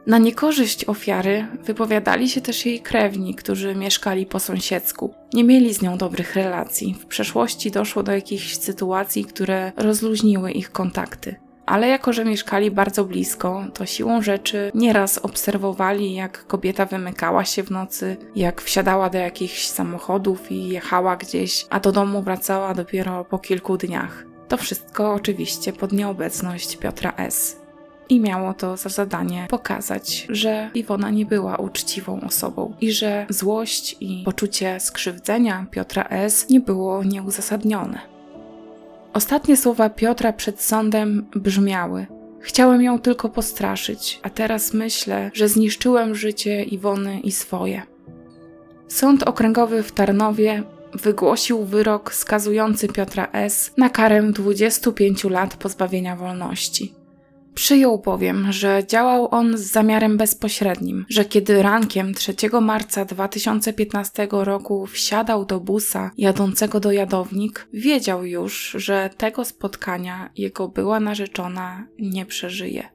Na 0.07 0.19
niekorzyść 0.19 0.85
ofiary 0.85 1.47
wypowiadali 1.65 2.29
się 2.29 2.41
też 2.41 2.67
jej 2.67 2.81
krewni, 2.81 3.35
którzy 3.35 3.75
mieszkali 3.75 4.27
po 4.27 4.41
sąsiedzku. 4.41 5.15
Nie 5.35 5.45
mieli 5.45 5.75
z 5.75 5.83
nią 5.83 5.99
dobrych 5.99 6.35
relacji. 6.35 6.97
W 7.01 7.07
przeszłości 7.07 7.71
doszło 7.71 8.03
do 8.03 8.13
jakichś 8.13 8.57
sytuacji, 8.57 9.25
które 9.25 9.73
rozluźniły 9.77 10.51
ich 10.51 10.73
kontakty 10.73 11.37
ale 11.67 11.89
jako 11.89 12.13
że 12.13 12.25
mieszkali 12.25 12.71
bardzo 12.71 13.05
blisko, 13.05 13.65
to 13.75 13.87
siłą 13.87 14.23
rzeczy 14.23 14.71
nieraz 14.75 15.19
obserwowali, 15.19 16.15
jak 16.15 16.47
kobieta 16.47 16.87
wymykała 16.87 17.45
się 17.45 17.63
w 17.63 17.71
nocy, 17.71 18.17
jak 18.37 18.63
wsiadała 18.63 19.11
do 19.11 19.19
jakichś 19.19 19.67
samochodów 19.67 20.53
i 20.53 20.69
jechała 20.69 21.17
gdzieś, 21.17 21.67
a 21.71 21.81
do 21.81 21.93
domu 21.93 22.23
wracała 22.23 22.75
dopiero 22.75 23.25
po 23.25 23.39
kilku 23.39 23.77
dniach. 23.77 24.25
To 24.49 24.57
wszystko 24.57 25.15
oczywiście 25.15 25.73
pod 25.73 25.93
nieobecność 25.93 26.77
Piotra 26.77 27.13
S. 27.17 27.62
I 28.09 28.21
miało 28.21 28.55
to 28.55 28.77
za 28.77 28.89
zadanie 28.89 29.47
pokazać, 29.51 30.27
że 30.31 30.71
Iwona 30.75 31.11
nie 31.11 31.27
była 31.27 31.57
uczciwą 31.57 32.21
osobą 32.21 32.75
i 32.81 32.93
że 32.93 33.27
złość 33.29 33.97
i 34.01 34.23
poczucie 34.25 34.81
skrzywdzenia 34.81 35.67
Piotra 35.71 36.05
S. 36.11 36.47
nie 36.51 36.61
było 36.61 37.05
nieuzasadnione. 37.05 37.99
Ostatnie 39.13 39.57
słowa 39.57 39.91
Piotra 39.91 40.33
przed 40.33 40.61
sądem 40.61 41.27
brzmiały: 41.35 42.07
Chciałem 42.41 42.83
ją 42.83 42.99
tylko 42.99 43.29
postraszyć, 43.29 44.21
a 44.23 44.31
teraz 44.31 44.73
myślę, 44.73 45.31
że 45.35 45.49
zniszczyłem 45.49 46.15
życie 46.15 46.65
Iwony 46.65 47.21
i 47.21 47.33
swoje. 47.33 47.83
Sąd 48.89 49.23
okręgowy 49.23 49.83
w 49.83 49.93
Tarnowie 49.93 50.63
wygłosił 50.95 51.65
wyrok 51.65 52.15
skazujący 52.15 52.89
Piotra 52.89 53.29
S. 53.33 53.73
na 53.77 53.91
karę 53.91 54.23
25 54.23 55.25
lat 55.25 55.57
pozbawienia 55.57 56.17
wolności. 56.17 57.02
Przyjął 57.55 57.99
bowiem, 57.99 58.53
że 58.53 58.83
działał 58.87 59.29
on 59.31 59.59
z 59.59 59.61
zamiarem 59.61 60.17
bezpośrednim, 60.17 61.05
że 61.09 61.25
kiedy 61.25 61.63
rankiem 61.63 62.15
3 62.15 62.35
marca 62.61 63.05
2015 63.05 64.29
roku 64.31 64.87
wsiadał 64.87 65.45
do 65.45 65.61
busa 65.61 66.11
jadącego 66.19 66.81
do 66.81 66.93
Jadownik, 66.93 67.69
wiedział 67.73 68.25
już, 68.25 68.75
że 68.79 69.11
tego 69.17 69.45
spotkania 69.45 70.31
jego 70.37 70.69
była 70.69 71.01
narzeczona 71.01 71.87
nie 71.99 72.27
przeżyje. 72.27 72.89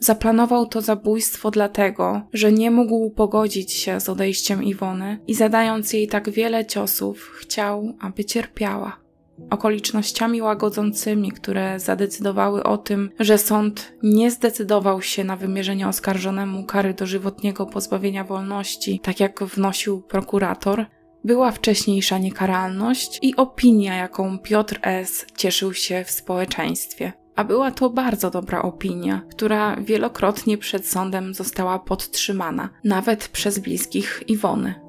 Zaplanował 0.00 0.66
to 0.66 0.80
zabójstwo 0.80 1.50
dlatego, 1.50 2.22
że 2.32 2.52
nie 2.52 2.70
mógł 2.70 3.10
pogodzić 3.10 3.72
się 3.72 4.00
z 4.00 4.08
odejściem 4.08 4.64
Iwony 4.64 5.18
i 5.26 5.34
zadając 5.34 5.92
jej 5.92 6.08
tak 6.08 6.30
wiele 6.30 6.66
ciosów, 6.66 7.30
chciał, 7.40 7.96
aby 8.00 8.24
cierpiała 8.24 9.05
okolicznościami 9.50 10.42
łagodzącymi, 10.42 11.32
które 11.32 11.80
zadecydowały 11.80 12.62
o 12.62 12.78
tym, 12.78 13.10
że 13.20 13.38
sąd 13.38 13.92
nie 14.02 14.30
zdecydował 14.30 15.02
się 15.02 15.24
na 15.24 15.36
wymierzenie 15.36 15.88
oskarżonemu 15.88 16.64
kary 16.64 16.94
dożywotniego 16.94 17.66
pozbawienia 17.66 18.24
wolności, 18.24 19.00
tak 19.00 19.20
jak 19.20 19.44
wnosił 19.44 20.02
prokurator, 20.02 20.86
była 21.24 21.52
wcześniejsza 21.52 22.18
niekaralność 22.18 23.18
i 23.22 23.36
opinia, 23.36 23.96
jaką 23.96 24.38
Piotr 24.38 24.78
S. 24.82 25.26
cieszył 25.36 25.74
się 25.74 26.04
w 26.04 26.10
społeczeństwie. 26.10 27.12
A 27.36 27.44
była 27.44 27.70
to 27.70 27.90
bardzo 27.90 28.30
dobra 28.30 28.62
opinia, 28.62 29.22
która 29.30 29.76
wielokrotnie 29.76 30.58
przed 30.58 30.86
sądem 30.86 31.34
została 31.34 31.78
podtrzymana, 31.78 32.68
nawet 32.84 33.28
przez 33.28 33.58
bliskich 33.58 34.22
Iwony. 34.26 34.85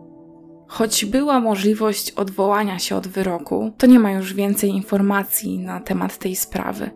Choć 0.67 1.05
była 1.05 1.39
możliwość 1.39 2.11
odwołania 2.11 2.79
się 2.79 2.95
od 2.95 3.07
wyroku, 3.07 3.71
to 3.77 3.87
nie 3.87 3.99
ma 3.99 4.11
już 4.11 4.33
więcej 4.33 4.69
informacji 4.69 5.59
na 5.59 5.79
temat 5.79 6.17
tej 6.17 6.35
sprawy. 6.35 6.89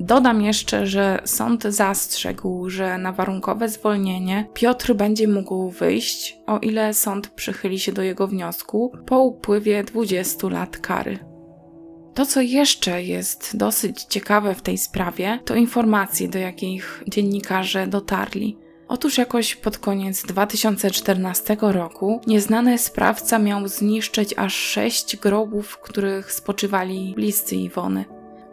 Dodam 0.00 0.42
jeszcze, 0.42 0.86
że 0.86 1.20
sąd 1.24 1.64
zastrzegł, 1.64 2.70
że 2.70 2.98
na 2.98 3.12
warunkowe 3.12 3.68
zwolnienie 3.68 4.48
Piotr 4.54 4.94
będzie 4.94 5.28
mógł 5.28 5.70
wyjść, 5.70 6.38
o 6.46 6.58
ile 6.58 6.94
sąd 6.94 7.28
przychyli 7.28 7.78
się 7.78 7.92
do 7.92 8.02
jego 8.02 8.28
wniosku 8.28 8.92
po 9.06 9.22
upływie 9.22 9.84
20 9.84 10.48
lat 10.48 10.78
kary. 10.78 11.18
To, 12.14 12.26
co 12.26 12.40
jeszcze 12.40 13.02
jest 13.02 13.56
dosyć 13.56 14.02
ciekawe 14.04 14.54
w 14.54 14.62
tej 14.62 14.78
sprawie, 14.78 15.38
to 15.44 15.54
informacje, 15.54 16.28
do 16.28 16.38
jakich 16.38 17.04
dziennikarze 17.08 17.86
dotarli. 17.86 18.58
Otóż 18.92 19.18
jakoś 19.18 19.56
pod 19.56 19.78
koniec 19.78 20.22
2014 20.22 21.56
roku 21.60 22.20
nieznany 22.26 22.78
sprawca 22.78 23.38
miał 23.38 23.68
zniszczyć 23.68 24.34
aż 24.36 24.54
sześć 24.54 25.16
grobów, 25.16 25.68
w 25.68 25.78
których 25.78 26.32
spoczywali 26.32 27.12
bliscy 27.16 27.56
Iwony. 27.56 28.04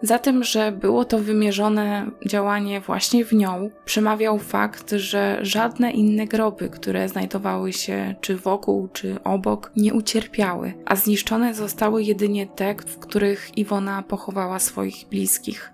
Za 0.02 0.20
tym, 0.20 0.44
że 0.44 0.72
było 0.72 1.06
to 1.06 1.20
wymierzone 1.20 2.12
działanie 2.26 2.82
właśnie 2.82 3.26
w 3.26 3.34
nią, 3.34 3.70
przemawiał 3.86 4.40
fakt, 4.40 4.92
że 4.92 5.40
żadne 5.42 5.92
inne 5.92 6.28
groby, 6.28 6.70
które 6.70 7.10
znajdowały 7.10 7.74
się 7.74 8.16
czy 8.22 8.36
wokół, 8.36 8.88
czy 8.88 9.24
obok, 9.24 9.72
nie 9.76 9.94
ucierpiały, 9.94 10.74
a 10.86 10.96
zniszczone 10.96 11.54
zostały 11.54 12.04
jedynie 12.04 12.48
te, 12.48 12.76
w 12.76 13.00
których 13.00 13.58
Iwona 13.58 14.04
pochowała 14.04 14.60
swoich 14.60 15.06
bliskich. 15.10 15.74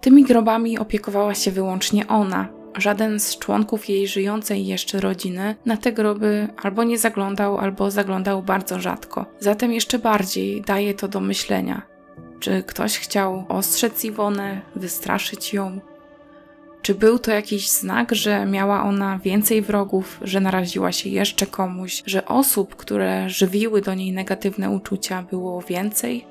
Tymi 0.00 0.24
grobami 0.24 0.78
opiekowała 0.78 1.34
się 1.34 1.50
wyłącznie 1.50 2.08
ona, 2.08 2.55
żaden 2.76 3.20
z 3.20 3.38
członków 3.38 3.88
jej 3.88 4.08
żyjącej 4.08 4.66
jeszcze 4.66 5.00
rodziny 5.00 5.54
na 5.66 5.76
te 5.76 5.92
groby 5.92 6.48
albo 6.62 6.84
nie 6.84 6.98
zaglądał, 6.98 7.58
albo 7.58 7.90
zaglądał 7.90 8.42
bardzo 8.42 8.80
rzadko. 8.80 9.26
Zatem 9.40 9.72
jeszcze 9.72 9.98
bardziej 9.98 10.62
daje 10.62 10.94
to 10.94 11.08
do 11.08 11.20
myślenia. 11.20 11.82
Czy 12.40 12.62
ktoś 12.62 12.98
chciał 12.98 13.44
ostrzec 13.48 14.04
Iwonę, 14.04 14.60
wystraszyć 14.76 15.54
ją? 15.54 15.80
Czy 16.82 16.94
był 16.94 17.18
to 17.18 17.30
jakiś 17.30 17.70
znak, 17.70 18.14
że 18.14 18.46
miała 18.46 18.82
ona 18.82 19.18
więcej 19.18 19.62
wrogów, 19.62 20.18
że 20.22 20.40
naraziła 20.40 20.92
się 20.92 21.08
jeszcze 21.08 21.46
komuś, 21.46 22.02
że 22.06 22.26
osób, 22.26 22.76
które 22.76 23.30
żywiły 23.30 23.80
do 23.80 23.94
niej 23.94 24.12
negatywne 24.12 24.70
uczucia, 24.70 25.22
było 25.22 25.62
więcej? 25.62 26.24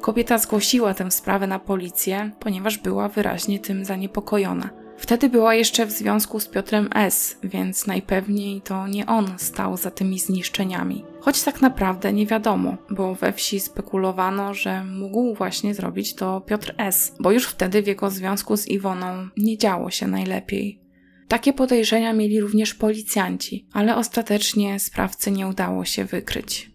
Kobieta 0.00 0.38
zgłosiła 0.38 0.94
tę 0.94 1.10
sprawę 1.10 1.46
na 1.46 1.58
policję, 1.58 2.30
ponieważ 2.40 2.78
była 2.78 3.08
wyraźnie 3.08 3.58
tym 3.58 3.84
zaniepokojona. 3.84 4.79
Wtedy 5.00 5.28
była 5.28 5.54
jeszcze 5.54 5.86
w 5.86 5.90
związku 5.90 6.40
z 6.40 6.48
Piotrem 6.48 6.88
S., 6.94 7.36
więc 7.42 7.86
najpewniej 7.86 8.60
to 8.60 8.86
nie 8.86 9.06
on 9.06 9.34
stał 9.38 9.76
za 9.76 9.90
tymi 9.90 10.18
zniszczeniami. 10.18 11.04
Choć 11.20 11.42
tak 11.42 11.60
naprawdę 11.60 12.12
nie 12.12 12.26
wiadomo, 12.26 12.76
bo 12.90 13.14
we 13.14 13.32
wsi 13.32 13.60
spekulowano, 13.60 14.54
że 14.54 14.84
mógł 14.84 15.34
właśnie 15.34 15.74
zrobić 15.74 16.14
to 16.14 16.40
Piotr 16.40 16.74
S., 16.78 17.14
bo 17.20 17.32
już 17.32 17.46
wtedy 17.46 17.82
w 17.82 17.86
jego 17.86 18.10
związku 18.10 18.56
z 18.56 18.68
Iwoną 18.68 19.28
nie 19.36 19.58
działo 19.58 19.90
się 19.90 20.06
najlepiej. 20.06 20.80
Takie 21.28 21.52
podejrzenia 21.52 22.12
mieli 22.12 22.40
również 22.40 22.74
policjanci, 22.74 23.66
ale 23.72 23.96
ostatecznie 23.96 24.80
sprawcy 24.80 25.30
nie 25.30 25.48
udało 25.48 25.84
się 25.84 26.04
wykryć. 26.04 26.70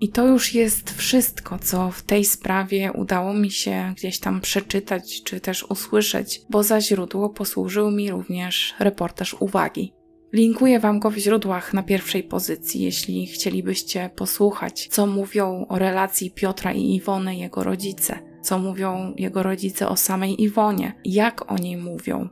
I 0.00 0.08
to 0.08 0.26
już 0.26 0.54
jest 0.54 0.90
wszystko, 0.90 1.58
co 1.58 1.90
w 1.90 2.02
tej 2.02 2.24
sprawie 2.24 2.92
udało 2.92 3.34
mi 3.34 3.50
się 3.50 3.92
gdzieś 3.96 4.18
tam 4.18 4.40
przeczytać 4.40 5.22
czy 5.22 5.40
też 5.40 5.64
usłyszeć, 5.64 6.42
bo 6.50 6.62
za 6.62 6.80
źródło 6.80 7.30
posłużył 7.30 7.90
mi 7.90 8.10
również 8.10 8.74
reportaż 8.78 9.36
uwagi. 9.40 9.92
Linkuję 10.32 10.80
Wam 10.80 10.98
go 10.98 11.10
w 11.10 11.16
źródłach 11.16 11.74
na 11.74 11.82
pierwszej 11.82 12.22
pozycji, 12.22 12.82
jeśli 12.82 13.26
chcielibyście 13.26 14.10
posłuchać, 14.16 14.88
co 14.90 15.06
mówią 15.06 15.66
o 15.68 15.78
relacji 15.78 16.30
Piotra 16.30 16.72
i 16.72 16.94
Iwony 16.94 17.36
jego 17.36 17.64
rodzice, 17.64 18.18
co 18.42 18.58
mówią 18.58 19.14
jego 19.16 19.42
rodzice 19.42 19.88
o 19.88 19.96
samej 19.96 20.42
Iwonie, 20.42 20.92
jak 21.04 21.52
o 21.52 21.56
niej 21.56 21.76
mówią. 21.76 22.28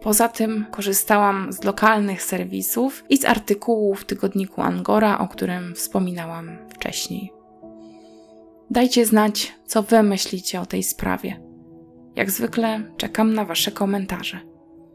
Poza 0.00 0.28
tym 0.28 0.66
korzystałam 0.70 1.52
z 1.52 1.64
lokalnych 1.64 2.22
serwisów 2.22 3.04
i 3.08 3.16
z 3.16 3.24
artykułów 3.24 4.00
w 4.00 4.04
tygodniku 4.04 4.62
Angora, 4.62 5.18
o 5.18 5.28
którym 5.28 5.74
wspominałam 5.74 6.58
wcześniej. 6.68 7.32
Dajcie 8.70 9.06
znać, 9.06 9.54
co 9.66 9.82
Wy 9.82 10.02
myślicie 10.02 10.60
o 10.60 10.66
tej 10.66 10.82
sprawie. 10.82 11.40
Jak 12.16 12.30
zwykle 12.30 12.82
czekam 12.96 13.34
na 13.34 13.44
Wasze 13.44 13.70
komentarze. 13.70 14.40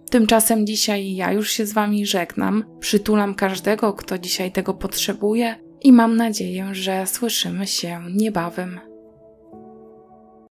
Tymczasem 0.10 0.68
dzisiaj 0.68 1.16
ja 1.16 1.32
już 1.32 1.52
się 1.52 1.66
z 1.66 1.74
Wami 1.74 2.06
żegnam, 2.06 2.64
przytulam 2.80 3.36
każdego, 3.36 3.94
kto 3.94 4.18
dzisiaj 4.18 4.52
tego 4.52 4.74
potrzebuje 4.74 5.56
i 5.82 5.92
mam 5.92 6.18
nadzieję, 6.18 6.70
że 6.72 7.08
słyszymy 7.08 7.68
się 7.68 8.02
niebawem 8.16 8.80